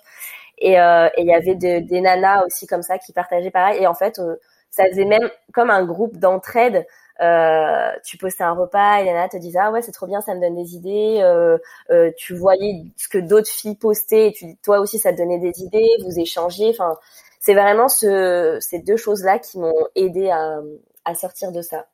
Et 0.60 0.74
il 0.74 1.26
y 1.26 1.34
avait 1.34 1.56
des 1.56 2.02
nanas 2.02 2.46
aussi 2.46 2.68
comme 2.68 2.84
ça 2.84 2.98
qui 2.98 3.12
partageaient 3.12 3.52
pareil. 3.52 3.82
Et 3.82 3.88
en 3.88 3.96
fait, 3.96 4.22
ça 4.70 4.86
faisait 4.90 5.06
même 5.06 5.30
comme 5.54 5.70
un 5.70 5.84
groupe 5.84 6.18
d'entraide. 6.18 6.86
Euh, 7.22 7.92
tu 8.04 8.18
postais 8.18 8.44
un 8.44 8.54
repas 8.54 9.02
et 9.02 9.06
Nana 9.06 9.30
te 9.30 9.38
disait 9.38 9.60
ah 9.62 9.72
ouais 9.72 9.84
c'est 9.84 9.92
trop 9.92 10.08
bien 10.08 10.20
ça 10.20 10.34
me 10.34 10.42
donne 10.42 10.56
des 10.56 10.76
idées 10.76 11.20
euh, 11.22 11.60
euh, 11.92 12.10
tu 12.18 12.34
voyais 12.34 12.86
ce 12.98 13.08
que 13.08 13.20
d'autres 13.20 13.52
filles 13.52 13.76
postaient 13.76 14.30
et 14.30 14.32
tu 14.32 14.58
toi 14.64 14.80
aussi 14.80 14.98
ça 14.98 15.14
te 15.14 15.20
donnait 15.20 15.38
des 15.38 15.62
idées 15.62 15.88
vous 16.04 16.20
échangez 16.20 16.72
enfin 16.72 16.98
c'est 17.44 17.56
vraiment 17.56 17.90
ce, 17.90 18.58
ces 18.62 18.80
deux 18.80 18.96
choses-là 18.96 19.38
qui 19.38 19.60
m'ont 19.60 19.86
aidé 19.96 20.30
à, 20.30 20.62
à 21.04 21.14
sortir 21.14 21.52
de 21.52 21.62
ça. 21.62 21.88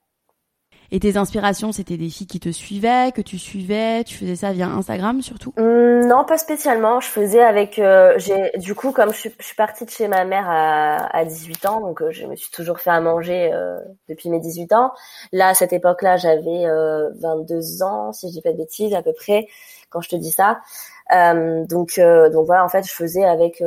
Et 0.91 0.99
tes 0.99 1.17
inspirations, 1.17 1.71
c'était 1.71 1.97
des 1.97 2.09
filles 2.09 2.27
qui 2.27 2.39
te 2.39 2.49
suivaient, 2.49 3.11
que 3.15 3.21
tu 3.21 3.39
suivais, 3.39 4.03
tu 4.03 4.15
faisais 4.15 4.35
ça 4.35 4.51
via 4.51 4.67
Instagram 4.67 5.23
surtout? 5.23 5.53
Hum, 5.57 6.05
Non, 6.05 6.23
pas 6.23 6.37
spécialement. 6.37 6.99
Je 6.99 7.07
faisais 7.07 7.41
avec. 7.41 7.79
Euh, 7.79 8.13
j'ai 8.17 8.51
du 8.57 8.75
coup, 8.75 8.91
comme 8.91 9.11
je 9.11 9.17
suis, 9.17 9.35
je 9.39 9.45
suis, 9.45 9.55
partie 9.55 9.85
de 9.85 9.89
chez 9.89 10.07
ma 10.07 10.23
mère 10.23 10.45
à, 10.47 11.15
à 11.15 11.25
18 11.25 11.65
ans, 11.65 11.81
donc 11.81 12.03
euh, 12.03 12.11
je 12.11 12.27
me 12.27 12.35
suis 12.35 12.51
toujours 12.51 12.79
fait 12.79 12.91
à 12.91 13.01
manger 13.01 13.51
euh, 13.51 13.79
depuis 14.07 14.29
mes 14.29 14.39
18 14.39 14.71
ans. 14.73 14.91
Là, 15.31 15.47
à 15.47 15.53
cette 15.55 15.73
époque-là, 15.73 16.17
j'avais 16.17 16.65
22 17.21 17.81
ans, 17.81 18.13
si 18.13 18.27
je 18.27 18.33
dis 18.33 18.41
pas 18.41 18.51
de 18.51 18.57
bêtises, 18.57 18.93
à 18.93 19.01
peu 19.01 19.13
près, 19.13 19.47
quand 19.89 20.01
je 20.01 20.09
te 20.09 20.15
dis 20.15 20.31
ça. 20.31 20.59
donc, 21.11 21.99
donc 21.99 22.45
voilà, 22.45 22.63
en 22.63 22.69
fait, 22.69 22.83
je 22.87 22.93
faisais 22.93 23.25
avec 23.25 23.63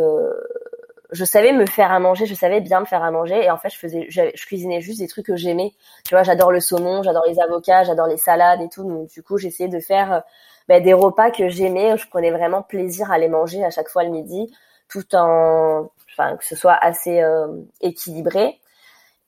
je 1.12 1.24
savais 1.24 1.52
me 1.52 1.66
faire 1.66 1.92
à 1.92 1.98
manger, 1.98 2.26
je 2.26 2.34
savais 2.34 2.60
bien 2.60 2.80
me 2.80 2.86
faire 2.86 3.02
à 3.02 3.10
manger 3.10 3.44
et 3.44 3.50
en 3.50 3.58
fait 3.58 3.70
je 3.70 3.78
faisais 3.78 4.06
je, 4.08 4.30
cuisinais 4.46 4.80
juste 4.80 4.98
des 4.98 5.08
trucs 5.08 5.26
que 5.26 5.36
j'aimais. 5.36 5.72
Tu 6.04 6.14
vois, 6.14 6.22
j'adore 6.22 6.52
le 6.52 6.60
saumon, 6.60 7.02
j'adore 7.02 7.24
les 7.28 7.40
avocats, 7.40 7.84
j'adore 7.84 8.06
les 8.06 8.16
salades 8.16 8.62
et 8.62 8.68
tout. 8.68 8.84
Donc 8.84 9.08
du 9.08 9.22
coup, 9.22 9.38
j'essayais 9.38 9.68
de 9.68 9.80
faire 9.80 10.12
euh, 10.12 10.20
ben, 10.68 10.82
des 10.82 10.94
repas 10.94 11.30
que 11.30 11.48
j'aimais, 11.48 11.96
je 11.98 12.08
prenais 12.08 12.30
vraiment 12.30 12.62
plaisir 12.62 13.12
à 13.12 13.18
les 13.18 13.28
manger 13.28 13.64
à 13.64 13.70
chaque 13.70 13.88
fois 13.88 14.04
le 14.04 14.10
midi 14.10 14.50
tout 14.88 15.14
en 15.14 15.90
enfin 16.12 16.36
que 16.36 16.44
ce 16.44 16.56
soit 16.56 16.74
assez 16.74 17.20
euh, 17.20 17.46
équilibré. 17.80 18.58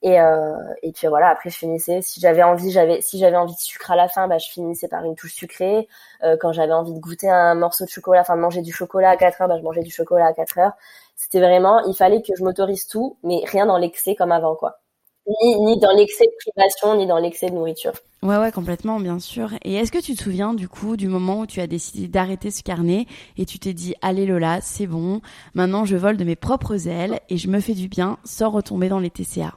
Et, 0.05 0.21
euh, 0.21 0.55
et 0.83 0.93
puis 0.93 1.07
voilà, 1.07 1.29
après 1.31 1.49
je 1.49 1.57
finissais. 1.57 2.03
Si 2.03 2.21
j'avais 2.21 2.43
envie, 2.43 2.71
j'avais 2.71 3.01
si 3.01 3.19
j'avais 3.19 3.39
envie 3.39 3.55
de 3.55 3.59
sucre 3.59 3.91
à 3.91 3.97
la 3.97 4.07
fin, 4.07 4.29
bah 4.29 4.37
je 4.37 4.49
finissais 4.49 4.87
par 4.87 5.03
une 5.03 5.15
touche 5.15 5.33
sucrée. 5.33 5.89
Euh, 6.23 6.37
quand 6.39 6.53
j'avais 6.53 6.75
envie 6.75 6.93
de 6.93 6.99
goûter 7.01 7.31
un 7.31 7.55
morceau 7.55 7.87
de 7.87 7.91
chocolat, 7.91 8.21
enfin 8.21 8.37
de 8.37 8.43
manger 8.43 8.61
du 8.61 8.71
chocolat 8.71 9.11
à 9.11 9.17
4 9.17 9.41
heures, 9.41 9.49
bah 9.49 9.57
je 9.59 9.63
mangeais 9.63 9.83
du 9.83 9.91
chocolat 9.91 10.27
à 10.27 10.35
4 10.35 10.59
heures. 10.59 10.73
C'était 11.17 11.41
vraiment, 11.41 11.81
il 11.87 11.95
fallait 11.97 12.21
que 12.21 12.37
je 12.37 12.45
m'autorise 12.45 12.87
tout, 12.87 13.17
mais 13.23 13.41
rien 13.47 13.65
dans 13.65 13.79
l'excès 13.79 14.15
comme 14.15 14.31
avant 14.31 14.55
quoi. 14.57 14.79
Ni, 15.27 15.57
ni 15.65 15.81
dans 15.81 15.93
l'excès 15.97 16.27
de 16.27 16.33
privation, 16.39 16.97
ni 16.99 17.07
dans 17.07 17.17
l'excès 17.17 17.49
de 17.49 17.55
nourriture. 17.55 17.95
Ouais, 18.23 18.37
ouais, 18.37 18.53
complètement, 18.53 19.01
bien 19.01 19.19
sûr. 19.19 19.55
Et 19.63 19.75
est-ce 19.77 19.91
que 19.91 19.99
tu 19.99 20.15
te 20.15 20.23
souviens 20.23 20.53
du 20.53 20.69
coup 20.69 20.99
du 20.99 21.09
moment 21.09 21.41
où 21.41 21.47
tu 21.47 21.61
as 21.61 21.67
décidé 21.67 22.09
d'arrêter 22.09 22.51
ce 22.51 22.63
carnet 22.63 23.07
et 23.39 23.47
tu 23.47 23.59
t'es 23.59 23.73
dit, 23.73 23.95
allez 24.03 24.27
Lola, 24.27 24.61
c'est 24.61 24.87
bon, 24.87 25.23
maintenant 25.55 25.87
je 25.87 25.97
vole 25.97 26.19
de 26.19 26.25
mes 26.25 26.37
propres 26.37 26.89
ailes 26.89 27.21
et 27.31 27.39
je 27.39 27.49
me 27.49 27.61
fais 27.61 27.73
du 27.73 27.89
bien 27.89 28.19
sans 28.25 28.51
retomber 28.51 28.91
dans 28.91 28.99
les 28.99 29.09
TCA 29.09 29.55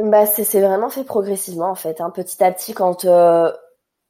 bah, 0.00 0.26
c'est 0.26 0.60
vraiment 0.60 0.90
fait 0.90 1.04
progressivement 1.04 1.70
en 1.70 1.74
fait. 1.74 2.00
Hein. 2.00 2.10
Petit 2.10 2.42
à 2.42 2.52
petit, 2.52 2.72
quand 2.72 3.04
euh, 3.04 3.52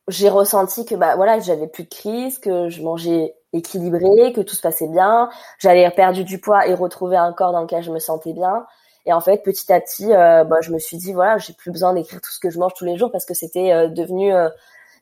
j'ai 0.09 0.29
ressenti 0.29 0.85
que 0.85 0.95
bah 0.95 1.17
voilà, 1.17 1.41
j'avais 1.41 1.67
plus 1.67 1.85
de 1.85 1.89
crise, 1.89 2.39
que 2.39 2.69
je 2.69 2.83
mangeais 2.83 3.35
équilibré, 3.53 4.33
que 4.35 4.43
tout 4.43 4.55
se 4.55 4.61
passait 4.61 4.89
bien, 4.89 5.31
j'avais 5.59 5.91
perdu 5.91 6.25
du 6.25 6.39
poids 6.41 6.67
et 6.67 6.75
retrouvé 6.75 7.17
un 7.17 7.33
corps 7.33 7.53
dans 7.53 7.63
lequel 7.63 7.83
je 7.83 7.91
me 7.91 7.99
sentais 7.99 8.35
bien. 8.35 8.67
Et 9.07 9.13
en 9.15 9.21
fait, 9.21 9.43
petit 9.43 9.73
à 9.73 9.81
petit, 9.81 10.13
euh, 10.13 10.45
bah, 10.45 10.59
je 10.61 10.71
me 10.73 10.79
suis 10.79 10.99
dit 10.99 11.13
voilà, 11.15 11.39
j'ai 11.39 11.55
plus 11.55 11.71
besoin 11.71 11.95
d'écrire 11.95 12.21
tout 12.21 12.31
ce 12.31 12.41
que 12.41 12.51
je 12.51 12.59
mange 12.59 12.75
tous 12.75 12.85
les 12.85 12.97
jours 12.99 13.11
parce 13.11 13.25
que 13.25 13.35
c'était 13.35 13.73
euh, 13.73 13.89
devenu 13.89 14.33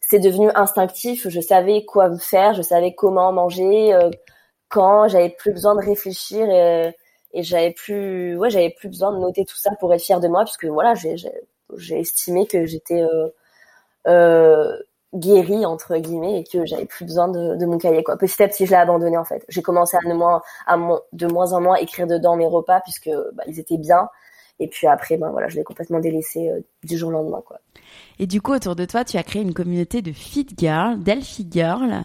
c'est 0.00 0.20
devenu 0.20 0.50
instinctif. 0.54 1.28
Je 1.28 1.40
savais 1.40 1.84
quoi 1.84 2.08
me 2.10 2.18
faire, 2.18 2.54
je 2.54 2.62
savais 2.62 2.94
comment 2.94 3.32
manger, 3.32 3.98
quand. 4.68 5.08
J'avais 5.08 5.30
plus 5.30 5.52
besoin 5.52 5.74
de 5.74 5.84
réfléchir. 5.84 6.46
Et 7.36 7.42
j'avais 7.42 7.72
plus 7.72 8.36
besoin 8.88 9.12
de 9.12 9.18
noter 9.18 9.44
tout 9.44 9.56
ça 9.56 9.70
pour 9.78 9.92
être 9.92 10.02
fière 10.02 10.20
de 10.20 10.28
moi 10.28 10.44
puisque 10.44 10.64
voilà 10.64 10.94
j'ai 10.94 12.00
estimé 12.00 12.46
que 12.46 12.64
j'étais 12.64 13.02
euh, 13.02 13.28
euh, 14.06 14.76
guérie 15.14 15.66
entre 15.66 15.98
guillemets 15.98 16.40
et 16.40 16.44
que 16.44 16.64
j'avais 16.64 16.86
plus 16.86 17.04
besoin 17.04 17.28
de, 17.28 17.56
de, 17.56 17.66
mon 17.66 17.76
cahier 17.78 18.02
quoi. 18.02 18.16
Petit 18.16 18.42
à 18.42 18.48
petit 18.48 18.64
je 18.64 18.70
l'ai 18.70 18.76
abandonné 18.76 19.18
en 19.18 19.24
fait. 19.24 19.44
J'ai 19.48 19.62
commencé 19.62 19.96
à, 19.96 20.08
de 20.08 20.14
moins 20.14 20.40
à 20.66 20.78
de 21.12 21.26
moins 21.26 21.52
en 21.52 21.60
moins 21.60 21.76
écrire 21.76 22.06
dedans 22.06 22.36
mes 22.36 22.46
repas 22.46 22.80
puisque 22.80 23.10
bah, 23.34 23.44
ils 23.46 23.60
étaient 23.60 23.78
bien 23.78 24.08
et 24.58 24.68
puis 24.68 24.86
après 24.86 25.16
ben 25.16 25.30
voilà 25.30 25.48
je 25.48 25.56
l'ai 25.56 25.64
complètement 25.64 26.00
délaissé 26.00 26.50
euh, 26.50 26.60
du 26.84 26.96
jour 26.96 27.08
au 27.10 27.12
lendemain 27.12 27.42
quoi. 27.46 27.60
Et 28.18 28.26
du 28.26 28.40
coup, 28.40 28.54
autour 28.54 28.76
de 28.76 28.86
toi, 28.86 29.04
tu 29.04 29.18
as 29.18 29.22
créé 29.22 29.42
une 29.42 29.52
communauté 29.52 30.00
de 30.00 30.10
fit 30.10 30.46
girl, 30.56 30.98
d'elfie 30.98 31.46
girl. 31.50 32.04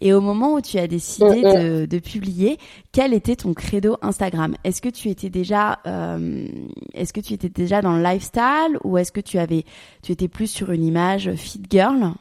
Et 0.00 0.12
au 0.12 0.20
moment 0.20 0.54
où 0.54 0.60
tu 0.60 0.78
as 0.78 0.88
décidé 0.88 1.42
de, 1.42 1.86
de, 1.86 1.98
publier, 2.00 2.58
quel 2.90 3.14
était 3.14 3.36
ton 3.36 3.54
credo 3.54 3.96
Instagram? 4.02 4.56
Est-ce 4.64 4.82
que 4.82 4.88
tu 4.88 5.08
étais 5.08 5.30
déjà, 5.30 5.78
euh, 5.86 6.46
est-ce 6.94 7.12
que 7.12 7.20
tu 7.20 7.32
étais 7.34 7.48
déjà 7.48 7.80
dans 7.80 7.96
le 7.96 8.02
lifestyle 8.02 8.78
ou 8.82 8.98
est-ce 8.98 9.12
que 9.12 9.20
tu 9.20 9.38
avais, 9.38 9.64
tu 10.02 10.10
étais 10.10 10.28
plus 10.28 10.48
sur 10.48 10.72
une 10.72 10.84
image 10.84 11.32
fit 11.34 11.62
girl? 11.70 12.12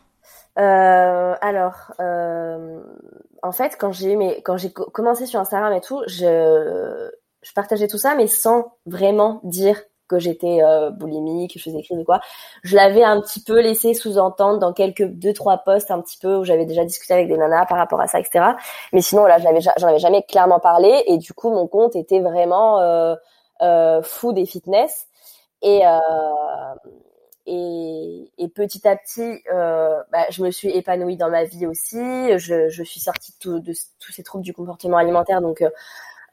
Euh, 0.60 1.36
alors, 1.42 1.94
euh, 2.00 2.82
en 3.42 3.52
fait, 3.52 3.78
quand 3.80 3.92
j'ai 3.92 4.16
mes, 4.16 4.42
quand 4.44 4.58
j'ai 4.58 4.72
commencé 4.72 5.26
sur 5.26 5.40
Instagram 5.40 5.74
et 5.74 5.82
tout, 5.82 6.04
je, 6.08 7.10
je 7.42 7.54
partageais 7.54 7.88
tout 7.88 7.98
ça, 7.98 8.16
mais 8.16 8.28
sans 8.28 8.74
vraiment 8.86 9.40
dire 9.44 9.82
que 10.08 10.20
j'étais 10.20 10.62
euh, 10.62 10.90
boulimique, 10.92 11.54
que 11.54 11.60
je 11.60 11.64
faisais 11.64 11.78
des 11.78 11.84
crises 11.84 12.00
ou 12.00 12.04
quoi. 12.04 12.20
Je 12.64 12.76
l'avais 12.76 13.04
un 13.04 13.22
petit 13.22 13.42
peu 13.42 13.62
laissé 13.62 13.94
sous-entendre 13.94 14.60
dans 14.60 14.74
quelques 14.74 15.06
deux 15.06 15.34
trois 15.34 15.60
posts 15.60 15.90
un 15.90 16.02
petit 16.02 16.18
peu 16.18 16.36
où 16.36 16.44
j'avais 16.44 16.66
déjà 16.66 16.84
discuté 16.84 17.14
avec 17.14 17.30
des 17.30 17.38
nanas 17.38 17.66
par 17.66 17.78
rapport 17.78 18.02
à 18.02 18.08
ça, 18.08 18.20
etc. 18.20 18.46
Mais 18.92 19.02
sinon 19.02 19.26
là, 19.26 19.38
j'en 19.40 19.88
avais 19.88 20.00
jamais 20.00 20.24
clairement 20.24 20.60
parlé 20.60 21.04
et 21.08 21.18
du 21.18 21.34
coup 21.34 21.50
mon 21.50 21.66
compte 21.68 21.96
était 21.96 22.20
vraiment 22.20 22.80
euh, 22.80 23.16
euh, 23.62 24.02
fou 24.02 24.34
des 24.34 24.46
fitness 24.46 25.08
et 25.62 25.86
euh, 25.86 26.00
et, 27.48 28.32
et, 28.38 28.48
petit 28.50 28.88
à 28.88 28.96
petit, 28.96 29.42
euh, 29.52 30.02
bah, 30.12 30.26
je 30.30 30.44
me 30.44 30.52
suis 30.52 30.70
épanouie 30.70 31.18
dans 31.18 31.30
ma 31.30 31.44
vie 31.44 31.66
aussi. 31.66 31.98
Je, 32.38 32.70
je 32.70 32.84
suis 32.84 33.00
sortie 33.00 33.34
de, 33.44 33.58
de, 33.58 33.74
tous 34.00 34.12
ces 34.12 34.24
troubles 34.24 34.44
du 34.44 34.54
comportement 34.54 34.98
alimentaire, 34.98 35.42
donc 35.42 35.62
euh, 35.62 35.70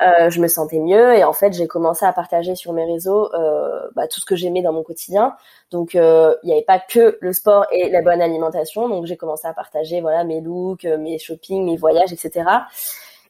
euh, 0.01 0.31
je 0.31 0.41
me 0.41 0.47
sentais 0.47 0.79
mieux 0.79 1.15
et 1.17 1.25
en 1.25 1.33
fait 1.33 1.53
j'ai 1.53 1.67
commencé 1.67 2.05
à 2.07 2.13
partager 2.13 2.55
sur 2.55 2.73
mes 2.73 2.85
réseaux 2.85 3.35
euh, 3.35 3.81
bah, 3.97 4.07
tout 4.07 4.21
ce 4.21 4.25
que 4.25 4.37
j'aimais 4.37 4.63
dans 4.63 4.73
mon 4.73 4.85
quotidien. 4.85 5.37
Donc 5.71 5.95
euh, 5.97 6.35
il 6.43 6.47
n'y 6.47 6.53
avait 6.53 6.63
pas 6.63 6.79
que 6.79 7.19
le 7.21 7.33
sport 7.33 7.67
et 7.73 7.91
la 7.91 8.01
bonne 8.03 8.23
alimentation, 8.23 8.89
donc 8.89 9.07
j'ai 9.07 9.17
commencé 9.17 9.49
à 9.49 9.55
partager 9.55 10.01
voilà 10.01 10.23
mes 10.25 10.41
looks, 10.41 10.85
euh, 10.85 10.99
mes 10.99 11.19
shopping, 11.19 11.65
mes 11.65 11.77
voyages, 11.77 12.13
etc. 12.13 12.45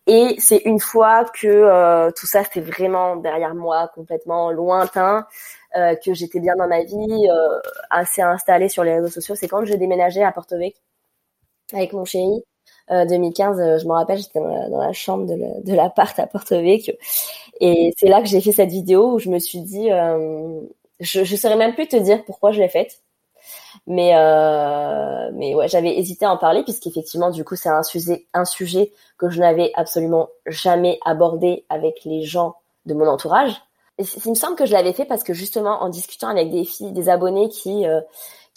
Et 0.07 0.37
c'est 0.38 0.59
une 0.64 0.81
fois 0.81 1.24
que 1.26 2.11
tout 2.12 2.26
ça 2.26 2.42
c'était 2.44 2.62
vraiment 2.62 3.16
derrière 3.16 3.54
moi, 3.54 3.88
complètement 3.94 4.50
lointain, 4.50 5.26
que 5.74 6.14
j'étais 6.14 6.40
bien 6.40 6.54
dans 6.57 6.66
ma 6.66 6.83
vie, 6.83 7.28
assez 7.90 8.22
installée 8.22 8.70
sur 8.70 8.85
les 8.85 8.94
réseaux 8.94 9.11
sociaux, 9.11 9.35
c'est 9.35 9.48
quand 9.48 9.66
j'ai 9.66 9.76
déménagé 9.76 10.24
à 10.24 10.33
Porto 10.33 10.57
Vecchio 10.57 10.81
avec 11.74 11.92
mon 11.92 12.07
chéri. 12.07 12.42
2015, 12.90 13.59
euh, 13.59 13.62
euh, 13.62 13.78
je 13.78 13.87
me 13.87 13.92
rappelle, 13.92 14.18
j'étais 14.18 14.40
dans, 14.40 14.78
la, 14.78 14.92
chambre 14.92 15.26
de 15.26 15.74
l'appart 15.74 16.18
à 16.18 16.26
Porto 16.26 16.57
Vecchio. 16.57 16.94
Et 17.61 17.92
c'est 17.98 18.09
là 18.09 18.20
que 18.20 18.28
j'ai 18.28 18.40
fait 18.40 18.52
cette 18.52 18.70
vidéo 18.70 19.14
où 19.14 19.18
je 19.18 19.28
me 19.28 19.38
suis 19.38 19.61
dit, 19.61 19.90
euh, 19.90 20.61
je 21.00 21.20
ne 21.20 21.24
saurais 21.24 21.57
même 21.57 21.74
plus 21.74 21.88
te 21.88 21.96
dire 21.96 22.24
pourquoi 22.24 22.52
je 22.52 22.61
l'ai 22.61 22.68
faite. 22.68 23.02
Mais 23.87 24.12
mais 25.35 25.54
ouais, 25.54 25.68
j'avais 25.68 25.96
hésité 25.98 26.24
à 26.26 26.33
en 26.33 26.37
parler 26.37 26.62
puisqu'effectivement, 26.62 27.31
du 27.31 27.44
coup, 27.44 27.57
c'est 27.57 27.68
un 27.68 27.83
sujet 27.83 28.26
un 28.35 28.44
sujet 28.44 28.92
que 29.16 29.31
je 29.31 29.40
n'avais 29.40 29.72
absolument 29.74 30.28
jamais 30.46 30.98
abordé 31.04 31.64
avec 31.68 32.04
les 32.04 32.22
gens 32.22 32.54
de 32.87 32.94
mon 32.94 33.07
entourage. 33.07 33.52
Et 33.98 34.04
il 34.24 34.31
me 34.31 34.35
semble 34.35 34.57
que 34.57 34.66
je 34.66 34.72
l'avais 34.72 34.92
fait 34.92 35.04
parce 35.04 35.24
que 35.24 35.35
justement, 35.35 35.83
en 35.83 35.88
discutant 35.88 36.28
avec 36.28 36.50
des 36.50 36.64
filles, 36.64 36.92
des 36.92 37.09
abonnés 37.09 37.48
qui 37.48 37.85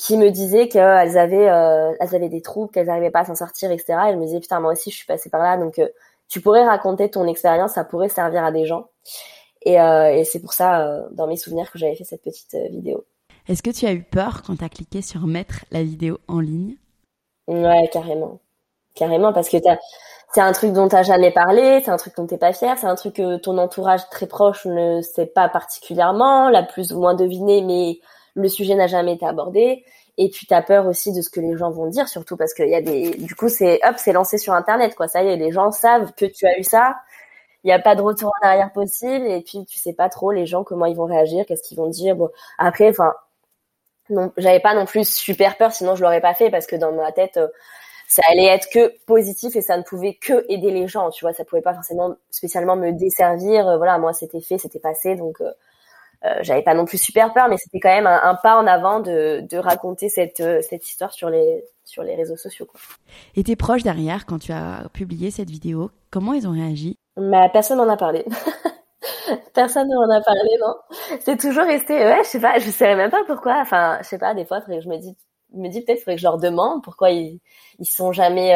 qui 0.01 0.17
me 0.17 0.31
disaient 0.31 0.67
qu'elles 0.67 1.15
avaient, 1.19 1.47
euh, 1.47 1.93
elles 1.99 2.15
avaient 2.15 2.27
des 2.27 2.41
troubles, 2.41 2.71
qu'elles 2.71 2.87
n'arrivaient 2.87 3.11
pas 3.11 3.19
à 3.19 3.25
s'en 3.25 3.35
sortir, 3.35 3.69
etc. 3.69 3.93
Et 4.07 4.13
je 4.13 4.17
me 4.17 4.25
disais, 4.25 4.39
putain, 4.39 4.59
moi 4.59 4.71
aussi, 4.71 4.89
je 4.89 4.95
suis 4.95 5.05
passée 5.05 5.29
par 5.29 5.41
là. 5.41 5.57
Donc, 5.57 5.77
euh, 5.77 5.87
tu 6.27 6.41
pourrais 6.41 6.65
raconter 6.65 7.11
ton 7.11 7.27
expérience, 7.27 7.73
ça 7.73 7.83
pourrait 7.83 8.09
servir 8.09 8.43
à 8.43 8.51
des 8.51 8.65
gens. 8.65 8.87
Et, 9.61 9.79
euh, 9.79 10.11
et 10.11 10.23
c'est 10.23 10.39
pour 10.39 10.53
ça, 10.53 10.81
euh, 10.81 11.03
dans 11.11 11.27
mes 11.27 11.37
souvenirs, 11.37 11.69
que 11.71 11.77
j'avais 11.77 11.93
fait 11.93 12.03
cette 12.03 12.23
petite 12.23 12.55
euh, 12.55 12.67
vidéo. 12.69 13.05
Est-ce 13.47 13.61
que 13.61 13.69
tu 13.69 13.85
as 13.85 13.91
eu 13.91 14.01
peur 14.01 14.41
quand 14.41 14.55
tu 14.55 14.65
as 14.65 14.69
cliqué 14.69 15.03
sur 15.03 15.27
mettre 15.27 15.65
la 15.69 15.83
vidéo 15.83 16.17
en 16.27 16.39
ligne? 16.39 16.77
Ouais, 17.47 17.87
carrément. 17.93 18.39
Carrément, 18.95 19.33
parce 19.33 19.49
que 19.49 19.57
c'est 20.33 20.41
un 20.41 20.51
truc 20.51 20.73
dont 20.73 20.87
tu 20.87 20.95
n'as 20.95 21.03
jamais 21.03 21.31
parlé, 21.31 21.79
c'est 21.85 21.91
un 21.91 21.97
truc 21.97 22.15
dont 22.17 22.25
t'es 22.25 22.39
pas 22.39 22.53
fier, 22.53 22.75
c'est 22.79 22.87
un 22.87 22.95
truc 22.95 23.17
que 23.17 23.37
ton 23.37 23.59
entourage 23.59 24.09
très 24.09 24.25
proche 24.25 24.65
ne 24.65 25.01
sait 25.01 25.27
pas 25.27 25.47
particulièrement, 25.47 26.49
l'a 26.49 26.63
plus 26.63 26.91
ou 26.91 26.99
moins 27.01 27.13
deviné, 27.13 27.61
mais 27.61 27.99
le 28.35 28.49
sujet 28.49 28.75
n'a 28.75 28.87
jamais 28.87 29.13
été 29.13 29.25
abordé. 29.25 29.83
Et 30.17 30.29
puis 30.29 30.45
t'as 30.47 30.61
peur 30.61 30.87
aussi 30.87 31.13
de 31.13 31.21
ce 31.21 31.29
que 31.29 31.39
les 31.39 31.57
gens 31.57 31.71
vont 31.71 31.87
dire 31.87 32.07
surtout 32.07 32.37
parce 32.37 32.53
qu'il 32.53 32.69
y 32.69 32.75
a 32.75 32.81
des 32.81 33.11
du 33.11 33.33
coup 33.35 33.49
c'est 33.49 33.79
hop 33.83 33.95
c'est 33.97 34.11
lancé 34.13 34.37
sur 34.37 34.53
internet 34.53 34.95
quoi. 34.95 35.07
Ça 35.07 35.23
y 35.23 35.27
est 35.27 35.37
les 35.37 35.51
gens 35.51 35.71
savent 35.71 36.13
que 36.13 36.25
tu 36.25 36.45
as 36.45 36.59
eu 36.59 36.63
ça. 36.63 36.97
Il 37.63 37.67
n'y 37.67 37.73
a 37.73 37.79
pas 37.79 37.95
de 37.95 38.01
retour 38.01 38.31
en 38.41 38.47
arrière 38.47 38.71
possible. 38.73 39.25
Et 39.27 39.41
puis 39.41 39.65
tu 39.65 39.79
sais 39.79 39.93
pas 39.93 40.09
trop 40.09 40.31
les 40.31 40.45
gens 40.45 40.63
comment 40.63 40.85
ils 40.85 40.95
vont 40.95 41.05
réagir 41.05 41.45
qu'est-ce 41.45 41.63
qu'ils 41.63 41.77
vont 41.77 41.87
dire. 41.89 42.17
Après 42.57 42.89
enfin 42.89 43.13
non 44.09 44.33
j'avais 44.37 44.59
pas 44.59 44.73
non 44.75 44.85
plus 44.85 45.07
super 45.07 45.57
peur 45.57 45.71
sinon 45.71 45.95
je 45.95 46.03
l'aurais 46.03 46.21
pas 46.21 46.33
fait 46.33 46.49
parce 46.51 46.67
que 46.67 46.75
dans 46.75 46.91
ma 46.91 47.11
tête 47.11 47.37
euh, 47.37 47.47
ça 48.07 48.21
allait 48.29 48.47
être 48.47 48.69
que 48.71 48.93
positif 49.05 49.55
et 49.55 49.61
ça 49.61 49.77
ne 49.77 49.83
pouvait 49.83 50.15
que 50.15 50.45
aider 50.49 50.71
les 50.71 50.87
gens 50.87 51.09
tu 51.11 51.23
vois. 51.25 51.33
Ça 51.33 51.45
pouvait 51.45 51.61
pas 51.61 51.73
forcément 51.73 52.15
spécialement 52.31 52.75
me 52.75 52.91
desservir. 52.91 53.67
Euh, 53.67 53.77
voilà 53.77 53.97
moi 53.99 54.13
c'était 54.13 54.41
fait 54.41 54.57
c'était 54.57 54.79
passé. 54.79 55.15
Donc 55.15 55.41
euh, 55.41 55.51
euh, 56.25 56.39
j'avais 56.41 56.61
pas 56.61 56.73
non 56.73 56.85
plus 56.85 56.99
super 56.99 57.33
peur, 57.33 57.47
mais 57.49 57.57
c'était 57.57 57.79
quand 57.79 57.93
même 57.93 58.07
un, 58.07 58.35
pas 58.35 58.57
en 58.57 58.67
avant 58.67 58.99
de, 58.99 59.41
de 59.41 59.57
raconter 59.57 60.07
cette, 60.07 60.39
euh, 60.39 60.61
cette 60.61 60.87
histoire 60.87 61.11
sur 61.11 61.29
les, 61.29 61.63
sur 61.83 62.03
les 62.03 62.15
réseaux 62.15 62.37
sociaux. 62.37 62.65
Quoi. 62.65 62.79
Et 63.35 63.43
tes 63.43 63.55
proches 63.55 63.83
derrière, 63.83 64.25
quand 64.25 64.39
tu 64.39 64.51
as 64.51 64.87
publié 64.93 65.31
cette 65.31 65.49
vidéo, 65.49 65.89
comment 66.11 66.33
ils 66.33 66.47
ont 66.47 66.51
réagi? 66.51 66.97
Bah, 67.17 67.49
Personne 67.49 67.77
n'en 67.77 67.89
a 67.89 67.97
parlé. 67.97 68.23
personne 69.53 69.87
n'en 69.89 70.15
a 70.15 70.21
parlé, 70.21 70.57
non. 70.59 70.75
C'est 71.21 71.39
toujours 71.39 71.65
resté, 71.65 71.95
ouais, 71.95 72.21
je 72.23 72.29
sais 72.29 72.39
pas, 72.39 72.59
je 72.59 72.69
sais 72.69 72.95
même 72.95 73.09
pas 73.09 73.23
pourquoi. 73.25 73.59
Enfin, 73.59 73.97
je 74.03 74.07
sais 74.07 74.19
pas, 74.19 74.35
des 74.35 74.45
fois, 74.45 74.59
je 74.67 74.87
me 74.87 74.97
dis, 74.97 75.17
me 75.53 75.69
dis 75.69 75.81
peut-être 75.81 75.99
faudrait 75.99 76.15
que 76.15 76.21
je 76.21 76.27
leur 76.27 76.37
demande 76.37 76.83
pourquoi 76.83 77.09
ils 77.11 77.39
ils 77.79 77.85
sont 77.85 78.11
jamais 78.11 78.53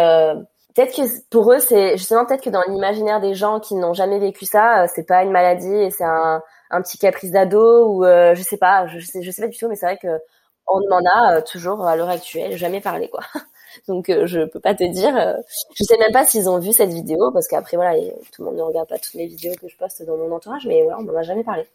peut-être 0.74 0.96
que 0.96 1.30
pour 1.30 1.52
eux 1.52 1.60
c'est 1.60 1.98
justement 1.98 2.26
peut-être 2.26 2.44
que 2.44 2.50
dans 2.50 2.64
l'imaginaire 2.68 3.20
des 3.20 3.34
gens 3.34 3.60
qui 3.60 3.76
n'ont 3.76 3.94
jamais 3.94 4.20
vécu 4.20 4.46
ça 4.46 4.88
c'est 4.88 5.06
pas 5.06 5.24
une 5.24 5.32
maladie 5.32 5.74
et 5.74 5.92
c'est 5.92 6.06
un 6.06 6.42
un 6.72 6.82
petit 6.82 6.98
caprice 6.98 7.32
d'ado 7.32 7.88
ou 7.88 8.04
je 8.04 8.42
sais 8.42 8.58
pas 8.58 8.88
je 8.88 9.00
sais 9.00 9.22
je 9.22 9.32
sais 9.32 9.42
pas 9.42 9.48
du 9.48 9.58
tout 9.58 9.68
mais 9.68 9.76
c'est 9.76 9.86
vrai 9.86 9.98
que 9.98 10.20
on 10.68 10.80
m'en 10.90 11.02
a 11.06 11.42
toujours 11.42 11.86
à 11.86 11.96
l'heure 11.96 12.10
actuelle 12.10 12.58
jamais 12.58 12.82
parlé 12.82 13.10
quoi 13.10 13.22
donc 13.88 14.10
euh, 14.10 14.26
je 14.26 14.42
peux 14.46 14.60
pas 14.60 14.76
te 14.76 14.84
dire. 14.84 15.16
Euh, 15.16 15.36
je 15.76 15.84
sais 15.84 15.98
même 15.98 16.12
pas 16.12 16.26
s'ils 16.26 16.50
ont 16.50 16.60
vu 16.60 16.74
cette 16.74 16.92
vidéo 16.92 17.32
parce 17.32 17.48
qu'après 17.48 17.78
voilà, 17.78 17.98
tout 18.32 18.44
le 18.44 18.46
monde 18.46 18.58
ne 18.58 18.62
regarde 18.62 18.90
pas 18.90 19.00
toutes 19.00 19.14
les 19.14 19.28
vidéos 19.28 19.54
que 19.60 19.68
je 19.68 19.78
poste 19.78 20.04
dans 20.06 20.18
mon 20.18 20.32
entourage, 20.34 20.66
mais 20.68 20.82
voilà, 20.84 21.00
on 21.00 21.04
m'en 21.04 21.18
a 21.18 21.24
jamais 21.24 21.44
parlé. 21.44 21.66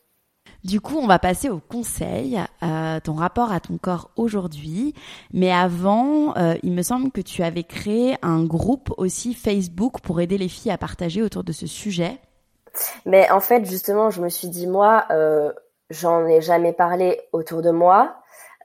Du 0.64 0.80
coup, 0.80 0.96
on 0.96 1.06
va 1.06 1.18
passer 1.18 1.48
au 1.48 1.58
conseil, 1.58 2.38
euh, 2.62 3.00
ton 3.00 3.14
rapport 3.14 3.52
à 3.52 3.60
ton 3.60 3.78
corps 3.78 4.10
aujourd'hui. 4.16 4.94
Mais 5.32 5.52
avant, 5.52 6.36
euh, 6.36 6.54
il 6.62 6.72
me 6.72 6.82
semble 6.82 7.10
que 7.10 7.20
tu 7.20 7.42
avais 7.42 7.62
créé 7.62 8.16
un 8.22 8.44
groupe 8.44 8.92
aussi 8.96 9.34
Facebook 9.34 10.00
pour 10.00 10.20
aider 10.20 10.38
les 10.38 10.48
filles 10.48 10.72
à 10.72 10.78
partager 10.78 11.22
autour 11.22 11.44
de 11.44 11.52
ce 11.52 11.66
sujet. 11.66 12.18
Mais 13.06 13.30
en 13.30 13.40
fait, 13.40 13.64
justement, 13.64 14.10
je 14.10 14.22
me 14.22 14.28
suis 14.28 14.48
dit, 14.48 14.66
moi, 14.66 15.04
euh, 15.10 15.52
j'en 15.90 16.26
ai 16.26 16.40
jamais 16.40 16.72
parlé 16.72 17.20
autour 17.32 17.62
de 17.62 17.70
moi. 17.70 18.16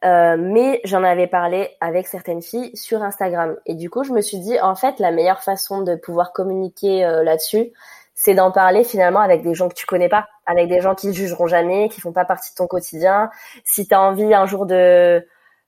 Euh, 0.04 0.36
mais 0.38 0.82
j'en 0.84 1.04
avais 1.04 1.26
parlé 1.26 1.72
avec 1.82 2.08
certaines 2.08 2.42
filles 2.42 2.76
sur 2.76 3.02
Instagram. 3.02 3.56
Et 3.66 3.74
du 3.74 3.90
coup, 3.90 4.04
je 4.04 4.12
me 4.12 4.22
suis 4.22 4.38
dit, 4.38 4.60
en 4.60 4.76
fait, 4.76 5.00
la 5.00 5.12
meilleure 5.12 5.42
façon 5.42 5.82
de 5.82 5.96
pouvoir 5.96 6.32
communiquer 6.32 7.06
euh, 7.06 7.24
là-dessus, 7.24 7.72
c'est 8.14 8.36
d'en 8.36 8.52
parler 8.52 8.84
finalement 8.84 9.20
avec 9.20 9.42
des 9.42 9.56
gens 9.56 9.68
que 9.68 9.74
tu 9.74 9.86
connais 9.86 10.10
pas, 10.10 10.28
avec 10.46 10.68
des 10.70 10.80
gens 10.80 10.96
qui 10.96 11.08
ne 11.08 11.14
jugeront 11.14 11.48
jamais, 11.48 11.90
qui 11.90 12.02
font 12.02 12.12
pas 12.14 12.26
partie 12.26 12.52
de 12.52 12.56
ton 12.56 12.68
quotidien. 12.68 13.32
Si 13.64 13.88
tu 13.88 13.96
as 13.96 14.02
envie 14.02 14.34
un 14.34 14.46
jour 14.46 14.66
de... 14.66 15.26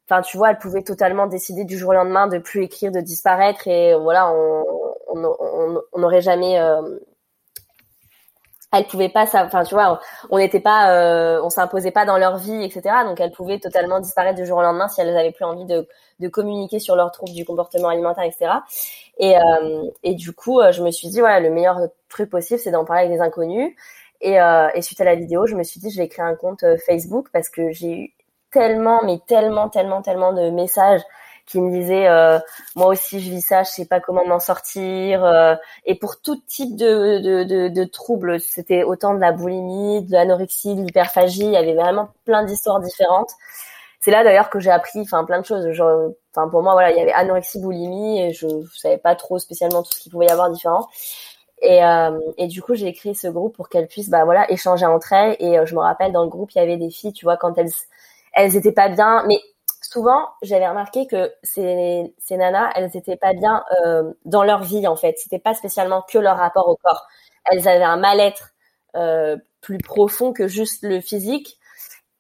Enfin, 0.10 0.22
tu 0.22 0.38
vois, 0.38 0.52
elle 0.52 0.58
pouvait 0.58 0.84
totalement 0.84 1.28
décider 1.28 1.66
du 1.66 1.78
jour 1.78 1.90
au 1.90 1.94
lendemain 1.94 2.28
de 2.28 2.38
plus 2.38 2.64
écrire, 2.64 2.92
de 2.92 3.02
disparaître. 3.02 3.68
Et 3.68 3.96
voilà, 3.96 4.32
on 4.32 6.00
n'aurait 6.00 6.22
jamais... 6.22 6.60
elle 8.74 8.86
pouvait 8.86 9.10
pas 9.10 9.24
enfin 9.24 9.64
tu 9.64 9.74
vois 9.74 10.00
on 10.30 10.38
n'était 10.38 10.60
pas 10.60 10.92
euh, 10.92 11.42
on 11.44 11.50
s'imposait 11.50 11.92
pas 11.92 12.06
dans 12.06 12.18
leur 12.18 12.38
vie 12.38 12.64
etc 12.64 12.96
donc 13.06 13.20
elles 13.20 13.32
pouvaient 13.32 13.60
totalement 13.60 14.00
disparaître 14.00 14.38
du 14.38 14.46
jour 14.46 14.58
au 14.58 14.62
lendemain 14.62 14.88
si 14.90 15.00
elles 15.02 15.16
avaient 15.16 15.32
plus 15.32 15.46
envie 15.46 15.66
de, 15.66 15.88
de 16.20 16.28
communiquer 16.28 16.80
sur 16.80 16.96
leurs 16.96 17.12
troubles 17.12 17.34
du 17.34 17.46
comportement 17.46 17.90
alimentaire 17.90 18.26
etc 18.26 18.52
et 19.20 19.38
euh, 19.38 19.84
et 20.04 20.16
du 20.16 20.34
coup 20.34 20.60
euh, 20.60 20.72
je 20.72 20.84
me 20.84 20.92
suis 20.92 21.08
dit 21.10 21.20
voilà 21.20 21.40
le 21.40 21.50
meilleur 21.50 21.80
truc 22.10 22.30
possible 22.30 22.60
c'est 22.60 22.72
d'en 22.72 22.86
parler 22.86 23.04
avec 23.06 23.18
des 23.18 23.22
inconnus. 23.24 23.74
Et, 24.20 24.42
euh, 24.42 24.70
et 24.74 24.82
suite 24.82 25.00
à 25.00 25.06
la 25.06 25.16
vidéo 25.16 25.46
je 25.46 25.56
me 25.56 25.64
suis 25.64 25.80
dit 25.80 25.92
je 25.92 25.98
vais 25.98 26.08
créer 26.08 26.26
un 26.26 26.36
compte 26.36 26.64
euh, 26.64 26.78
Facebook 26.88 27.28
parce 27.32 27.50
que 27.50 27.72
j'ai 27.72 27.92
eu 27.92 28.14
tellement 28.52 29.02
mais 29.06 29.20
tellement 29.28 29.70
tellement 29.70 30.02
tellement 30.02 30.34
de 30.34 30.50
messages 30.50 31.02
qui 31.48 31.60
me 31.62 31.72
disait 31.72 32.08
euh, 32.08 32.40
moi 32.76 32.88
aussi 32.88 33.20
je 33.20 33.30
vis 33.32 33.42
ça, 33.42 33.64
je 33.64 33.72
sais 33.72 33.86
pas 33.86 34.00
comment 34.00 34.26
m'en 34.26 34.40
sortir. 34.40 35.24
Euh, 35.26 35.56
et 35.86 35.96
pour 35.96 36.22
tout 36.22 36.36
type 36.48 36.76
de, 36.76 37.20
de, 37.20 37.44
de, 37.44 37.68
de 37.70 37.84
troubles, 37.86 38.40
c'était 38.40 38.84
autant 38.84 39.14
de 39.16 39.20
la 39.20 39.32
boulimie, 39.32 40.04
de 40.04 40.12
l'anorexie, 40.12 40.76
de 40.76 40.82
l'hyperphagie, 40.82 41.46
il 41.46 41.52
y 41.52 41.58
avait 41.58 41.76
vraiment 41.76 42.10
plein 42.26 42.44
d'histoires 42.44 42.80
différentes. 42.82 43.32
C'est 44.00 44.12
là 44.12 44.24
d'ailleurs 44.24 44.50
que 44.50 44.60
j'ai 44.60 44.72
appris, 44.72 45.02
enfin 45.02 45.26
plein 45.26 45.40
de 45.42 45.46
choses. 45.46 45.66
Enfin 46.36 46.50
pour 46.50 46.62
moi 46.64 46.74
voilà, 46.74 46.92
il 46.92 46.98
y 46.98 47.02
avait 47.02 47.14
anorexie, 47.14 47.60
boulimie, 47.60 48.22
et 48.22 48.34
je, 48.34 48.48
je 48.48 48.80
savais 48.80 48.98
pas 49.00 49.16
trop 49.16 49.40
spécialement 49.40 49.84
tout 49.84 49.94
ce 49.94 50.00
qu'il 50.02 50.12
pouvait 50.12 50.28
y 50.28 50.32
avoir 50.32 50.50
différent. 50.52 50.88
Et, 51.62 51.84
euh, 51.84 52.20
et 52.38 52.48
du 52.48 52.62
coup, 52.62 52.76
j'ai 52.76 52.94
créé 52.94 53.14
ce 53.16 53.28
groupe 53.28 53.56
pour 53.56 53.70
qu'elles 53.70 53.88
puissent, 53.88 54.10
bah 54.10 54.26
voilà, 54.26 54.50
échanger 54.52 54.86
entre 54.86 55.14
elles. 55.14 55.36
Et 55.40 55.58
euh, 55.58 55.66
je 55.66 55.74
me 55.76 55.80
rappelle 55.80 56.12
dans 56.12 56.24
le 56.24 56.30
groupe, 56.30 56.52
il 56.54 56.60
y 56.60 56.62
avait 56.62 56.78
des 56.78 56.90
filles, 56.92 57.14
tu 57.14 57.26
vois, 57.26 57.38
quand 57.38 57.58
elles, 57.58 57.72
elles 58.34 58.56
étaient 58.56 58.72
pas 58.72 58.90
bien, 58.90 59.24
mais 59.28 59.40
souvent, 59.92 60.30
j'avais 60.42 60.68
remarqué 60.68 61.08
que 61.08 61.32
ces, 61.44 62.14
nanas, 62.32 62.72
elles 62.76 62.96
étaient 62.96 63.16
pas 63.16 63.34
bien 63.34 63.64
euh, 63.86 64.14
dans 64.26 64.44
leur 64.44 64.64
vie 64.64 64.88
en 64.88 64.96
fait. 64.96 65.16
C'était 65.18 65.40
pas 65.40 65.54
spécialement 65.54 66.02
que 66.02 66.18
leur 66.18 66.38
rapport 66.38 66.68
au 66.68 66.76
corps. 66.76 67.08
Elles 67.46 67.68
avaient 67.68 67.84
un 67.84 67.98
mal-être 67.98 68.50
euh, 68.96 69.38
plus 69.62 69.78
profond 69.78 70.34
que 70.34 70.48
juste 70.48 70.84
le 70.84 71.02
physique. 71.02 71.58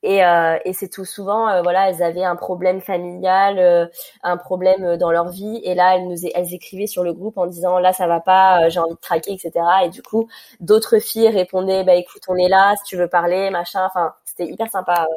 Et, 0.04 0.24
euh, 0.24 0.58
c'est 0.74 0.90
tout 0.90 1.06
souvent, 1.06 1.62
voilà, 1.64 1.90
elles 1.90 2.04
avaient 2.04 2.24
un 2.24 2.36
problème 2.36 2.82
familial, 2.82 3.90
un 4.24 4.38
problème 4.38 4.96
dans 4.98 5.12
leur 5.12 5.30
vie. 5.30 5.60
Et 5.64 5.76
là, 5.76 5.96
elles 5.96 6.08
nous, 6.08 6.26
elles 6.36 6.54
écrivaient 6.54 6.88
sur 6.88 7.04
le 7.04 7.14
groupe 7.14 7.38
en 7.38 7.48
disant 7.48 7.80
là, 7.80 7.94
ça 7.94 8.08
va 8.08 8.22
pas, 8.22 8.70
j'ai 8.70 8.80
envie 8.80 8.94
de 8.94 9.00
craquer, 9.00 9.34
etc. 9.34 9.52
Et 9.86 9.90
du 9.90 10.02
coup, 10.04 10.30
d'autres 10.60 11.00
filles 11.00 11.30
répondaient, 11.30 11.84
bah 11.84 11.96
écoute, 11.96 12.24
on 12.30 12.36
est 12.36 12.48
là, 12.50 12.76
si 12.78 12.84
tu 12.86 12.98
veux 12.98 13.10
parler, 13.10 13.50
machin. 13.50 13.86
Enfin, 13.86 14.14
c'était 14.26 14.46
hyper 14.46 14.70
sympa 14.72 15.08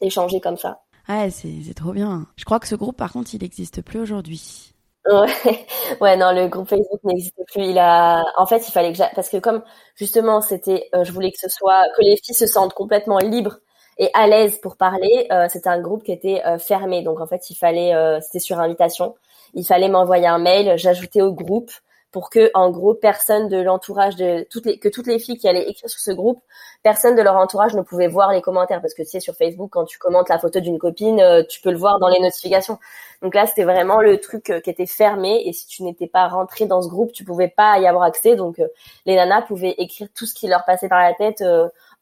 d'échanger 0.00 0.40
comme 0.40 0.56
ça. 0.56 0.83
Ouais, 1.08 1.30
c'est 1.30 1.74
trop 1.74 1.92
bien. 1.92 2.26
Je 2.36 2.44
crois 2.44 2.60
que 2.60 2.68
ce 2.68 2.74
groupe, 2.74 2.96
par 2.96 3.12
contre, 3.12 3.34
il 3.34 3.42
n'existe 3.42 3.82
plus 3.82 4.00
aujourd'hui. 4.00 4.74
Ouais, 5.06 5.26
ouais, 6.00 6.16
non, 6.16 6.32
le 6.32 6.48
groupe 6.48 6.68
Facebook 6.68 7.00
n'existe 7.04 7.36
plus. 7.52 7.64
Il 7.70 7.78
a, 7.78 8.24
en 8.38 8.46
fait, 8.46 8.66
il 8.66 8.72
fallait 8.72 8.92
que 8.92 9.14
parce 9.14 9.28
que 9.28 9.36
comme 9.36 9.62
justement, 9.96 10.40
c'était, 10.40 10.88
euh, 10.94 11.04
je 11.04 11.12
voulais 11.12 11.30
que 11.30 11.38
ce 11.38 11.48
soit 11.50 11.84
que 11.96 12.02
les 12.02 12.16
filles 12.16 12.34
se 12.34 12.46
sentent 12.46 12.72
complètement 12.72 13.18
libres 13.18 13.58
et 13.98 14.10
à 14.14 14.26
l'aise 14.26 14.58
pour 14.60 14.76
parler. 14.76 15.26
Euh, 15.30 15.46
c'était 15.50 15.68
un 15.68 15.80
groupe 15.80 16.04
qui 16.04 16.12
était 16.12 16.42
euh, 16.46 16.58
fermé, 16.58 17.02
donc 17.02 17.20
en 17.20 17.26
fait, 17.26 17.50
il 17.50 17.54
fallait, 17.56 17.94
euh, 17.94 18.18
c'était 18.22 18.38
sur 18.38 18.58
invitation. 18.60 19.14
Il 19.54 19.64
fallait 19.64 19.88
m'envoyer 19.88 20.26
un 20.26 20.38
mail, 20.38 20.76
j'ajoutais 20.78 21.20
au 21.22 21.32
groupe 21.32 21.70
pour 22.14 22.30
que 22.30 22.48
en 22.54 22.70
gros 22.70 22.94
personne 22.94 23.48
de 23.48 23.56
l'entourage 23.60 24.14
de 24.14 24.46
toutes 24.48 24.66
les 24.66 24.78
que 24.78 24.88
toutes 24.88 25.08
les 25.08 25.18
filles 25.18 25.36
qui 25.36 25.48
allaient 25.48 25.68
écrire 25.68 25.90
sur 25.90 25.98
ce 25.98 26.12
groupe, 26.12 26.40
personne 26.84 27.16
de 27.16 27.22
leur 27.22 27.34
entourage 27.34 27.74
ne 27.74 27.82
pouvait 27.82 28.06
voir 28.06 28.30
les 28.30 28.40
commentaires 28.40 28.80
parce 28.80 28.94
que 28.94 29.02
tu 29.02 29.08
sais 29.08 29.18
sur 29.18 29.34
Facebook 29.34 29.70
quand 29.72 29.84
tu 29.84 29.98
commentes 29.98 30.28
la 30.28 30.38
photo 30.38 30.60
d'une 30.60 30.78
copine, 30.78 31.18
euh, 31.18 31.42
tu 31.42 31.60
peux 31.60 31.72
le 31.72 31.76
voir 31.76 31.98
dans 31.98 32.06
les 32.06 32.20
notifications. 32.20 32.78
Donc 33.20 33.34
là, 33.34 33.46
c'était 33.48 33.64
vraiment 33.64 34.00
le 34.00 34.20
truc 34.20 34.50
euh, 34.50 34.60
qui 34.60 34.70
était 34.70 34.86
fermé 34.86 35.42
et 35.44 35.52
si 35.52 35.66
tu 35.66 35.82
n'étais 35.82 36.06
pas 36.06 36.28
rentré 36.28 36.66
dans 36.66 36.82
ce 36.82 36.88
groupe, 36.88 37.10
tu 37.10 37.24
pouvais 37.24 37.48
pas 37.48 37.80
y 37.80 37.86
avoir 37.88 38.04
accès. 38.04 38.36
Donc 38.36 38.60
euh, 38.60 38.68
les 39.06 39.16
nanas 39.16 39.42
pouvaient 39.42 39.74
écrire 39.78 40.06
tout 40.14 40.26
ce 40.26 40.34
qui 40.34 40.46
leur 40.46 40.64
passait 40.64 40.88
par 40.88 41.00
la 41.00 41.14
tête 41.14 41.42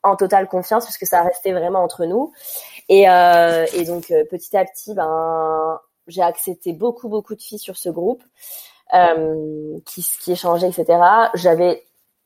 en 0.02 0.16
totale 0.16 0.46
confiance 0.46 0.84
puisque 0.84 1.06
ça 1.06 1.22
restait 1.22 1.52
vraiment 1.52 1.82
entre 1.82 2.04
nous. 2.04 2.32
Et, 2.90 3.04
et 3.04 3.84
donc 3.86 4.12
petit 4.30 4.58
à 4.58 4.66
petit, 4.66 4.92
ben 4.92 5.80
j'ai 6.06 6.22
accepté 6.22 6.74
beaucoup 6.74 7.08
beaucoup 7.08 7.34
de 7.34 7.40
filles 7.40 7.60
sur 7.60 7.78
ce 7.78 7.88
groupe 7.88 8.22
euh, 8.94 9.78
qui, 9.86 10.02
qui 10.20 10.32
échangeaient, 10.32 10.68
etc. 10.68 10.98
J'avais 11.34 11.82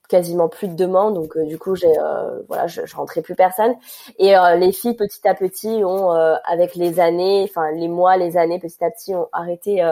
quasiment 0.08 0.48
plus 0.48 0.68
de 0.68 0.74
demandes, 0.74 1.14
donc 1.14 1.36
euh, 1.36 1.44
du 1.46 1.58
coup 1.58 1.74
j'ai 1.74 1.92
euh, 1.98 2.42
voilà, 2.46 2.68
je, 2.68 2.86
je, 2.86 2.96
rentrais 2.96 3.22
plus 3.22 3.34
personne. 3.34 3.74
Et 4.18 4.34
les 4.56 4.72
filles 4.72 4.94
petit 4.94 5.26
à 5.26 5.34
petit 5.34 5.84
ont, 5.84 6.10
avec 6.10 6.74
les 6.74 7.00
années, 7.00 7.46
enfin 7.48 7.72
les 7.72 7.88
mois, 7.88 8.16
les 8.16 8.36
années, 8.36 8.58
petit 8.58 8.84
à 8.84 8.90
petit 8.90 9.14
ont 9.14 9.28
arrêté 9.32 9.82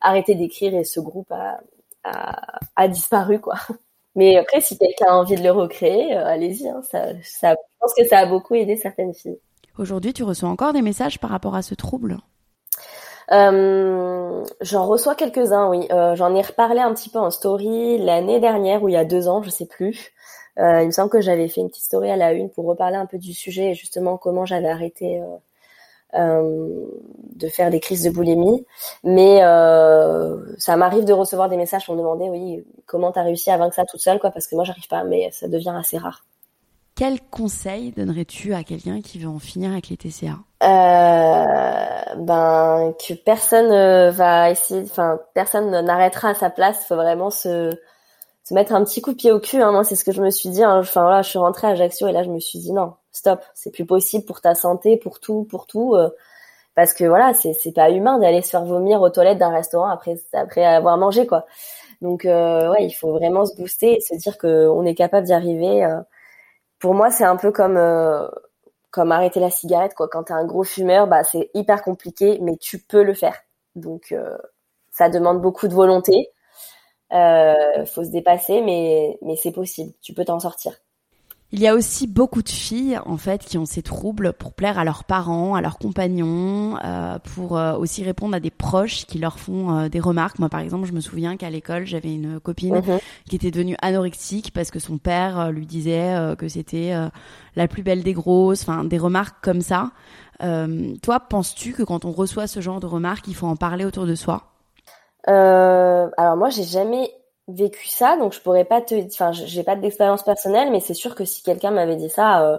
arrêté 0.00 0.34
d'écrire 0.34 0.74
et 0.74 0.84
ce 0.84 1.00
groupe 1.00 1.30
a, 1.32 1.60
a, 2.04 2.58
a 2.76 2.88
disparu 2.88 3.40
quoi. 3.40 3.56
Mais 4.16 4.36
après, 4.36 4.60
si 4.60 4.76
quelqu'un 4.76 5.06
a 5.06 5.14
envie 5.14 5.36
de 5.36 5.42
le 5.42 5.52
recréer, 5.52 6.14
allez-y. 6.14 6.68
Hein, 6.68 6.82
ça, 6.82 7.06
ça, 7.22 7.52
je 7.52 7.78
pense 7.78 7.94
que 7.94 8.04
ça 8.06 8.18
a 8.18 8.26
beaucoup 8.26 8.54
aidé 8.56 8.76
certaines 8.76 9.14
filles. 9.14 9.38
Aujourd'hui, 9.78 10.12
tu 10.12 10.24
reçois 10.24 10.48
encore 10.48 10.72
des 10.72 10.82
messages 10.82 11.20
par 11.20 11.30
rapport 11.30 11.54
à 11.54 11.62
ce 11.62 11.74
trouble? 11.74 12.18
Euh, 13.32 14.44
j'en 14.60 14.86
reçois 14.86 15.14
quelques-uns, 15.14 15.68
oui. 15.68 15.86
Euh, 15.92 16.16
j'en 16.16 16.34
ai 16.34 16.42
reparlé 16.42 16.80
un 16.80 16.92
petit 16.94 17.08
peu 17.08 17.18
en 17.18 17.30
story 17.30 17.98
l'année 17.98 18.40
dernière 18.40 18.82
ou 18.82 18.88
il 18.88 18.92
y 18.92 18.96
a 18.96 19.04
deux 19.04 19.28
ans, 19.28 19.42
je 19.42 19.50
sais 19.50 19.66
plus. 19.66 20.12
Euh, 20.58 20.82
il 20.82 20.86
me 20.86 20.90
semble 20.90 21.10
que 21.10 21.20
j'avais 21.20 21.48
fait 21.48 21.60
une 21.60 21.68
petite 21.68 21.84
story 21.84 22.10
à 22.10 22.16
la 22.16 22.32
une 22.32 22.50
pour 22.50 22.66
reparler 22.66 22.96
un 22.96 23.06
peu 23.06 23.18
du 23.18 23.32
sujet 23.32 23.70
et 23.70 23.74
justement 23.74 24.16
comment 24.18 24.44
j'avais 24.44 24.68
arrêté 24.68 25.22
de 26.12 27.48
faire 27.48 27.70
des 27.70 27.78
crises 27.78 28.02
de 28.02 28.10
boulimie. 28.10 28.66
Mais 29.04 29.38
ça 30.58 30.76
m'arrive 30.76 31.04
de 31.04 31.12
recevoir 31.12 31.48
des 31.48 31.56
messages 31.56 31.86
pour 31.86 31.94
me 31.94 32.00
demander, 32.00 32.28
oui, 32.28 32.64
comment 32.86 33.12
t'as 33.12 33.22
réussi 33.22 33.50
à 33.50 33.56
vaincre 33.56 33.76
ça 33.76 33.84
toute 33.84 34.00
seule, 34.00 34.18
quoi, 34.18 34.30
parce 34.30 34.48
que 34.48 34.56
moi 34.56 34.64
j'arrive 34.64 34.88
pas, 34.88 35.04
mais 35.04 35.30
ça 35.30 35.46
devient 35.46 35.74
assez 35.78 35.98
rare. 35.98 36.24
Quel 36.96 37.20
conseil 37.20 37.92
donnerais-tu 37.92 38.52
à 38.52 38.64
quelqu'un 38.64 39.00
qui 39.00 39.20
veut 39.20 39.28
en 39.28 39.38
finir 39.38 39.70
avec 39.70 39.88
les 39.88 39.96
TCA 39.96 40.36
euh, 40.62 42.14
Ben 42.16 42.94
que 42.98 43.14
personne 43.14 43.72
euh, 43.72 44.10
va 44.10 44.50
essayer, 44.50 44.82
enfin 44.82 45.18
personne 45.34 45.70
n'arrêtera 45.70 46.30
à 46.30 46.34
sa 46.34 46.50
place. 46.50 46.84
Faut 46.86 46.96
vraiment 46.96 47.30
se, 47.30 47.70
se 48.44 48.54
mettre 48.54 48.72
un 48.74 48.84
petit 48.84 49.00
coup 49.00 49.12
de 49.12 49.16
pied 49.16 49.32
au 49.32 49.40
cul. 49.40 49.62
Hein. 49.62 49.72
Moi, 49.72 49.84
c'est 49.84 49.96
ce 49.96 50.04
que 50.04 50.12
je 50.12 50.22
me 50.22 50.30
suis 50.30 50.50
dit. 50.50 50.62
Hein. 50.62 50.80
Enfin 50.80 51.02
voilà, 51.02 51.22
je 51.22 51.30
suis 51.30 51.38
rentrée 51.38 51.68
à 51.68 51.70
Ajaccio 51.70 52.08
et 52.08 52.12
là, 52.12 52.22
je 52.22 52.30
me 52.30 52.40
suis 52.40 52.58
dit 52.58 52.72
non, 52.72 52.94
stop, 53.12 53.40
c'est 53.54 53.70
plus 53.72 53.86
possible 53.86 54.24
pour 54.24 54.40
ta 54.40 54.54
santé, 54.54 54.96
pour 54.96 55.20
tout, 55.20 55.44
pour 55.44 55.66
tout. 55.66 55.94
Euh, 55.94 56.10
parce 56.74 56.94
que 56.94 57.04
voilà, 57.04 57.34
c'est 57.34 57.52
c'est 57.54 57.72
pas 57.72 57.90
humain 57.90 58.18
d'aller 58.18 58.42
se 58.42 58.50
faire 58.50 58.64
vomir 58.64 59.02
aux 59.02 59.10
toilettes 59.10 59.38
d'un 59.38 59.50
restaurant 59.50 59.88
après 59.90 60.16
après 60.34 60.64
avoir 60.64 60.96
mangé 60.98 61.26
quoi. 61.26 61.46
Donc 62.02 62.24
euh, 62.24 62.70
ouais, 62.72 62.86
il 62.86 62.92
faut 62.92 63.12
vraiment 63.12 63.44
se 63.46 63.54
booster 63.56 64.00
se 64.00 64.14
dire 64.16 64.38
que 64.38 64.68
on 64.68 64.84
est 64.86 64.94
capable 64.94 65.26
d'y 65.26 65.32
arriver 65.32 65.86
pour 66.78 66.94
moi, 66.94 67.10
c'est 67.10 67.24
un 67.24 67.36
peu 67.36 67.52
comme 67.52 67.76
comme 68.90 69.12
arrêter 69.12 69.40
la 69.40 69.50
cigarette 69.50 69.94
quoi. 69.94 70.08
Quand 70.08 70.24
t'es 70.24 70.32
un 70.34 70.44
gros 70.46 70.64
fumeur, 70.64 71.06
bah 71.08 71.24
c'est 71.24 71.50
hyper 71.54 71.82
compliqué, 71.82 72.38
mais 72.42 72.56
tu 72.56 72.78
peux 72.78 73.02
le 73.02 73.14
faire. 73.14 73.36
Donc 73.76 74.12
euh, 74.12 74.36
ça 74.92 75.08
demande 75.10 75.40
beaucoup 75.42 75.68
de 75.68 75.74
volonté. 75.74 76.30
Euh, 77.12 77.86
faut 77.86 78.04
se 78.04 78.10
dépasser, 78.10 78.62
mais 78.62 79.18
mais 79.22 79.36
c'est 79.36 79.52
possible. 79.52 79.92
Tu 80.02 80.14
peux 80.14 80.24
t'en 80.24 80.40
sortir. 80.40 80.74
Il 81.52 81.58
y 81.58 81.66
a 81.66 81.74
aussi 81.74 82.06
beaucoup 82.06 82.42
de 82.42 82.48
filles 82.48 83.00
en 83.06 83.16
fait 83.16 83.44
qui 83.44 83.58
ont 83.58 83.64
ces 83.66 83.82
troubles 83.82 84.32
pour 84.34 84.52
plaire 84.52 84.78
à 84.78 84.84
leurs 84.84 85.02
parents, 85.02 85.56
à 85.56 85.60
leurs 85.60 85.78
compagnons, 85.78 86.76
euh, 86.84 87.18
pour 87.34 87.58
euh, 87.58 87.74
aussi 87.76 88.04
répondre 88.04 88.36
à 88.36 88.40
des 88.40 88.52
proches 88.52 89.04
qui 89.06 89.18
leur 89.18 89.40
font 89.40 89.76
euh, 89.76 89.88
des 89.88 89.98
remarques. 89.98 90.38
Moi 90.38 90.48
par 90.48 90.60
exemple, 90.60 90.86
je 90.86 90.92
me 90.92 91.00
souviens 91.00 91.36
qu'à 91.36 91.50
l'école, 91.50 91.86
j'avais 91.86 92.14
une 92.14 92.38
copine 92.38 92.76
Mhm. 92.76 93.00
qui 93.28 93.34
était 93.34 93.50
devenue 93.50 93.74
anorexique 93.82 94.52
parce 94.52 94.70
que 94.70 94.78
son 94.78 94.98
père 94.98 95.40
euh, 95.40 95.50
lui 95.50 95.66
disait 95.66 96.14
euh, 96.14 96.36
que 96.36 96.46
c'était 96.48 96.92
euh, 96.92 97.08
la 97.56 97.66
plus 97.66 97.82
belle 97.82 98.04
des 98.04 98.12
grosses, 98.12 98.62
enfin 98.62 98.84
des 98.84 98.98
remarques 98.98 99.42
comme 99.42 99.60
ça. 99.60 99.90
Euh, 100.44 100.94
toi, 101.02 101.18
penses-tu 101.18 101.72
que 101.72 101.82
quand 101.82 102.04
on 102.04 102.12
reçoit 102.12 102.46
ce 102.46 102.60
genre 102.60 102.78
de 102.78 102.86
remarques, 102.86 103.26
il 103.26 103.34
faut 103.34 103.48
en 103.48 103.56
parler 103.56 103.84
autour 103.84 104.06
de 104.06 104.14
soi? 104.14 104.44
Euh, 105.28 106.08
alors 106.16 106.36
moi, 106.36 106.48
j'ai 106.48 106.62
jamais 106.64 107.10
vécu 107.54 107.88
ça, 107.88 108.16
donc 108.16 108.32
je 108.34 108.40
pourrais 108.40 108.64
pas 108.64 108.80
te, 108.82 108.94
enfin, 109.06 109.32
j'ai 109.32 109.62
pas 109.64 109.76
d'expérience 109.76 110.22
personnelle, 110.22 110.70
mais 110.70 110.80
c'est 110.80 110.94
sûr 110.94 111.14
que 111.14 111.24
si 111.24 111.42
quelqu'un 111.42 111.70
m'avait 111.70 111.96
dit 111.96 112.10
ça, 112.10 112.42
euh... 112.44 112.58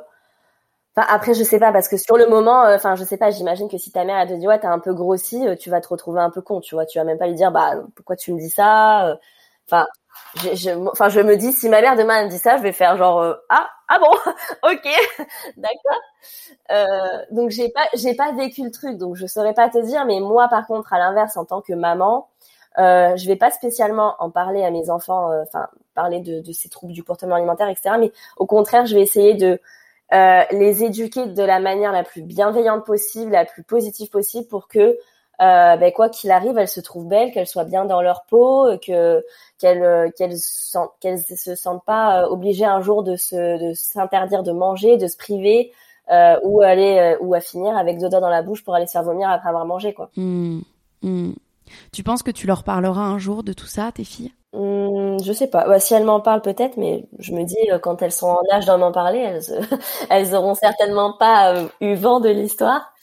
enfin 0.96 1.08
après 1.10 1.34
je 1.34 1.44
sais 1.44 1.60
pas 1.60 1.72
parce 1.72 1.88
que 1.88 1.98
sur 1.98 2.18
le 2.18 2.28
moment, 2.28 2.66
euh, 2.66 2.76
enfin 2.76 2.96
je 2.96 3.04
sais 3.04 3.18
pas, 3.18 3.32
j'imagine 3.32 3.70
que 3.70 3.78
si 3.78 3.92
ta 3.92 4.04
mère 4.06 4.18
elle 4.20 4.30
te 4.30 4.34
dit 4.34 4.48
ouais 4.48 4.60
t'es 4.60 4.68
un 4.68 4.80
peu 4.80 4.94
grossi, 4.94 5.48
euh, 5.48 5.56
tu 5.56 5.70
vas 5.70 5.82
te 5.82 5.88
retrouver 5.88 6.22
un 6.22 6.30
peu 6.30 6.42
con, 6.42 6.60
tu 6.62 6.76
vois, 6.76 6.86
tu 6.86 6.98
vas 7.00 7.04
même 7.06 7.18
pas 7.18 7.28
lui 7.28 7.36
dire 7.36 7.52
bah 7.52 7.76
pourquoi 7.96 8.16
tu 8.16 8.34
me 8.34 8.40
dis 8.40 8.50
ça, 8.50 9.08
euh, 9.08 9.16
enfin. 9.68 9.88
je, 10.36 10.56
je, 10.56 10.72
enfin, 10.90 11.10
je 11.10 11.20
me 11.22 11.38
dis, 11.38 11.52
si 11.54 11.70
ma 11.70 11.82
mère 11.82 11.96
demain 11.98 12.20
elle 12.20 12.26
me 12.28 12.32
dit 12.32 12.40
ça, 12.40 12.58
je 12.58 12.64
vais 12.64 12.72
faire 12.74 12.98
genre 12.98 13.20
euh, 13.22 13.34
ah 13.50 13.70
ah 13.90 14.00
bon, 14.00 14.12
ok, 14.72 14.88
d'accord. 15.58 16.02
Euh, 16.72 16.86
donc 17.32 17.50
j'ai 17.52 17.70
pas 17.70 17.88
j'ai 17.96 18.16
pas 18.16 18.32
vécu 18.34 18.64
le 18.64 18.72
truc, 18.72 18.98
donc 18.98 19.16
je 19.16 19.26
saurais 19.28 19.54
pas 19.54 19.70
te 19.70 19.80
dire. 19.80 20.06
Mais 20.06 20.20
moi, 20.20 20.48
par 20.50 20.68
contre, 20.68 20.94
à 20.94 21.00
l'inverse, 21.00 21.38
en 21.38 21.46
tant 21.46 21.62
que 21.62 21.74
maman, 21.74 22.30
euh, 22.78 23.18
je 23.18 23.28
vais 23.28 23.36
pas 23.36 23.52
spécialement 23.52 24.16
en 24.20 24.30
parler 24.30 24.64
à 24.64 24.72
mes 24.72 24.90
enfants, 24.90 25.32
euh, 25.32 25.44
enfin 25.44 25.68
parler 25.94 26.22
de, 26.22 26.42
ces 26.54 26.70
troubles 26.70 26.94
du 26.94 27.04
comportement 27.04 27.36
alimentaire, 27.36 27.68
etc. 27.68 27.96
Mais 28.00 28.12
au 28.38 28.46
contraire, 28.46 28.86
je 28.86 28.96
vais 28.96 29.02
essayer 29.02 29.34
de 29.34 29.60
euh, 30.14 30.42
les 30.52 30.84
éduquer 30.84 31.26
de 31.26 31.44
la 31.44 31.60
manière 31.60 31.92
la 31.92 32.04
plus 32.04 32.22
bienveillante 32.22 32.86
possible, 32.86 33.32
la 33.32 33.46
plus 33.46 33.64
positive 33.64 34.10
possible, 34.10 34.48
pour 34.48 34.68
que 34.70 34.80
euh, 34.80 35.76
ben, 35.76 35.92
quoi 35.92 36.08
qu'il 36.10 36.32
arrive, 36.32 36.58
elles 36.58 36.68
se 36.68 36.80
trouvent 36.80 37.08
belles, 37.08 37.32
qu'elles 37.32 37.48
soient 37.48 37.66
bien 37.66 37.86
dans 37.86 38.02
leur 38.02 38.24
peau, 38.30 38.70
que 38.86 39.26
qu'elles 39.60 40.14
qu'elles 40.14 40.38
se 40.38 41.56
sentent 41.56 41.86
pas 41.86 42.30
obligées 42.30 42.66
un 42.66 42.82
jour 42.82 43.04
de 43.04 43.16
s'interdire 43.18 44.44
de 44.44 44.52
manger, 44.52 44.98
de 44.98 45.08
se 45.08 45.18
priver, 45.18 45.74
ou 46.44 46.62
aller 46.62 47.18
ou 47.20 47.34
à 47.34 47.42
finir 47.42 47.76
avec 47.76 47.98
deux 47.98 48.08
doigts 48.10 48.20
dans 48.20 48.30
la 48.30 48.44
bouche 48.44 48.64
pour 48.64 48.76
aller 48.76 48.86
se 48.86 48.92
faire 48.94 49.04
vomir 49.04 49.30
après 49.30 49.50
avoir 49.50 49.66
mangé 49.66 49.94
quoi. 49.94 50.10
Hmm, 50.16 50.60
hmm. 51.02 51.32
Tu 51.92 52.04
penses 52.04 52.24
que 52.24 52.32
tu 52.32 52.48
leur 52.48 52.64
parleras 52.64 53.02
un 53.02 53.18
jour 53.18 53.44
de 53.44 53.54
tout 53.54 53.66
ça, 53.66 53.92
tes 53.92 54.04
filles? 54.04 54.32
Hum, 54.54 55.18
je 55.24 55.32
sais 55.32 55.48
pas. 55.48 55.66
Bah, 55.66 55.80
si 55.80 55.94
elles 55.94 56.04
m'en 56.04 56.20
parlent 56.20 56.42
peut-être, 56.42 56.76
mais 56.76 57.06
je 57.20 57.32
me 57.34 57.44
dis 57.44 57.72
euh, 57.72 57.80
quand 57.80 58.02
elles 58.02 58.12
sont 58.12 58.28
en 58.28 58.42
âge 58.52 58.66
d'en 58.66 58.78
m'en 58.78 58.92
parler, 58.92 59.20
elles 59.20 59.42
euh, 59.52 59.78
elles 60.10 60.36
auront 60.36 60.56
certainement 60.56 61.14
pas 61.18 61.54
euh, 61.56 61.68
eu 61.80 61.96
vent 61.96 62.20
de 62.20 62.30
l'histoire. 62.30 62.94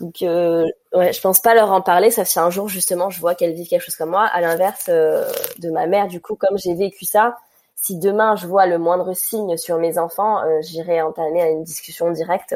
Donc 0.00 0.22
euh, 0.22 0.64
ouais, 0.94 1.12
je 1.12 1.20
pense 1.20 1.40
pas 1.40 1.54
leur 1.54 1.72
en 1.72 1.82
parler, 1.82 2.10
sauf 2.10 2.26
si 2.28 2.38
un 2.38 2.50
jour 2.50 2.68
justement 2.68 3.10
je 3.10 3.20
vois 3.20 3.34
qu'elles 3.34 3.54
vivent 3.54 3.68
quelque 3.68 3.82
chose 3.84 3.96
comme 3.96 4.10
moi. 4.10 4.24
À 4.26 4.40
l'inverse 4.40 4.88
de 4.88 5.70
ma 5.70 5.86
mère, 5.86 6.08
du 6.08 6.20
coup, 6.20 6.36
comme 6.36 6.56
j'ai 6.58 6.74
vécu 6.74 7.04
ça, 7.04 7.36
si 7.74 7.98
demain 7.98 8.36
je 8.36 8.46
vois 8.46 8.66
le 8.66 8.78
moindre 8.78 9.12
signe 9.14 9.56
sur 9.56 9.78
mes 9.78 9.98
enfants, 9.98 10.40
j'irai 10.62 11.02
entamer 11.02 11.42
une 11.50 11.64
discussion 11.64 12.10
directe 12.12 12.54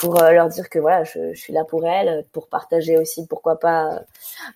pour 0.00 0.22
euh, 0.22 0.32
leur 0.32 0.48
dire 0.48 0.70
que 0.70 0.78
voilà, 0.78 1.04
je, 1.04 1.34
je 1.34 1.38
suis 1.38 1.52
là 1.52 1.62
pour 1.64 1.86
elles, 1.86 2.24
pour 2.32 2.48
partager 2.48 2.96
aussi, 2.96 3.26
pourquoi 3.26 3.60
pas, 3.60 3.92
euh, 3.92 3.98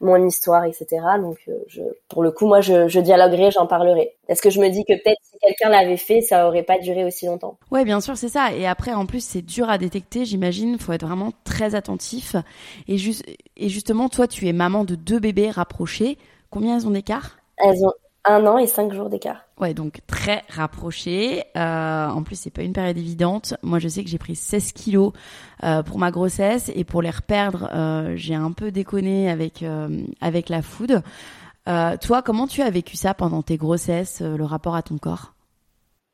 mon 0.00 0.26
histoire, 0.26 0.64
etc. 0.64 0.86
Donc, 1.20 1.36
euh, 1.48 1.58
je, 1.68 1.82
pour 2.08 2.22
le 2.22 2.30
coup, 2.30 2.46
moi, 2.46 2.62
je, 2.62 2.88
je 2.88 2.98
dialoguerai, 2.98 3.50
j'en 3.50 3.66
parlerai. 3.66 4.16
Parce 4.26 4.40
que 4.40 4.48
je 4.48 4.58
me 4.58 4.70
dis 4.70 4.84
que 4.86 4.94
peut-être 4.94 5.20
si 5.22 5.38
quelqu'un 5.38 5.68
l'avait 5.68 5.98
fait, 5.98 6.22
ça 6.22 6.48
aurait 6.48 6.62
pas 6.62 6.78
duré 6.78 7.04
aussi 7.04 7.26
longtemps? 7.26 7.58
Ouais, 7.70 7.84
bien 7.84 8.00
sûr, 8.00 8.16
c'est 8.16 8.30
ça. 8.30 8.54
Et 8.54 8.66
après, 8.66 8.94
en 8.94 9.04
plus, 9.04 9.22
c'est 9.22 9.42
dur 9.42 9.68
à 9.68 9.76
détecter, 9.76 10.24
j'imagine. 10.24 10.78
Faut 10.78 10.92
être 10.92 11.06
vraiment 11.06 11.32
très 11.44 11.74
attentif. 11.74 12.36
Et, 12.88 12.96
et 13.58 13.68
justement, 13.68 14.08
toi, 14.08 14.26
tu 14.26 14.48
es 14.48 14.54
maman 14.54 14.84
de 14.84 14.94
deux 14.94 15.18
bébés 15.18 15.50
rapprochés. 15.50 16.16
Combien 16.48 16.78
elles 16.78 16.86
ont 16.86 16.92
d'écart? 16.92 17.36
Elles 17.58 17.84
ont 17.84 17.92
un 18.24 18.46
an 18.46 18.58
et 18.58 18.66
cinq 18.66 18.92
jours 18.92 19.10
d'écart. 19.10 19.44
Ouais, 19.60 19.74
donc 19.74 20.00
très 20.06 20.42
rapprochés. 20.48 21.44
Euh, 21.56 22.08
en 22.08 22.22
plus, 22.22 22.36
c'est 22.36 22.50
pas 22.50 22.62
une 22.62 22.72
période 22.72 22.96
évidente. 22.96 23.54
Moi, 23.62 23.78
je 23.78 23.88
sais 23.88 24.02
que 24.02 24.10
j'ai 24.10 24.18
pris 24.18 24.34
16 24.34 24.72
kilos 24.72 25.12
euh, 25.62 25.82
pour 25.82 25.98
ma 25.98 26.10
grossesse 26.10 26.70
et 26.74 26.84
pour 26.84 27.02
les 27.02 27.10
reperdre, 27.10 27.68
euh, 27.74 28.14
j'ai 28.16 28.34
un 28.34 28.52
peu 28.52 28.70
déconné 28.70 29.30
avec 29.30 29.62
euh, 29.62 29.88
avec 30.20 30.48
la 30.48 30.62
food. 30.62 31.02
Euh, 31.66 31.96
toi, 31.96 32.22
comment 32.22 32.46
tu 32.46 32.62
as 32.62 32.70
vécu 32.70 32.96
ça 32.96 33.14
pendant 33.14 33.42
tes 33.42 33.56
grossesses, 33.56 34.20
euh, 34.20 34.36
le 34.36 34.44
rapport 34.44 34.74
à 34.74 34.82
ton 34.82 34.98
corps? 34.98 35.32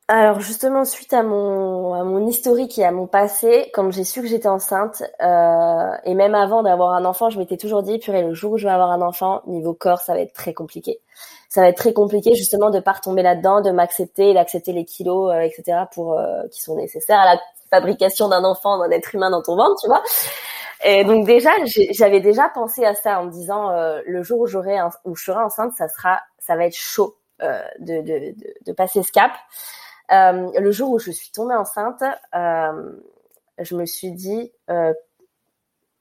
Alors 0.06 0.40
justement, 0.40 0.84
suite 0.84 1.12
à 1.12 1.22
mon, 1.22 1.94
à 1.94 2.02
mon 2.02 2.26
historique 2.26 2.76
et 2.80 2.84
à 2.84 2.90
mon 2.90 3.06
passé, 3.06 3.70
quand 3.72 3.92
j'ai 3.92 4.02
su 4.02 4.20
que 4.20 4.26
j'étais 4.26 4.48
enceinte, 4.48 5.04
euh, 5.22 5.92
et 6.04 6.14
même 6.14 6.34
avant 6.34 6.64
d'avoir 6.64 6.94
un 6.94 7.04
enfant, 7.04 7.30
je 7.30 7.38
m'étais 7.38 7.56
toujours 7.56 7.84
dit, 7.84 7.98
purée, 7.98 8.22
le 8.22 8.34
jour 8.34 8.54
où 8.54 8.58
je 8.58 8.66
vais 8.66 8.72
avoir 8.72 8.90
un 8.90 9.02
enfant, 9.02 9.42
niveau 9.46 9.72
corps, 9.72 10.00
ça 10.00 10.14
va 10.14 10.20
être 10.20 10.32
très 10.32 10.52
compliqué. 10.52 10.98
Ça 11.51 11.62
va 11.62 11.68
être 11.68 11.78
très 11.78 11.92
compliqué 11.92 12.36
justement 12.36 12.70
de 12.70 12.78
pas 12.78 12.92
retomber 12.92 13.22
là-dedans, 13.22 13.61
de 13.61 13.72
m'accepter, 13.72 14.32
d'accepter 14.34 14.72
les 14.72 14.84
kilos, 14.84 15.32
euh, 15.32 15.40
etc. 15.40 15.80
pour 15.92 16.16
euh, 16.16 16.46
qui 16.53 16.62
sont 16.62 16.76
nécessaires 16.76 17.18
à 17.18 17.34
la 17.34 17.40
fabrication 17.70 18.28
d'un 18.28 18.44
enfant, 18.44 18.78
d'un 18.78 18.88
être 18.92 19.12
humain 19.16 19.30
dans 19.30 19.42
ton 19.42 19.57
ventre, 19.57 19.74
tu 19.80 19.88
vois. 19.88 20.01
Et 20.84 21.03
donc 21.05 21.26
déjà, 21.26 21.51
j'avais 21.90 22.20
déjà 22.20 22.48
pensé 22.51 22.84
à 22.84 22.94
ça 22.94 23.20
en 23.20 23.24
me 23.24 23.32
disant, 23.32 23.68
euh, 23.70 24.01
le 24.07 24.22
jour 24.22 24.38
où 24.38 24.46
j'aurai 24.46 24.78
où 25.05 25.16
je 25.16 25.24
serai 25.24 25.40
enceinte, 25.40 25.72
ça 25.76 25.88
sera, 25.88 26.20
ça 26.38 26.55
va 26.55 26.66
être 26.66 26.76
chaud 26.76 27.16
de, 27.40 28.01
de, 28.01 28.03
de, 28.03 28.34
de 28.66 28.72
passer 28.72 29.03
ce 29.03 29.11
cap. 29.11 29.32
Le 30.09 30.70
jour 30.70 30.90
où 30.90 31.01
je 31.01 31.11
suis 31.11 31.32
tombée 31.32 31.55
enceinte, 31.55 32.05
je 32.32 33.74
me 33.74 33.86
suis 33.86 34.12
dit, 34.12 34.53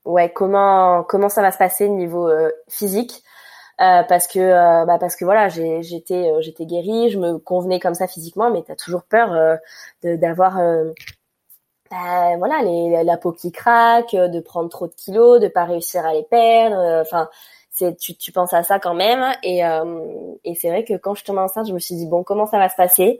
ouais, 0.05 0.31
comment 0.31 1.03
comment 1.03 1.29
ça 1.29 1.41
va 1.41 1.51
se 1.51 1.57
passer 1.57 1.85
au 1.85 1.95
niveau 1.95 2.29
physique? 2.67 3.23
Euh, 3.81 4.03
Parce 4.03 4.27
que 4.27 4.39
euh, 4.39 4.85
bah 4.85 4.97
parce 4.99 5.15
que 5.15 5.23
voilà, 5.23 5.47
j'étais 5.47 6.31
euh, 6.31 6.41
j'étais 6.41 6.65
guérie, 6.65 7.09
je 7.11 7.17
me 7.17 7.37
convenais 7.39 7.79
comme 7.79 7.93
ça 7.93 8.07
physiquement, 8.07 8.51
mais 8.51 8.61
t'as 8.63 8.75
toujours 8.75 9.03
peur 9.03 9.31
euh, 9.33 9.55
d'avoir 10.17 10.57
bah, 11.91 12.37
voilà 12.37 12.61
les, 12.63 13.03
la 13.03 13.17
peau 13.17 13.31
qui 13.31 13.51
craque, 13.51 14.11
de 14.15 14.39
prendre 14.39 14.69
trop 14.69 14.87
de 14.87 14.93
kilos, 14.93 15.39
de 15.39 15.47
pas 15.47 15.65
réussir 15.65 16.05
à 16.05 16.13
les 16.13 16.23
perdre. 16.23 16.77
Enfin, 17.01 17.29
c'est 17.71 17.95
tu, 17.97 18.15
tu 18.15 18.31
penses 18.31 18.53
à 18.53 18.63
ça 18.63 18.79
quand 18.79 18.93
même. 18.93 19.25
Et, 19.43 19.61
et 20.43 20.55
c'est 20.55 20.69
vrai 20.69 20.83
que 20.83 20.95
quand 20.97 21.15
je 21.15 21.23
tombais 21.23 21.39
enceinte, 21.41 21.67
je 21.67 21.73
me 21.73 21.79
suis 21.79 21.95
dit 21.95 22.05
bon, 22.07 22.23
comment 22.23 22.45
ça 22.45 22.59
va 22.59 22.69
se 22.69 22.75
passer? 22.75 23.19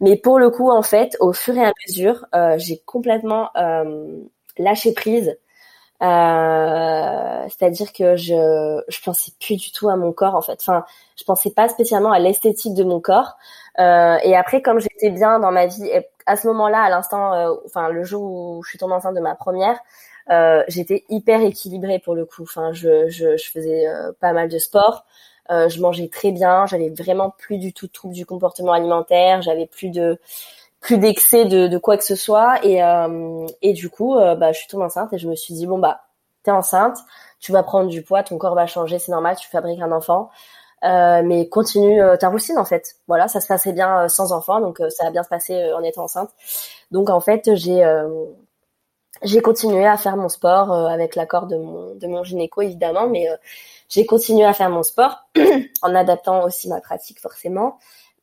Mais 0.00 0.16
pour 0.16 0.38
le 0.38 0.50
coup, 0.50 0.70
en 0.70 0.82
fait, 0.82 1.16
au 1.20 1.32
fur 1.32 1.56
et 1.56 1.64
à 1.64 1.72
mesure, 1.88 2.26
j'ai 2.58 2.78
complètement 2.86 3.50
lâché 4.58 4.92
prise. 4.92 5.38
Euh, 6.02 7.44
c'est-à-dire 7.48 7.92
que 7.92 8.14
je 8.16 8.80
je 8.88 9.00
pensais 9.02 9.32
plus 9.40 9.56
du 9.56 9.72
tout 9.72 9.88
à 9.88 9.96
mon 9.96 10.12
corps 10.12 10.34
en 10.36 10.42
fait. 10.42 10.58
Enfin, 10.60 10.84
je 11.16 11.24
pensais 11.24 11.50
pas 11.50 11.68
spécialement 11.68 12.12
à 12.12 12.18
l'esthétique 12.20 12.74
de 12.74 12.84
mon 12.84 13.00
corps. 13.00 13.36
Euh, 13.80 14.16
et 14.22 14.36
après, 14.36 14.62
comme 14.62 14.80
j'étais 14.80 15.10
bien 15.10 15.38
dans 15.40 15.50
ma 15.52 15.66
vie, 15.66 15.86
et 15.86 16.06
à 16.26 16.36
ce 16.36 16.46
moment-là, 16.48 16.82
à 16.82 16.90
l'instant, 16.90 17.34
euh, 17.34 17.54
enfin 17.66 17.88
le 17.88 18.04
jour 18.04 18.22
où 18.22 18.62
je 18.62 18.70
suis 18.70 18.78
tombée 18.78 18.94
enceinte 18.94 19.14
de 19.16 19.20
ma 19.20 19.34
première, 19.34 19.78
euh, 20.30 20.62
j'étais 20.68 21.04
hyper 21.08 21.40
équilibrée 21.42 21.98
pour 21.98 22.14
le 22.14 22.24
coup. 22.26 22.42
Enfin, 22.44 22.72
je 22.72 23.08
je, 23.08 23.36
je 23.36 23.50
faisais 23.50 23.86
pas 24.20 24.32
mal 24.32 24.48
de 24.48 24.58
sport. 24.58 25.04
Je 25.50 25.80
mangeais 25.80 26.08
très 26.08 26.30
bien. 26.30 26.66
J'avais 26.66 26.90
vraiment 26.90 27.30
plus 27.30 27.58
du 27.58 27.72
tout 27.72 27.86
de 27.86 27.92
troubles 27.92 28.14
du 28.14 28.26
comportement 28.26 28.72
alimentaire. 28.72 29.40
J'avais 29.42 29.66
plus 29.66 29.88
de 29.90 30.18
plus 30.80 30.98
d'excès 30.98 31.44
de, 31.44 31.66
de 31.68 31.78
quoi 31.78 31.96
que 31.96 32.04
ce 32.04 32.16
soit. 32.16 32.64
Et 32.64 32.82
euh, 32.82 33.46
et 33.62 33.72
du 33.72 33.90
coup, 33.90 34.16
euh, 34.16 34.34
bah, 34.34 34.52
je 34.52 34.58
suis 34.58 34.68
tombée 34.68 34.84
enceinte 34.84 35.12
et 35.12 35.18
je 35.18 35.28
me 35.28 35.34
suis 35.34 35.54
dit 35.54 35.66
bon 35.66 35.78
bah 35.78 36.00
t'es 36.42 36.50
enceinte, 36.50 36.98
tu 37.40 37.52
vas 37.52 37.62
prendre 37.62 37.88
du 37.90 38.02
poids, 38.02 38.22
ton 38.22 38.38
corps 38.38 38.54
va 38.54 38.66
changer, 38.66 38.98
c'est 38.98 39.12
normal, 39.12 39.36
tu 39.36 39.48
fabriques 39.48 39.80
un 39.80 39.92
enfant. 39.92 40.30
Euh, 40.84 41.22
mais 41.24 41.48
continue 41.48 42.00
euh, 42.00 42.16
ta 42.16 42.28
routine 42.28 42.56
en 42.58 42.64
fait. 42.64 42.96
Voilà, 43.08 43.26
ça 43.28 43.40
se 43.40 43.48
passait 43.48 43.72
bien 43.72 44.04
euh, 44.04 44.08
sans 44.08 44.32
enfant, 44.32 44.60
donc 44.60 44.78
ça 44.90 45.04
va 45.04 45.10
bien 45.10 45.24
se 45.24 45.52
euh, 45.52 45.76
en 45.76 45.82
étant 45.82 46.04
enceinte. 46.04 46.30
Donc 46.92 47.10
en 47.10 47.20
fait, 47.20 47.54
j'ai 47.54 47.84
j'ai 49.22 49.40
continué 49.42 49.84
à 49.86 49.96
faire 49.96 50.16
mon 50.16 50.28
sport 50.28 50.72
avec 50.72 51.16
l'accord 51.16 51.46
de 51.46 51.56
mon 51.56 51.94
de 51.96 52.06
mon 52.06 52.22
gynéco 52.22 52.62
évidemment, 52.62 53.08
mais 53.08 53.26
j'ai 53.88 54.06
continué 54.06 54.44
à 54.44 54.52
faire 54.52 54.70
mon 54.70 54.82
sport 54.84 55.24
en 55.82 55.94
adaptant 55.94 56.44
aussi 56.44 56.68
ma 56.68 56.80
pratique 56.80 57.20
forcément. 57.20 57.78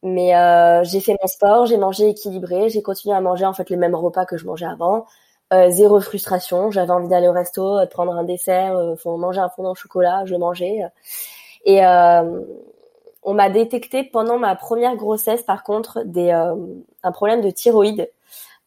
Mais 0.06 0.36
euh, 0.36 0.84
j'ai 0.84 1.02
fait 1.02 1.16
mon 1.20 1.28
sport, 1.28 1.66
j'ai 1.66 1.78
mangé 1.78 2.10
équilibré, 2.10 2.70
j'ai 2.70 2.84
continué 2.84 3.16
à 3.16 3.22
manger 3.22 3.46
en 3.46 3.54
fait 3.54 3.72
les 3.72 3.76
mêmes 3.78 3.96
repas 3.96 4.26
que 4.26 4.38
je 4.38 4.46
mangeais 4.46 4.68
avant. 4.68 5.08
Euh, 5.54 5.70
zéro 5.72 6.00
frustration, 6.00 6.72
j'avais 6.72 6.92
envie 6.92 7.08
d'aller 7.10 7.28
au 7.28 7.34
resto, 7.34 7.80
de 7.82 7.86
prendre 7.88 8.14
un 8.14 8.24
dessert, 8.24 8.78
euh, 8.78 8.96
manger 9.18 9.40
un 9.42 9.50
fondant 9.50 9.72
au 9.72 9.76
chocolat, 9.76 10.24
je 10.26 10.36
mangeais. 10.36 10.82
Et 11.66 11.86
euh, 11.86 12.42
on 13.24 13.34
m'a 13.34 13.50
détecté 13.50 14.04
pendant 14.04 14.38
ma 14.38 14.56
première 14.56 14.96
grossesse, 14.96 15.42
par 15.44 15.64
contre, 15.64 16.04
des, 16.06 16.30
euh, 16.32 16.56
un 17.04 17.12
problème 17.12 17.42
de 17.42 17.50
thyroïde. 17.50 18.10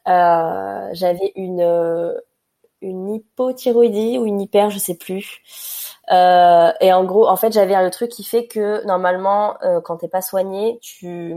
Euh, 0.08 0.88
j'avais 0.92 1.32
une, 1.36 1.60
euh, 1.60 2.14
une 2.82 3.14
hypothyroïdie 3.14 4.18
ou 4.18 4.26
une 4.26 4.40
hyper, 4.40 4.70
je 4.70 4.78
sais 4.78 4.96
plus. 4.96 5.42
Euh, 6.10 6.72
et 6.80 6.92
en 6.92 7.04
gros, 7.04 7.28
en 7.28 7.36
fait, 7.36 7.52
j'avais 7.52 7.80
le 7.82 7.90
truc 7.90 8.10
qui 8.10 8.24
fait 8.24 8.46
que 8.46 8.84
normalement, 8.86 9.56
euh, 9.62 9.80
quand 9.80 9.98
t'es 9.98 10.08
pas 10.08 10.22
soigné, 10.22 10.78
tu 10.82 11.34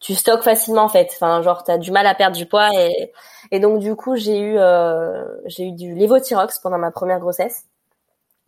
tu 0.00 0.14
stockes 0.14 0.42
facilement 0.42 0.82
en 0.82 0.88
fait. 0.88 1.08
Enfin, 1.12 1.42
genre 1.42 1.64
t'as 1.64 1.78
du 1.78 1.90
mal 1.90 2.06
à 2.06 2.14
perdre 2.14 2.36
du 2.36 2.46
poids 2.46 2.70
et 2.74 3.12
et 3.50 3.60
donc 3.60 3.80
du 3.80 3.96
coup 3.96 4.16
j'ai 4.16 4.38
eu 4.40 4.58
euh, 4.58 5.24
j'ai 5.46 5.64
eu 5.68 5.72
du 5.72 5.94
lévothyrox 5.94 6.60
pendant 6.60 6.78
ma 6.78 6.90
première 6.90 7.18
grossesse 7.20 7.64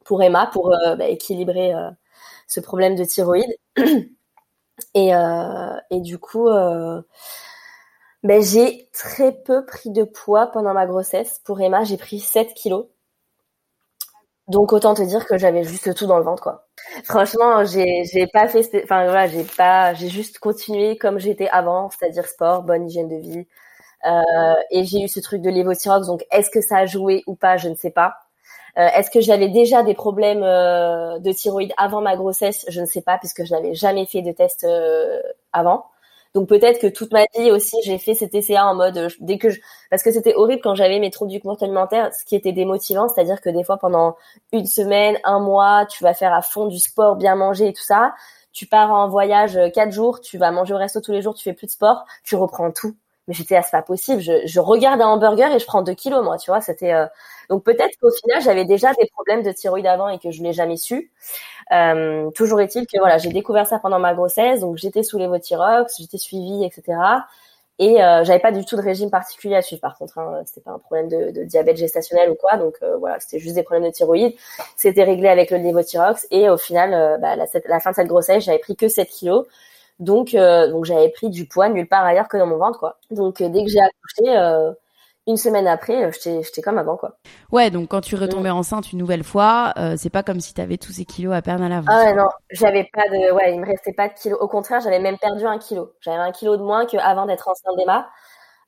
pour 0.05 0.22
Emma 0.22 0.49
pour 0.49 0.72
euh, 0.74 0.97
bah, 0.97 1.09
équilibrer 1.09 1.74
euh, 1.74 1.91
ce 2.49 2.61
problème 2.61 2.97
de 2.97 3.05
thyroïde 3.05 3.55
et 4.95 5.11
et 5.91 6.01
du 6.01 6.18
coup 6.18 6.49
ben 8.22 8.43
j'ai 8.43 8.88
très 8.93 9.32
peu 9.32 9.64
pris 9.64 9.91
de 9.91 10.05
poids 10.05 10.47
pendant 10.49 10.74
ma 10.74 10.86
grossesse. 10.86 11.41
Pour 11.45 11.61
Emma, 11.61 11.84
j'ai 11.84 11.97
pris 11.97 12.20
7 12.20 12.55
kilos. 12.55 12.86
Donc 14.51 14.73
autant 14.73 14.95
te 14.95 15.03
dire 15.03 15.27
que 15.27 15.39
j'avais 15.39 15.65
juste 15.65 15.95
tout 15.95 16.07
dans 16.07 16.19
le 16.19 16.25
ventre 16.25 16.43
quoi. 16.43 16.67
Franchement, 17.05 17.65
j'ai 17.65 18.27
pas 18.33 18.49
fait 18.49 18.69
enfin 18.85 19.05
voilà, 19.05 19.29
j'ai 19.29 19.45
pas 19.45 19.95
j'ai 19.95 20.09
juste 20.09 20.39
continué 20.39 20.97
comme 20.97 21.19
j'étais 21.19 21.49
avant, 21.51 21.91
c'est-à-dire 21.91 22.27
sport, 22.27 22.63
bonne 22.63 22.89
hygiène 22.89 23.09
de 23.09 23.17
vie. 23.17 23.47
Euh, 24.07 24.55
et 24.71 24.85
j'ai 24.85 25.03
eu 25.03 25.09
ce 25.09 25.21
truc 25.21 25.43
de 25.43 25.51
lévothyrox 25.51 26.07
donc 26.07 26.25
est-ce 26.33 26.51
que 26.51 26.61
ça 26.63 26.79
a 26.79 26.87
joué 26.87 27.23
ou 27.27 27.37
pas, 27.37 27.57
je 27.59 27.69
ne 27.69 27.75
sais 27.77 27.91
pas. 27.91 28.15
Euh, 28.79 28.89
est-ce 28.95 29.11
que 29.11 29.21
j'avais 29.21 29.49
déjà 29.49 29.83
des 29.83 29.95
problèmes 29.95 30.43
euh, 30.45 31.19
de 31.19 31.33
thyroïde 31.33 31.73
avant 31.77 32.01
ma 32.01 32.17
grossesse 32.17 32.65
Je 32.69 32.81
ne 32.81 32.87
sais 32.87 33.03
pas 33.03 33.19
puisque 33.19 33.45
je 33.45 33.53
n'avais 33.55 33.75
jamais 33.75 34.07
fait 34.07 34.23
de 34.23 34.33
test 34.33 34.65
euh, 34.65 35.21
avant. 35.53 35.87
Donc 36.35 36.49
peut-être 36.49 36.81
que 36.81 36.87
toute 36.87 37.12
ma 37.12 37.24
vie 37.37 37.51
aussi 37.51 37.76
j'ai 37.85 37.99
fait 37.99 38.14
cet 38.14 38.31
TCA 38.33 38.66
en 38.66 38.74
mode 38.74 39.09
dès 39.20 39.39
que 39.39 39.51
je 39.51 39.61
parce 39.91 40.03
que 40.03 40.12
c'était 40.12 40.35
horrible 40.35 40.61
quand 40.62 40.74
j'avais 40.76 41.01
mes 41.01 41.11
troubles 41.11 41.31
du 41.33 41.41
comportement 41.41 41.70
alimentaire, 41.70 42.14
ce 42.14 42.24
qui 42.24 42.37
était 42.37 42.53
démotivant, 42.53 43.09
c'est-à-dire 43.09 43.41
que 43.41 43.51
des 43.51 43.64
fois 43.64 43.78
pendant 43.78 44.16
une 44.53 44.66
semaine, 44.66 45.18
un 45.24 45.41
mois, 45.41 45.87
tu 45.87 46.05
vas 46.05 46.14
faire 46.14 46.33
à 46.33 46.43
fond 46.43 46.66
du 46.66 46.78
sport, 46.78 47.16
bien 47.16 47.35
manger 47.35 47.68
et 47.68 47.72
tout 47.72 47.83
ça. 47.83 48.14
Tu 48.53 48.66
pars 48.66 48.91
en 48.93 49.09
voyage 49.09 49.57
euh, 49.57 49.70
quatre 49.70 49.93
jours, 49.93 50.20
tu 50.20 50.39
vas 50.39 50.51
manger 50.53 50.74
au 50.74 50.78
resto 50.78 51.01
tous 51.01 51.12
les 51.12 51.22
jours, 51.22 51.35
tu 51.35 51.45
fais 51.45 51.53
plus 51.53 51.66
de 51.66 51.72
sport, 51.72 52.05
tu 52.24 52.35
reprends 52.37 52.70
tout. 52.72 52.97
Mais 53.31 53.35
j'étais 53.35 53.57
à 53.57 53.62
c'est 53.62 53.70
pas 53.70 53.83
possible. 53.83 54.20
Je, 54.20 54.33
je, 54.45 54.61
regarde 54.61 55.01
un 55.01 55.07
hamburger 55.07 55.55
et 55.55 55.61
je 55.61 55.64
prends 55.64 55.83
deux 55.83 55.95
kilos 55.95 56.24
moi, 56.24 56.37
tu 56.37 56.51
vois. 56.51 56.61
C'était 56.61 56.93
euh, 56.93 57.07
donc 57.49 57.62
peut-être 57.64 57.97
qu'au 58.01 58.11
final 58.11 58.43
j'avais 58.43 58.64
déjà 58.64 58.93
des 58.95 59.07
problèmes 59.14 59.43
de 59.43 59.53
thyroïde 59.53 59.87
avant 59.87 60.09
et 60.09 60.18
que 60.18 60.31
je 60.31 60.43
l'ai 60.43 60.53
jamais 60.53 60.76
su. 60.76 61.12
Euh, 61.72 62.31
toujours 62.33 62.61
est-il 62.61 62.87
que 62.87 62.99
voilà, 62.99 63.18
j'ai 63.18 63.31
découvert 63.31 63.66
ça 63.66 63.78
pendant 63.78 64.01
ma 64.01 64.14
grossesse, 64.14 64.61
donc 64.61 64.76
j'étais 64.76 65.05
sous 65.05 65.18
les 65.18 65.28
Votirox, 65.28 65.97
j'étais 65.99 66.18
suivie, 66.18 66.64
etc. 66.64 66.99
Et 67.81 68.03
euh, 68.03 68.24
j'avais 68.24 68.41
pas 68.41 68.53
du 68.53 68.62
tout 68.66 68.76
de 68.76 68.83
régime 68.83 69.09
particulier 69.09 69.57
à 69.57 69.62
suivre. 69.62 69.81
Par 69.81 69.97
contre, 69.97 70.18
hein, 70.18 70.43
c'était 70.45 70.61
pas 70.61 70.72
un 70.72 70.78
problème 70.78 71.09
de, 71.09 71.31
de, 71.31 71.45
diabète 71.45 71.78
gestationnel 71.78 72.31
ou 72.31 72.35
quoi, 72.35 72.59
donc 72.59 72.74
euh, 72.83 72.99
voilà, 72.99 73.18
c'était 73.20 73.39
juste 73.39 73.55
des 73.55 73.62
problèmes 73.62 73.89
de 73.89 73.95
thyroïde. 73.95 74.35
C'était 74.76 75.03
réglé 75.03 75.28
avec 75.28 75.51
le 75.51 75.57
Levothyrox 75.57 76.26
et 76.31 76.51
au 76.51 76.59
final, 76.59 76.93
euh, 76.93 77.16
bah, 77.16 77.37
la, 77.37 77.47
la, 77.64 77.81
fin 77.81 77.93
de 77.93 77.97
cette 77.97 78.07
grossesse, 78.07 78.45
j'avais 78.45 78.59
pris 78.59 78.76
que 78.76 78.89
7 78.89 79.09
kilos. 79.09 79.47
Donc, 80.01 80.35
euh, 80.35 80.69
donc 80.69 80.85
j'avais 80.85 81.11
pris 81.11 81.31
du 81.31 81.47
poids 81.47 81.69
nulle 81.69 81.87
part 81.87 82.05
ailleurs 82.05 82.29
que 82.29 82.37
dans 82.37 82.47
mon 82.47 82.57
ventre, 82.57 82.79
quoi. 82.79 82.99
Donc, 83.11 83.41
dès 83.43 83.65
que 83.65 83.71
j'ai 83.71 83.81
accouché, 83.81 84.75
une 85.27 85.37
semaine 85.37 85.67
après, 85.67 86.05
euh, 86.05 86.11
j'étais 86.13 86.63
comme 86.63 86.79
avant, 86.79 86.97
quoi. 86.97 87.17
Ouais, 87.53 87.71
donc 87.71 87.89
quand 87.89 88.01
tu 88.01 88.17
retombais 88.17 88.51
enceinte 88.51 88.93
une 88.93 88.99
nouvelle 88.99 89.25
fois, 89.25 89.73
euh, 89.79 89.95
c'est 89.97 90.11
pas 90.11 90.23
comme 90.23 90.41
si 90.41 90.55
tu 90.55 90.61
avais 90.61 90.77
tous 90.77 90.93
ces 90.93 91.05
kilos 91.05 91.35
à 91.35 91.43
perdre 91.43 91.65
à 91.65 91.69
l'avance. 91.69 91.89
Ah 91.89 92.05
ouais, 92.05 92.15
non, 92.15 92.29
j'avais 92.51 92.89
pas 92.93 93.09
de, 93.09 93.33
ouais, 93.33 93.55
il 93.55 93.61
me 93.61 93.67
restait 93.67 93.93
pas 93.93 94.09
de 94.09 94.15
kilos. 94.15 94.39
Au 94.41 94.49
contraire, 94.49 94.81
j'avais 94.81 94.99
même 94.99 95.19
perdu 95.19 95.45
un 95.47 95.59
kilo. 95.59 95.93
J'avais 96.01 96.19
un 96.19 96.33
kilo 96.33 96.57
de 96.57 96.63
moins 96.63 96.87
qu'avant 96.87 97.27
d'être 97.27 97.49
enceinte 97.49 97.77
d'Emma. 97.77 98.09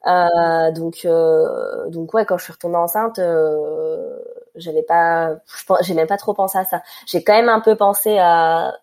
Euh, 0.06 0.72
donc, 0.72 1.00
euh, 1.04 1.88
donc 1.88 2.12
ouais, 2.14 2.24
quand 2.24 2.36
je 2.36 2.44
suis 2.44 2.52
retombée 2.52 2.76
enceinte, 2.76 3.18
euh, 3.18 4.18
j'avais 4.54 4.82
pas, 4.82 5.36
j'ai 5.82 5.94
même 5.94 6.08
pas 6.08 6.16
trop 6.16 6.34
pensé 6.34 6.58
à 6.58 6.64
ça. 6.64 6.82
J'ai 7.06 7.24
quand 7.24 7.34
même 7.34 7.48
un 7.48 7.60
peu 7.60 7.76
pensé 7.76 8.18
à, 8.18 8.74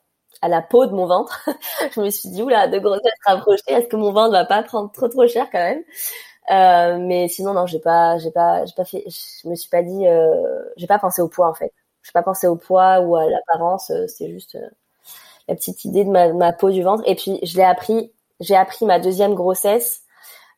à 0.41 0.47
la 0.47 0.61
peau 0.61 0.85
de 0.85 0.93
mon 0.93 1.05
ventre. 1.05 1.47
je 1.95 1.99
me 2.01 2.09
suis 2.09 2.29
dit, 2.29 2.41
oula, 2.41 2.67
de 2.67 2.79
grossesse 2.79 3.11
rapprochée, 3.25 3.63
est-ce 3.67 3.87
que 3.87 3.95
mon 3.95 4.11
ventre 4.11 4.31
va 4.31 4.45
pas 4.45 4.63
prendre 4.63 4.91
trop 4.91 5.07
trop 5.07 5.27
cher 5.27 5.47
quand 5.51 5.59
même? 5.59 5.83
Euh, 6.51 6.97
mais 6.99 7.27
sinon 7.27 7.53
non, 7.53 7.67
j'ai 7.67 7.79
pas, 7.79 8.17
j'ai 8.17 8.31
pas, 8.31 8.65
j'ai 8.65 8.73
pas 8.73 8.85
fait, 8.85 9.03
je 9.07 9.47
me 9.47 9.55
suis 9.55 9.69
pas 9.69 9.83
dit, 9.83 10.07
euh, 10.07 10.63
j'ai 10.77 10.87
pas 10.87 10.97
pensé 10.99 11.21
au 11.21 11.27
poids 11.27 11.47
en 11.47 11.53
fait. 11.53 11.73
J'ai 12.03 12.11
pas 12.11 12.23
pensé 12.23 12.47
au 12.47 12.55
poids 12.55 13.01
ou 13.01 13.15
à 13.15 13.29
l'apparence. 13.29 13.91
Euh, 13.91 14.07
c'est 14.07 14.29
juste 14.31 14.55
euh, 14.55 14.69
la 15.47 15.55
petite 15.55 15.85
idée 15.85 16.03
de 16.05 16.09
ma, 16.09 16.53
peau 16.53 16.71
du 16.71 16.81
ventre. 16.83 17.03
Et 17.05 17.15
puis 17.15 17.39
je 17.43 17.57
l'ai 17.57 17.63
appris, 17.63 18.11
j'ai 18.39 18.55
appris 18.55 18.85
ma 18.85 18.99
deuxième 18.99 19.35
grossesse. 19.35 20.03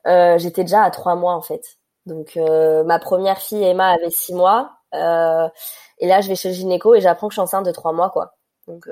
J'étais 0.06 0.64
déjà 0.64 0.84
à 0.84 0.92
trois 0.92 1.16
mois 1.16 1.34
en 1.36 1.42
fait. 1.42 1.78
Donc 2.06 2.36
ma 2.86 3.00
première 3.00 3.40
fille 3.40 3.64
Emma 3.64 3.90
avait 3.92 4.10
six 4.10 4.34
mois. 4.34 4.72
et 4.94 6.08
là 6.08 6.22
je 6.22 6.28
vais 6.30 6.36
chez 6.36 6.50
le 6.50 6.56
gynéco 6.56 6.96
et 6.96 7.02
j'apprends 7.02 7.28
que 7.28 7.34
je 7.34 7.36
suis 7.36 7.42
enceinte 7.42 7.66
de 7.66 7.72
trois 7.72 7.94
mois 7.94 8.10
quoi. 8.10 8.36
Donc 8.68 8.88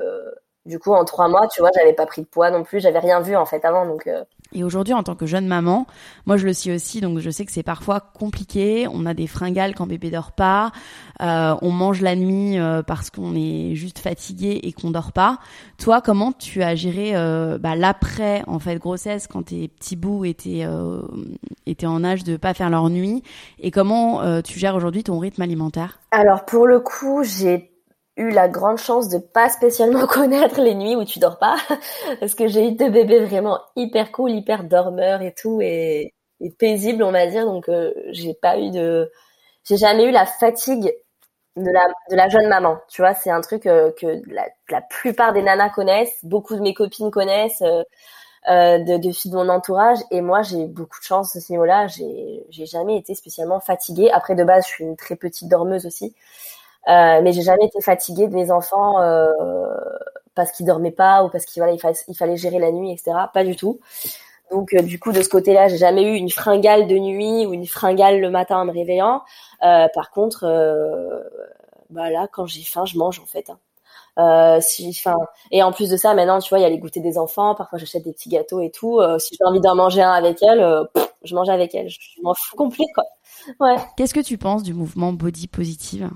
du 0.65 0.77
coup, 0.77 0.93
en 0.93 1.05
trois 1.05 1.29
mois, 1.29 1.47
tu 1.47 1.61
vois, 1.61 1.69
j'avais 1.73 1.93
pas 1.93 2.05
pris 2.05 2.21
de 2.21 2.27
poids 2.27 2.51
non 2.51 2.63
plus, 2.63 2.79
j'avais 2.79 2.99
rien 2.99 3.21
vu 3.21 3.35
en 3.35 3.45
fait 3.45 3.63
avant, 3.63 3.85
donc. 3.85 4.07
Euh. 4.07 4.23
Et 4.51 4.63
aujourd'hui, 4.63 4.93
en 4.93 5.03
tant 5.03 5.15
que 5.15 5.25
jeune 5.25 5.47
maman, 5.47 5.85
moi 6.25 6.35
je 6.35 6.45
le 6.45 6.53
suis 6.53 6.71
aussi, 6.71 7.01
donc 7.01 7.19
je 7.19 7.29
sais 7.29 7.45
que 7.45 7.51
c'est 7.51 7.63
parfois 7.63 7.99
compliqué. 7.99 8.87
On 8.91 9.05
a 9.05 9.13
des 9.13 9.27
fringales 9.27 9.75
quand 9.75 9.85
bébé 9.85 10.09
dort 10.09 10.31
pas, 10.31 10.71
euh, 11.21 11.55
on 11.61 11.71
mange 11.71 12.01
la 12.01 12.15
nuit 12.15 12.57
euh, 12.57 12.81
parce 12.81 13.11
qu'on 13.11 13.35
est 13.35 13.75
juste 13.75 13.99
fatigué 13.99 14.59
et 14.63 14.73
qu'on 14.73 14.89
dort 14.89 15.11
pas. 15.11 15.37
Toi, 15.77 16.01
comment 16.01 16.31
tu 16.31 16.63
as 16.63 16.75
géré 16.75 17.13
bah, 17.59 17.75
l'après 17.75 18.43
en 18.47 18.57
fait 18.57 18.77
grossesse 18.77 19.27
quand 19.27 19.43
tes 19.43 19.67
petits 19.67 19.95
bouts 19.95 20.25
étaient 20.25 20.65
étaient 21.67 21.85
en 21.85 22.03
âge 22.03 22.23
de 22.23 22.35
pas 22.35 22.55
faire 22.55 22.71
leur 22.71 22.89
nuit? 22.89 23.23
Et 23.59 23.69
comment 23.69 24.41
tu 24.41 24.57
gères 24.57 24.75
aujourd'hui 24.75 25.03
ton 25.03 25.19
rythme 25.19 25.43
alimentaire? 25.43 25.99
Alors 26.11 26.43
pour 26.45 26.65
le 26.65 26.79
coup, 26.79 27.23
j'ai 27.23 27.68
eu 28.19 28.29
la 28.31 28.49
grande 28.49 28.77
chance 28.77 29.09
de 29.09 29.17
pas 29.17 29.49
spécialement 29.49 30.05
connaître 30.07 30.61
les 30.61 30.75
nuits 30.75 30.95
où 30.95 31.05
tu 31.05 31.19
dors 31.19 31.39
pas 31.39 31.57
parce 32.19 32.35
que 32.35 32.47
j'ai 32.47 32.67
eu 32.67 32.71
deux 32.73 32.89
bébés 32.89 33.25
vraiment 33.25 33.59
hyper 33.75 34.11
cool, 34.11 34.31
hyper 34.31 34.63
dormeurs 34.65 35.21
et 35.21 35.33
tout 35.33 35.61
et, 35.61 36.13
et 36.41 36.49
paisibles 36.51 37.03
on 37.03 37.11
va 37.11 37.27
dire. 37.27 37.45
Donc 37.45 37.69
euh, 37.69 37.93
j'ai 38.11 38.33
pas 38.33 38.59
eu 38.59 38.71
de 38.71 39.11
j'ai 39.63 39.77
jamais 39.77 40.05
eu 40.05 40.11
la 40.11 40.25
fatigue 40.25 40.93
de 41.55 41.71
la 41.71 41.87
de 42.11 42.15
la 42.15 42.29
jeune 42.29 42.47
maman. 42.47 42.77
Tu 42.89 43.01
vois 43.01 43.13
c'est 43.13 43.31
un 43.31 43.41
truc 43.41 43.65
euh, 43.65 43.91
que 43.99 44.21
la, 44.27 44.45
la, 44.69 44.81
plupart 44.81 45.33
des 45.33 45.41
nanas 45.41 45.69
connaissent 45.69 46.23
beaucoup 46.23 46.55
de 46.55 46.61
mes 46.61 46.73
copines 46.73 47.11
connaissent 47.11 47.61
euh, 47.61 47.83
euh 48.49 48.79
de, 48.79 48.97
de, 48.97 49.11
filles 49.11 49.31
de 49.31 49.37
mon 49.37 49.49
entourage. 49.49 49.99
Et 50.11 50.21
moi 50.21 50.41
j'ai 50.41 50.65
beaucoup 50.65 50.99
de 50.99 51.05
chance 51.05 51.33
de 51.35 51.39
ce 51.39 51.51
niveau-là. 51.53 51.87
J'ai 51.87 52.45
j'ai 52.49 52.65
jamais 52.65 52.97
été 52.97 53.15
spécialement 53.15 53.59
fatiguée. 53.61 54.11
Après 54.11 54.35
de 54.35 54.43
base 54.43 54.65
je 54.65 54.69
suis 54.69 54.83
une 54.83 54.97
très 54.97 55.15
petite 55.15 55.47
dormeuse 55.49 55.85
aussi 55.85 56.15
euh, 56.87 57.21
mais 57.21 57.33
j'ai 57.33 57.41
jamais 57.41 57.65
été 57.65 57.81
fatiguée 57.81 58.27
de 58.27 58.33
mes 58.33 58.51
enfants 58.51 59.01
euh, 59.01 59.27
parce 60.35 60.51
qu'ils 60.51 60.65
dormaient 60.65 60.91
pas 60.91 61.23
ou 61.23 61.29
parce 61.29 61.45
qu'il 61.45 61.61
fallait 62.15 62.37
gérer 62.37 62.59
la 62.59 62.71
nuit, 62.71 62.91
etc. 62.91 63.11
Pas 63.33 63.43
du 63.43 63.55
tout. 63.55 63.79
Donc 64.51 64.73
euh, 64.73 64.81
du 64.81 64.99
coup 64.99 65.11
de 65.11 65.21
ce 65.21 65.29
côté-là, 65.29 65.67
j'ai 65.67 65.77
jamais 65.77 66.03
eu 66.03 66.15
une 66.15 66.29
fringale 66.29 66.87
de 66.87 66.97
nuit 66.97 67.45
ou 67.45 67.53
une 67.53 67.67
fringale 67.67 68.19
le 68.19 68.29
matin 68.29 68.57
en 68.57 68.65
me 68.65 68.71
réveillant. 68.71 69.21
Euh, 69.63 69.87
par 69.93 70.11
contre, 70.11 70.45
euh, 70.45 71.21
bah 71.89 72.09
là, 72.09 72.27
quand 72.31 72.45
j'ai 72.45 72.63
faim, 72.63 72.85
je 72.85 72.97
mange 72.97 73.19
en 73.19 73.25
fait. 73.25 73.49
Hein. 73.49 73.59
Euh, 74.17 74.59
si, 74.61 74.89
enfin, 74.89 75.17
et 75.51 75.63
en 75.63 75.71
plus 75.71 75.89
de 75.89 75.97
ça, 75.97 76.13
maintenant, 76.13 76.39
tu 76.39 76.49
vois, 76.49 76.59
il 76.59 76.63
y 76.63 76.65
a 76.65 76.69
les 76.69 76.79
goûters 76.79 77.03
des 77.03 77.17
enfants. 77.17 77.55
Parfois, 77.55 77.79
j'achète 77.79 78.03
des 78.03 78.11
petits 78.11 78.29
gâteaux 78.29 78.59
et 78.61 78.71
tout. 78.71 78.99
si 79.19 79.35
j'ai 79.35 79.45
envie 79.45 79.61
d'en 79.61 79.75
manger 79.75 80.01
un 80.01 80.11
avec 80.11 80.41
elle, 80.43 80.87
je 81.23 81.35
mange 81.35 81.49
avec 81.49 81.75
elle. 81.75 81.89
Je, 81.89 81.99
je 81.99 82.21
m'en 82.21 82.33
fous 82.33 82.55
complet, 82.55 82.85
quoi. 82.95 83.03
Ouais. 83.59 83.77
Qu'est-ce 83.95 84.13
que 84.13 84.19
tu 84.19 84.37
penses 84.37 84.63
du 84.63 84.73
mouvement 84.73 85.13
body 85.13 85.47
positive? 85.47 86.09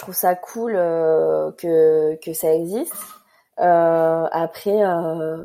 Je 0.00 0.04
trouve 0.06 0.14
ça 0.14 0.34
cool 0.34 0.76
euh, 0.76 1.52
que, 1.58 2.18
que 2.24 2.32
ça 2.32 2.54
existe. 2.54 2.94
Euh, 3.58 4.26
après, 4.32 4.82
euh, 4.82 5.42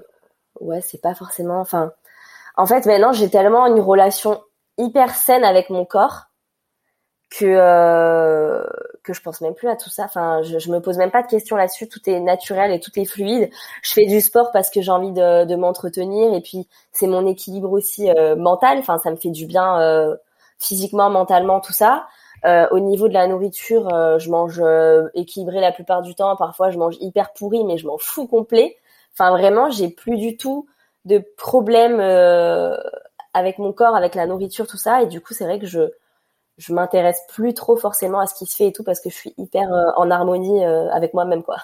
ouais, 0.61 0.79
c'est 0.79 1.01
pas 1.01 1.13
forcément. 1.13 1.59
Enfin, 1.59 1.91
en 2.55 2.65
fait, 2.65 2.85
maintenant, 2.85 3.11
j'ai 3.11 3.29
tellement 3.29 3.65
une 3.67 3.81
relation 3.81 4.41
hyper 4.77 5.13
saine 5.13 5.43
avec 5.43 5.69
mon 5.69 5.83
corps 5.83 6.27
que 7.29 7.43
euh, 7.45 8.63
que 9.03 9.11
je 9.11 9.21
pense 9.21 9.41
même 9.41 9.55
plus 9.55 9.67
à 9.67 9.75
tout 9.75 9.89
ça. 9.89 10.05
Enfin, 10.05 10.41
je, 10.43 10.57
je 10.57 10.71
me 10.71 10.79
pose 10.79 10.97
même 10.97 11.11
pas 11.11 11.21
de 11.21 11.27
questions 11.27 11.57
là-dessus. 11.57 11.89
Tout 11.89 12.09
est 12.09 12.21
naturel 12.21 12.71
et 12.71 12.79
tout 12.79 12.97
est 12.97 13.03
fluide. 13.03 13.49
Je 13.81 13.91
fais 13.91 14.05
du 14.05 14.21
sport 14.21 14.51
parce 14.53 14.69
que 14.69 14.81
j'ai 14.81 14.91
envie 14.91 15.11
de, 15.11 15.43
de 15.43 15.55
m'entretenir 15.57 16.33
et 16.33 16.39
puis 16.39 16.65
c'est 16.93 17.07
mon 17.07 17.27
équilibre 17.27 17.73
aussi 17.73 18.09
mental. 18.37 18.77
Enfin, 18.77 18.99
ça 18.99 19.11
me 19.11 19.17
fait 19.17 19.31
du 19.31 19.47
bien 19.47 20.15
physiquement, 20.59 21.09
mentalement, 21.09 21.59
tout 21.59 21.73
ça. 21.73 22.07
Euh, 22.45 22.67
au 22.69 22.79
niveau 22.79 23.07
de 23.07 23.13
la 23.13 23.27
nourriture, 23.27 23.91
euh, 23.91 24.19
je 24.19 24.29
mange 24.29 24.61
euh, 24.63 25.07
équilibré 25.15 25.59
la 25.61 25.71
plupart 25.71 26.03
du 26.03 26.13
temps. 26.13 26.35
Parfois, 26.35 26.69
je 26.69 26.77
mange 26.77 26.95
hyper 26.99 27.33
pourri, 27.33 27.63
mais 27.63 27.77
je 27.77 27.87
m'en 27.87 27.97
fous 27.97 28.27
complet. 28.27 28.77
Enfin, 29.13 29.31
vraiment, 29.31 29.71
j'ai 29.71 29.89
plus 29.89 30.17
du 30.17 30.37
tout 30.37 30.67
de 31.05 31.23
problème 31.37 31.99
avec 33.33 33.59
mon 33.59 33.73
corps, 33.73 33.95
avec 33.95 34.15
la 34.15 34.27
nourriture, 34.27 34.67
tout 34.67 34.77
ça. 34.77 35.01
Et 35.01 35.07
du 35.07 35.21
coup, 35.21 35.33
c'est 35.33 35.45
vrai 35.45 35.59
que 35.59 35.65
je 35.65 35.91
je 36.57 36.73
m'intéresse 36.73 37.19
plus 37.27 37.53
trop 37.53 37.75
forcément 37.75 38.21
à 38.21 38.27
ce 38.27 38.33
qui 38.33 38.45
se 38.45 38.55
fait 38.55 38.67
et 38.67 38.71
tout 38.71 38.85
parce 38.85 39.01
que 39.01 39.09
je 39.09 39.15
suis 39.15 39.33
hyper 39.37 39.67
en 39.97 40.09
harmonie 40.09 40.63
avec 40.63 41.13
moi-même 41.13 41.43
quoi. 41.43 41.57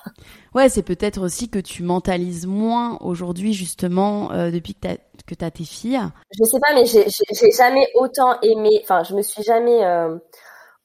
Ouais, 0.53 0.67
c'est 0.67 0.83
peut-être 0.83 1.21
aussi 1.21 1.47
que 1.47 1.59
tu 1.59 1.81
mentalises 1.81 2.45
moins 2.45 2.97
aujourd'hui 2.99 3.53
justement 3.53 4.27
depuis 4.51 4.75
que 4.75 5.33
tu 5.33 5.45
as 5.45 5.51
tes 5.51 5.63
filles. 5.63 6.01
Je 6.37 6.43
sais 6.43 6.59
pas 6.59 6.73
mais 6.75 6.83
j'ai 6.83 7.51
jamais 7.55 7.87
autant 7.95 8.37
aimé 8.41 8.81
enfin 8.83 9.03
je 9.03 9.15
me 9.15 9.21
suis 9.21 9.43
jamais 9.43 9.81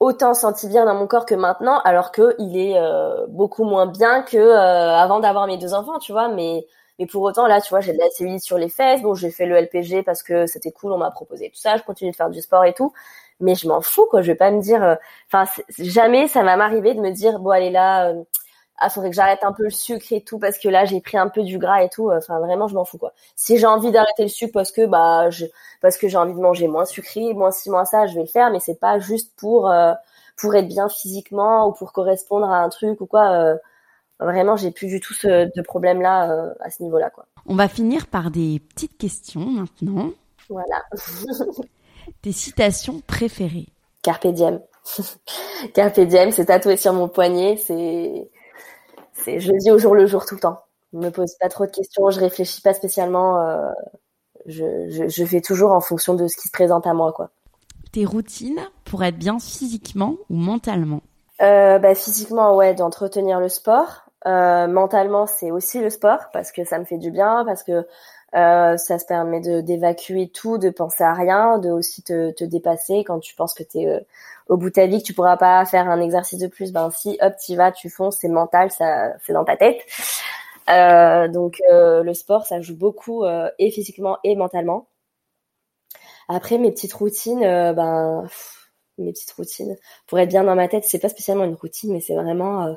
autant 0.00 0.34
senti 0.34 0.68
bien 0.68 0.84
dans 0.84 0.94
mon 0.94 1.06
corps 1.06 1.26
que 1.26 1.34
maintenant, 1.34 1.80
alors 1.84 2.12
que 2.12 2.34
il 2.38 2.56
est 2.58 2.78
euh, 2.78 3.26
beaucoup 3.28 3.64
moins 3.64 3.86
bien 3.86 4.22
que 4.22 4.36
euh, 4.36 4.96
avant 4.96 5.20
d'avoir 5.20 5.46
mes 5.46 5.58
deux 5.58 5.74
enfants, 5.74 5.98
tu 5.98 6.12
vois. 6.12 6.28
Mais 6.28 6.66
Mais 6.98 7.06
pour 7.06 7.22
autant, 7.22 7.46
là, 7.46 7.60
tu 7.60 7.70
vois, 7.70 7.80
j'ai 7.80 7.92
de 7.92 7.98
la 7.98 8.10
cellulite 8.10 8.42
sur 8.42 8.58
les 8.58 8.68
fesses. 8.68 9.02
Bon, 9.02 9.14
j'ai 9.14 9.30
fait 9.30 9.46
le 9.46 9.56
LPG 9.56 10.02
parce 10.02 10.22
que 10.22 10.46
c'était 10.46 10.72
cool, 10.72 10.92
on 10.92 10.98
m'a 10.98 11.10
proposé 11.10 11.50
tout 11.50 11.58
ça. 11.60 11.76
Je 11.76 11.82
continue 11.82 12.10
de 12.10 12.16
faire 12.16 12.30
du 12.30 12.40
sport 12.42 12.64
et 12.64 12.74
tout. 12.74 12.92
Mais 13.40 13.54
je 13.54 13.68
m'en 13.68 13.80
fous, 13.82 14.06
quoi. 14.10 14.22
Je 14.22 14.28
vais 14.28 14.34
pas 14.36 14.50
me 14.50 14.60
dire, 14.62 14.82
euh, 14.82 14.94
enfin, 15.32 15.50
jamais 15.78 16.28
ça 16.28 16.42
va 16.42 16.56
m'arriver 16.56 16.94
de 16.94 17.00
me 17.00 17.10
dire, 17.10 17.38
bon, 17.38 17.50
allez 17.50 17.70
là, 17.70 18.12
ah, 18.78 18.90
faudrait 18.90 19.10
que 19.10 19.16
j'arrête 19.16 19.42
un 19.42 19.52
peu 19.52 19.64
le 19.64 19.70
sucre 19.70 20.06
et 20.12 20.20
tout 20.20 20.38
parce 20.38 20.58
que 20.58 20.68
là, 20.68 20.84
j'ai 20.84 21.00
pris 21.00 21.16
un 21.16 21.28
peu 21.28 21.42
du 21.42 21.58
gras 21.58 21.82
et 21.82 21.88
tout. 21.88 22.10
Enfin, 22.10 22.38
vraiment, 22.40 22.68
je 22.68 22.74
m'en 22.74 22.84
fous, 22.84 22.98
quoi. 22.98 23.12
Si 23.34 23.58
j'ai 23.58 23.66
envie 23.66 23.90
d'arrêter 23.90 24.22
le 24.22 24.28
sucre 24.28 24.52
parce 24.52 24.72
que, 24.72 24.86
bah, 24.86 25.30
je, 25.30 25.46
parce 25.80 25.96
que 25.96 26.08
j'ai 26.08 26.18
envie 26.18 26.34
de 26.34 26.40
manger 26.40 26.68
moins 26.68 26.84
sucré, 26.84 27.32
moins 27.34 27.50
ci, 27.50 27.70
moins 27.70 27.84
ça, 27.84 28.06
je 28.06 28.14
vais 28.14 28.22
le 28.22 28.26
faire. 28.26 28.50
Mais 28.50 28.60
c'est 28.60 28.78
pas 28.78 28.98
juste 28.98 29.32
pour, 29.36 29.70
euh, 29.70 29.92
pour 30.36 30.54
être 30.54 30.68
bien 30.68 30.88
physiquement 30.88 31.68
ou 31.68 31.72
pour 31.72 31.92
correspondre 31.92 32.50
à 32.50 32.58
un 32.58 32.68
truc 32.68 33.00
ou 33.00 33.06
quoi. 33.06 33.56
Vraiment, 34.18 34.56
j'ai 34.56 34.70
plus 34.70 34.86
du 34.86 35.00
tout 35.00 35.12
ce, 35.12 35.50
de 35.54 35.62
problème 35.62 36.00
là 36.00 36.30
euh, 36.30 36.54
à 36.60 36.70
ce 36.70 36.82
niveau-là, 36.82 37.10
quoi. 37.10 37.26
On 37.46 37.54
va 37.54 37.68
finir 37.68 38.06
par 38.06 38.30
des 38.30 38.60
petites 38.60 38.96
questions 38.96 39.44
maintenant. 39.44 40.10
Voilà. 40.48 40.84
Tes 42.22 42.32
citations 42.32 43.02
préférées. 43.06 43.66
Carpe 44.02 44.28
diem. 44.28 44.60
Carpe 45.74 46.00
diem, 46.00 46.30
c'est 46.30 46.46
tatoué 46.46 46.76
sur 46.76 46.94
mon 46.94 47.08
poignet. 47.08 47.56
C'est, 47.58 48.30
c'est, 49.24 49.40
je 49.40 49.52
le 49.52 49.58
dis 49.58 49.70
au 49.70 49.78
jour 49.78 49.94
le 49.94 50.06
jour 50.06 50.24
tout 50.26 50.34
le 50.34 50.40
temps. 50.40 50.60
Je 50.92 50.98
me 50.98 51.10
pose 51.10 51.34
pas 51.40 51.48
trop 51.48 51.66
de 51.66 51.70
questions, 51.70 52.10
je 52.10 52.20
réfléchis 52.20 52.62
pas 52.62 52.74
spécialement. 52.74 53.40
Euh, 53.40 53.70
je, 54.46 54.88
je, 54.88 55.08
je 55.08 55.24
fais 55.24 55.40
toujours 55.40 55.72
en 55.72 55.80
fonction 55.80 56.14
de 56.14 56.28
ce 56.28 56.36
qui 56.36 56.48
se 56.48 56.52
présente 56.52 56.86
à 56.86 56.94
moi, 56.94 57.12
quoi. 57.12 57.30
Tes 57.92 58.04
routines 58.04 58.60
pour 58.84 59.02
être 59.02 59.18
bien 59.18 59.38
physiquement 59.38 60.16
ou 60.30 60.36
mentalement? 60.36 61.00
Euh, 61.42 61.78
bah, 61.78 61.94
physiquement, 61.94 62.54
ouais, 62.56 62.74
d'entretenir 62.74 63.40
le 63.40 63.48
sport. 63.48 64.02
Euh, 64.26 64.66
mentalement, 64.66 65.26
c'est 65.26 65.50
aussi 65.50 65.80
le 65.80 65.90
sport 65.90 66.30
parce 66.32 66.50
que 66.52 66.64
ça 66.64 66.78
me 66.78 66.84
fait 66.84 66.98
du 66.98 67.10
bien, 67.10 67.44
parce 67.44 67.62
que 67.62 67.86
euh, 68.34 68.76
ça 68.76 68.98
se 68.98 69.06
permet 69.06 69.40
de 69.40 69.60
d'évacuer 69.60 70.28
tout, 70.28 70.58
de 70.58 70.70
penser 70.70 71.04
à 71.04 71.14
rien, 71.14 71.58
de 71.58 71.70
aussi 71.70 72.02
te, 72.02 72.32
te 72.32 72.44
dépasser 72.44 73.04
quand 73.04 73.20
tu 73.20 73.34
penses 73.34 73.54
que 73.54 73.62
tu 73.62 73.78
es 73.80 73.86
euh, 73.88 74.00
au 74.48 74.56
bout 74.56 74.68
de 74.68 74.74
ta 74.74 74.86
vie, 74.86 75.00
que 75.00 75.06
tu 75.06 75.14
pourras 75.14 75.36
pas 75.36 75.64
faire 75.66 75.88
un 75.88 76.00
exercice 76.00 76.38
de 76.38 76.46
plus. 76.48 76.72
Ben 76.72 76.90
si, 76.90 77.18
hop, 77.20 77.34
tu 77.44 77.56
vas, 77.56 77.72
tu 77.72 77.90
fonces, 77.90 78.18
c'est 78.20 78.28
mental, 78.28 78.70
ça, 78.70 79.12
c'est 79.24 79.32
dans 79.32 79.44
ta 79.44 79.56
tête. 79.56 79.80
Euh, 80.70 81.28
donc 81.28 81.60
le 81.70 82.12
sport, 82.14 82.46
ça 82.46 82.60
joue 82.60 82.76
beaucoup 82.76 83.24
et 83.58 83.70
physiquement 83.70 84.18
et 84.24 84.36
mentalement. 84.36 84.88
Après 86.28 86.58
mes 86.58 86.72
petites 86.72 86.92
routines, 86.92 87.40
ben 87.40 88.28
mes 88.98 89.12
petites 89.12 89.32
routines 89.32 89.76
pour 90.06 90.18
être 90.18 90.28
bien 90.28 90.44
dans 90.44 90.54
ma 90.56 90.68
tête, 90.68 90.84
c'est 90.84 90.98
pas 90.98 91.08
spécialement 91.08 91.44
une 91.44 91.54
routine, 91.54 91.92
mais 91.92 92.00
c'est 92.00 92.14
vraiment 92.16 92.76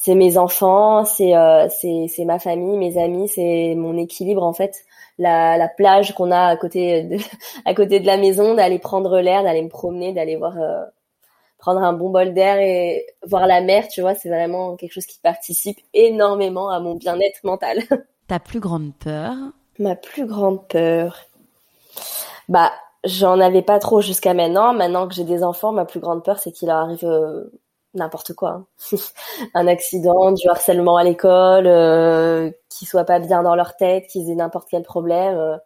c'est 0.00 0.14
mes 0.14 0.38
enfants, 0.38 1.04
c'est 1.04 1.36
euh, 1.36 1.68
c'est 1.68 2.24
ma 2.24 2.38
famille, 2.38 2.78
mes 2.78 2.96
amis, 2.96 3.28
c'est 3.28 3.74
mon 3.76 3.98
équilibre 3.98 4.42
en 4.42 4.54
fait. 4.54 4.86
La, 5.18 5.58
la 5.58 5.68
plage 5.68 6.14
qu'on 6.14 6.30
a 6.30 6.46
à 6.46 6.56
côté 6.56 7.02
de 7.02 7.16
à 7.64 7.74
côté 7.74 8.00
de 8.00 8.06
la 8.06 8.16
maison, 8.16 8.54
d'aller 8.54 8.78
prendre 8.78 9.20
l'air, 9.20 9.42
d'aller 9.42 9.62
me 9.62 9.68
promener, 9.68 10.12
d'aller 10.12 10.36
voir 10.36 10.58
euh, 10.58 10.84
prendre 11.60 11.82
un 11.82 11.92
bon 11.92 12.10
bol 12.10 12.32
d'air 12.32 12.58
et 12.58 13.06
voir 13.26 13.46
la 13.46 13.60
mer, 13.60 13.86
tu 13.88 14.00
vois, 14.00 14.14
c'est 14.14 14.30
vraiment 14.30 14.76
quelque 14.76 14.92
chose 14.92 15.06
qui 15.06 15.20
participe 15.20 15.78
énormément 15.94 16.70
à 16.70 16.80
mon 16.80 16.94
bien-être 16.94 17.44
mental. 17.44 17.82
Ta 18.26 18.40
plus 18.40 18.60
grande 18.60 18.92
peur 18.94 19.36
Ma 19.78 19.96
plus 19.96 20.26
grande 20.26 20.66
peur. 20.68 21.26
Bah, 22.48 22.72
j'en 23.04 23.40
avais 23.40 23.62
pas 23.62 23.78
trop 23.78 24.00
jusqu'à 24.00 24.34
maintenant. 24.34 24.72
Maintenant 24.72 25.08
que 25.08 25.14
j'ai 25.14 25.24
des 25.24 25.42
enfants, 25.42 25.72
ma 25.72 25.84
plus 25.84 26.00
grande 26.00 26.22
peur, 26.24 26.38
c'est 26.38 26.52
qu'il 26.52 26.68
leur 26.68 26.78
arrive 26.78 27.04
euh, 27.04 27.50
n'importe 27.94 28.34
quoi. 28.34 28.50
Hein. 28.50 28.96
un 29.54 29.66
accident, 29.66 30.32
du 30.32 30.48
harcèlement 30.48 30.96
à 30.96 31.04
l'école, 31.04 31.66
euh, 31.66 32.50
qu'ils 32.68 32.88
soient 32.88 33.04
pas 33.04 33.18
bien 33.18 33.42
dans 33.42 33.54
leur 33.54 33.76
tête, 33.76 34.06
qu'ils 34.06 34.30
aient 34.30 34.34
n'importe 34.34 34.68
quel 34.70 34.82
problème. 34.82 35.36
Euh, 35.36 35.56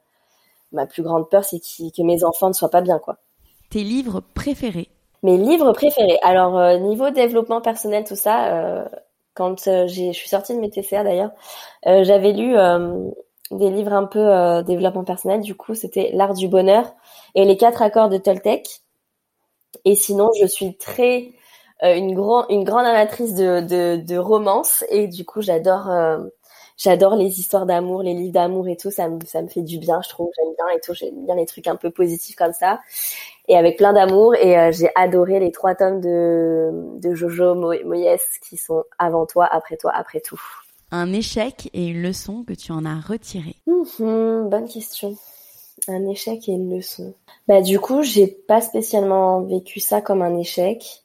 ma 0.72 0.86
plus 0.86 1.02
grande 1.02 1.28
peur, 1.28 1.44
c'est 1.44 1.60
que 1.60 2.02
mes 2.02 2.24
enfants 2.24 2.48
ne 2.48 2.52
soient 2.52 2.70
pas 2.70 2.80
bien, 2.80 2.98
quoi. 2.98 3.18
Tes 3.70 3.82
livres 3.82 4.22
préférés? 4.34 4.88
Mes 5.22 5.36
livres 5.36 5.72
préférés. 5.72 6.18
Alors, 6.22 6.58
euh, 6.58 6.78
niveau 6.78 7.10
développement 7.10 7.60
personnel, 7.60 8.04
tout 8.04 8.16
ça, 8.16 8.54
euh, 8.54 8.84
quand 9.34 9.64
je 9.66 10.12
suis 10.12 10.28
sortie 10.28 10.54
de 10.54 10.60
mes 10.60 10.70
TCA 10.70 11.02
d'ailleurs, 11.02 11.32
j'avais 11.84 12.32
lu 12.32 12.54
des 13.50 13.70
livres 13.70 13.92
un 13.92 14.04
peu 14.04 14.62
développement 14.62 15.02
personnel. 15.02 15.40
Du 15.40 15.56
coup, 15.56 15.74
c'était 15.74 16.10
L'art 16.12 16.34
du 16.34 16.46
bonheur 16.46 16.94
et 17.34 17.44
les 17.44 17.56
quatre 17.56 17.82
accords 17.82 18.08
de 18.08 18.16
Toltec. 18.16 18.82
Et 19.84 19.96
sinon, 19.96 20.30
je 20.40 20.46
suis 20.46 20.76
très 20.76 21.32
une, 21.82 22.14
grand, 22.14 22.48
une 22.48 22.64
grande 22.64 22.86
amatrice 22.86 23.34
de, 23.34 23.60
de, 23.60 23.96
de 23.96 24.16
romance 24.16 24.84
et 24.90 25.08
du 25.08 25.24
coup 25.24 25.42
j'adore 25.42 25.90
euh, 25.90 26.18
j'adore 26.76 27.16
les 27.16 27.38
histoires 27.38 27.66
d'amour, 27.66 28.02
les 28.02 28.14
livres 28.14 28.32
d'amour 28.32 28.68
et 28.68 28.76
tout, 28.76 28.90
ça 28.90 29.08
me, 29.08 29.18
ça 29.26 29.42
me 29.42 29.48
fait 29.48 29.62
du 29.62 29.78
bien, 29.78 30.00
je 30.02 30.08
trouve, 30.08 30.30
j'aime 30.36 30.54
bien 30.56 30.76
et 30.76 30.80
tout, 30.80 30.94
j'aime 30.94 31.24
bien 31.24 31.36
les 31.36 31.46
trucs 31.46 31.66
un 31.66 31.76
peu 31.76 31.90
positifs 31.90 32.36
comme 32.36 32.52
ça, 32.52 32.80
et 33.48 33.56
avec 33.56 33.76
plein 33.76 33.92
d'amour, 33.92 34.34
et 34.36 34.58
euh, 34.58 34.72
j'ai 34.72 34.90
adoré 34.94 35.40
les 35.40 35.52
trois 35.52 35.74
tomes 35.74 36.00
de, 36.00 36.70
de 37.00 37.14
Jojo 37.14 37.54
Moyes 37.54 38.18
qui 38.42 38.56
sont 38.56 38.84
avant 38.98 39.26
toi, 39.26 39.46
après 39.50 39.76
toi, 39.76 39.92
après 39.94 40.20
tout. 40.20 40.40
Un 40.90 41.12
échec 41.12 41.70
et 41.72 41.86
une 41.86 42.02
leçon 42.02 42.44
que 42.44 42.52
tu 42.52 42.72
en 42.72 42.84
as 42.84 43.00
retiré. 43.00 43.56
Mhm, 43.66 44.48
bonne 44.48 44.68
question. 44.68 45.16
Un 45.88 46.06
échec 46.08 46.48
et 46.48 46.52
une 46.52 46.74
leçon. 46.74 47.14
Bah 47.48 47.60
du 47.60 47.80
coup, 47.80 48.02
j'ai 48.02 48.28
pas 48.28 48.60
spécialement 48.60 49.42
vécu 49.42 49.80
ça 49.80 50.00
comme 50.00 50.22
un 50.22 50.38
échec. 50.38 51.03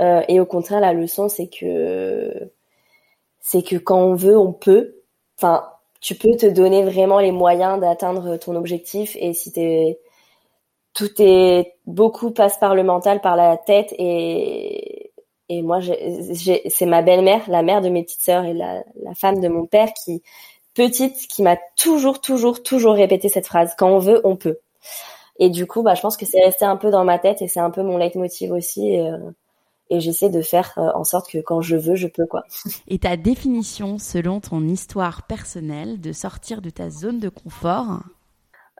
Euh, 0.00 0.22
et 0.28 0.40
au 0.40 0.46
contraire, 0.46 0.80
la 0.80 0.92
leçon, 0.92 1.28
c'est 1.28 1.48
que 1.48 2.50
quand 3.84 4.00
on 4.00 4.14
veut, 4.14 4.36
on 4.38 4.52
peut. 4.52 4.96
Enfin, 5.36 5.64
tu 6.00 6.14
peux 6.14 6.36
te 6.36 6.46
donner 6.46 6.84
vraiment 6.84 7.18
les 7.20 7.32
moyens 7.32 7.80
d'atteindre 7.80 8.36
ton 8.36 8.56
objectif. 8.56 9.16
Et 9.20 9.32
si 9.34 9.52
tout 10.94 11.10
est 11.22 11.74
beaucoup 11.86 12.30
passe 12.30 12.58
par 12.58 12.74
le 12.74 12.82
mental, 12.84 13.20
par 13.20 13.36
la 13.36 13.56
tête. 13.56 13.94
Et 13.98 15.08
et 15.48 15.62
moi, 15.62 15.80
c'est 15.80 16.86
ma 16.86 17.02
belle-mère, 17.02 17.48
la 17.48 17.62
mère 17.62 17.80
de 17.80 17.88
mes 17.88 18.02
petites 18.02 18.20
sœurs 18.20 18.44
et 18.44 18.52
la, 18.52 18.82
femme 19.14 19.40
de 19.40 19.48
mon 19.48 19.66
père 19.66 19.88
qui 20.04 20.22
petite 20.74 21.26
qui 21.28 21.42
m'a 21.42 21.56
toujours, 21.76 22.20
toujours, 22.20 22.62
toujours 22.62 22.94
répété 22.94 23.28
cette 23.28 23.46
phrase. 23.46 23.74
Quand 23.78 23.88
on 23.88 23.98
veut, 23.98 24.20
on 24.24 24.36
peut. 24.36 24.58
Et 25.38 25.50
du 25.50 25.66
coup, 25.66 25.82
bah, 25.82 25.94
je 25.94 26.02
pense 26.02 26.16
que 26.16 26.26
c'est 26.26 26.40
resté 26.44 26.64
un 26.64 26.76
peu 26.76 26.90
dans 26.90 27.04
ma 27.04 27.18
tête 27.18 27.42
et 27.42 27.48
c'est 27.48 27.60
un 27.60 27.70
peu 27.70 27.82
mon 27.82 27.96
leitmotiv 27.96 28.52
aussi. 28.52 28.98
Euh, 29.00 29.18
et 29.90 30.00
j'essaie 30.00 30.30
de 30.30 30.42
faire 30.42 30.72
euh, 30.78 30.90
en 30.94 31.04
sorte 31.04 31.30
que 31.30 31.38
quand 31.38 31.60
je 31.60 31.76
veux, 31.76 31.94
je 31.94 32.08
peux 32.08 32.26
quoi. 32.26 32.44
Et 32.88 32.98
ta 32.98 33.16
définition, 33.16 33.98
selon 33.98 34.40
ton 34.40 34.62
histoire 34.62 35.22
personnelle, 35.22 36.00
de 36.00 36.12
sortir 36.12 36.60
de 36.60 36.70
ta 36.70 36.90
zone 36.90 37.18
de 37.18 37.28
confort? 37.28 38.00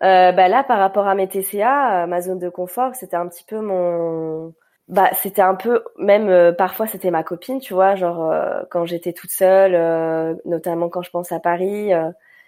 Euh, 0.02 0.30
bah 0.32 0.48
là, 0.48 0.62
par 0.62 0.78
rapport 0.78 1.08
à 1.08 1.14
mes 1.14 1.26
TCA, 1.28 2.04
euh, 2.04 2.06
ma 2.06 2.20
zone 2.20 2.38
de 2.38 2.48
confort, 2.48 2.94
c'était 2.94 3.16
un 3.16 3.26
petit 3.26 3.44
peu 3.44 3.60
mon, 3.60 4.54
bah 4.86 5.10
c'était 5.14 5.42
un 5.42 5.56
peu 5.56 5.82
même 5.98 6.28
euh, 6.28 6.52
parfois 6.52 6.86
c'était 6.86 7.10
ma 7.10 7.24
copine, 7.24 7.58
tu 7.58 7.74
vois, 7.74 7.96
genre 7.96 8.32
quand 8.70 8.86
j'étais 8.86 9.12
toute 9.12 9.30
seule, 9.30 10.38
notamment 10.44 10.88
quand 10.88 11.02
je 11.02 11.10
pense 11.10 11.32
à 11.32 11.40
Paris, 11.40 11.90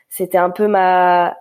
c'était 0.08 0.38
un 0.38 0.50
peu 0.50 0.68
ma 0.68 1.36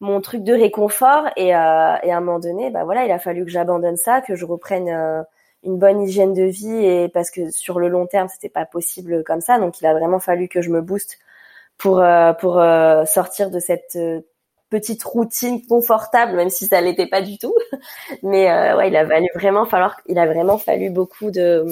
mon 0.00 0.20
truc 0.20 0.42
de 0.42 0.52
réconfort 0.52 1.28
et, 1.36 1.48
et 1.48 1.52
à 1.54 2.00
un 2.04 2.20
moment 2.20 2.40
donné, 2.40 2.70
bah 2.70 2.82
voilà, 2.84 3.04
il 3.04 3.12
a 3.12 3.20
fallu 3.20 3.44
que 3.44 3.50
j'abandonne 3.50 3.96
ça, 3.96 4.20
que 4.20 4.34
je 4.34 4.44
reprenne 4.44 5.24
une 5.64 5.78
bonne 5.78 6.02
hygiène 6.02 6.34
de 6.34 6.42
vie 6.42 6.84
et 6.84 7.08
parce 7.08 7.30
que 7.30 7.50
sur 7.50 7.78
le 7.78 7.88
long 7.88 8.06
terme 8.06 8.28
c'était 8.28 8.48
pas 8.48 8.66
possible 8.66 9.22
comme 9.24 9.40
ça 9.40 9.58
donc 9.58 9.80
il 9.80 9.86
a 9.86 9.92
vraiment 9.92 10.18
fallu 10.18 10.48
que 10.48 10.60
je 10.60 10.70
me 10.70 10.80
booste 10.80 11.18
pour 11.78 12.00
euh, 12.00 12.32
pour 12.32 12.58
euh, 12.58 13.04
sortir 13.04 13.50
de 13.50 13.60
cette 13.60 13.96
euh, 13.96 14.20
petite 14.70 15.02
routine 15.04 15.64
confortable 15.66 16.34
même 16.34 16.50
si 16.50 16.66
ça 16.66 16.80
l'était 16.80 17.06
pas 17.06 17.22
du 17.22 17.38
tout 17.38 17.54
mais 18.22 18.46
ouais 18.74 18.88
il 18.88 18.96
a 18.96 19.06
fallu 19.06 19.28
vraiment 19.34 19.66
falloir 19.66 20.00
il 20.06 20.18
a 20.18 20.26
vraiment 20.26 20.58
fallu 20.58 20.90
beaucoup 20.90 21.30
de 21.30 21.64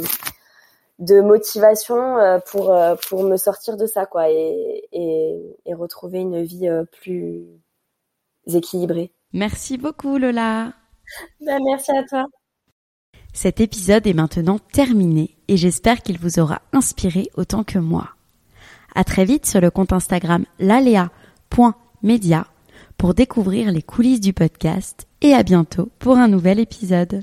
de 0.98 1.20
motivation 1.22 2.40
pour 2.50 2.76
pour 3.08 3.22
me 3.24 3.38
sortir 3.38 3.78
de 3.78 3.86
ça 3.86 4.04
quoi 4.04 4.30
et 4.30 4.84
et, 4.92 5.56
et 5.64 5.74
retrouver 5.74 6.18
une 6.18 6.42
vie 6.42 6.68
plus 7.00 7.46
équilibrée. 8.46 9.12
Merci 9.32 9.78
beaucoup 9.78 10.18
Lola. 10.18 10.72
Ben, 11.40 11.60
merci 11.64 11.90
à 11.92 12.04
toi. 12.04 12.26
Cet 13.32 13.60
épisode 13.60 14.06
est 14.06 14.14
maintenant 14.14 14.58
terminé 14.72 15.36
et 15.48 15.56
j'espère 15.56 16.02
qu'il 16.02 16.18
vous 16.18 16.38
aura 16.38 16.62
inspiré 16.72 17.30
autant 17.36 17.64
que 17.64 17.78
moi. 17.78 18.10
À 18.94 19.04
très 19.04 19.24
vite 19.24 19.46
sur 19.46 19.60
le 19.60 19.70
compte 19.70 19.92
Instagram 19.92 20.44
lalea.media 20.58 22.46
pour 22.98 23.14
découvrir 23.14 23.70
les 23.70 23.82
coulisses 23.82 24.20
du 24.20 24.32
podcast 24.32 25.06
et 25.22 25.32
à 25.32 25.42
bientôt 25.42 25.90
pour 25.98 26.18
un 26.18 26.28
nouvel 26.28 26.58
épisode. 26.58 27.22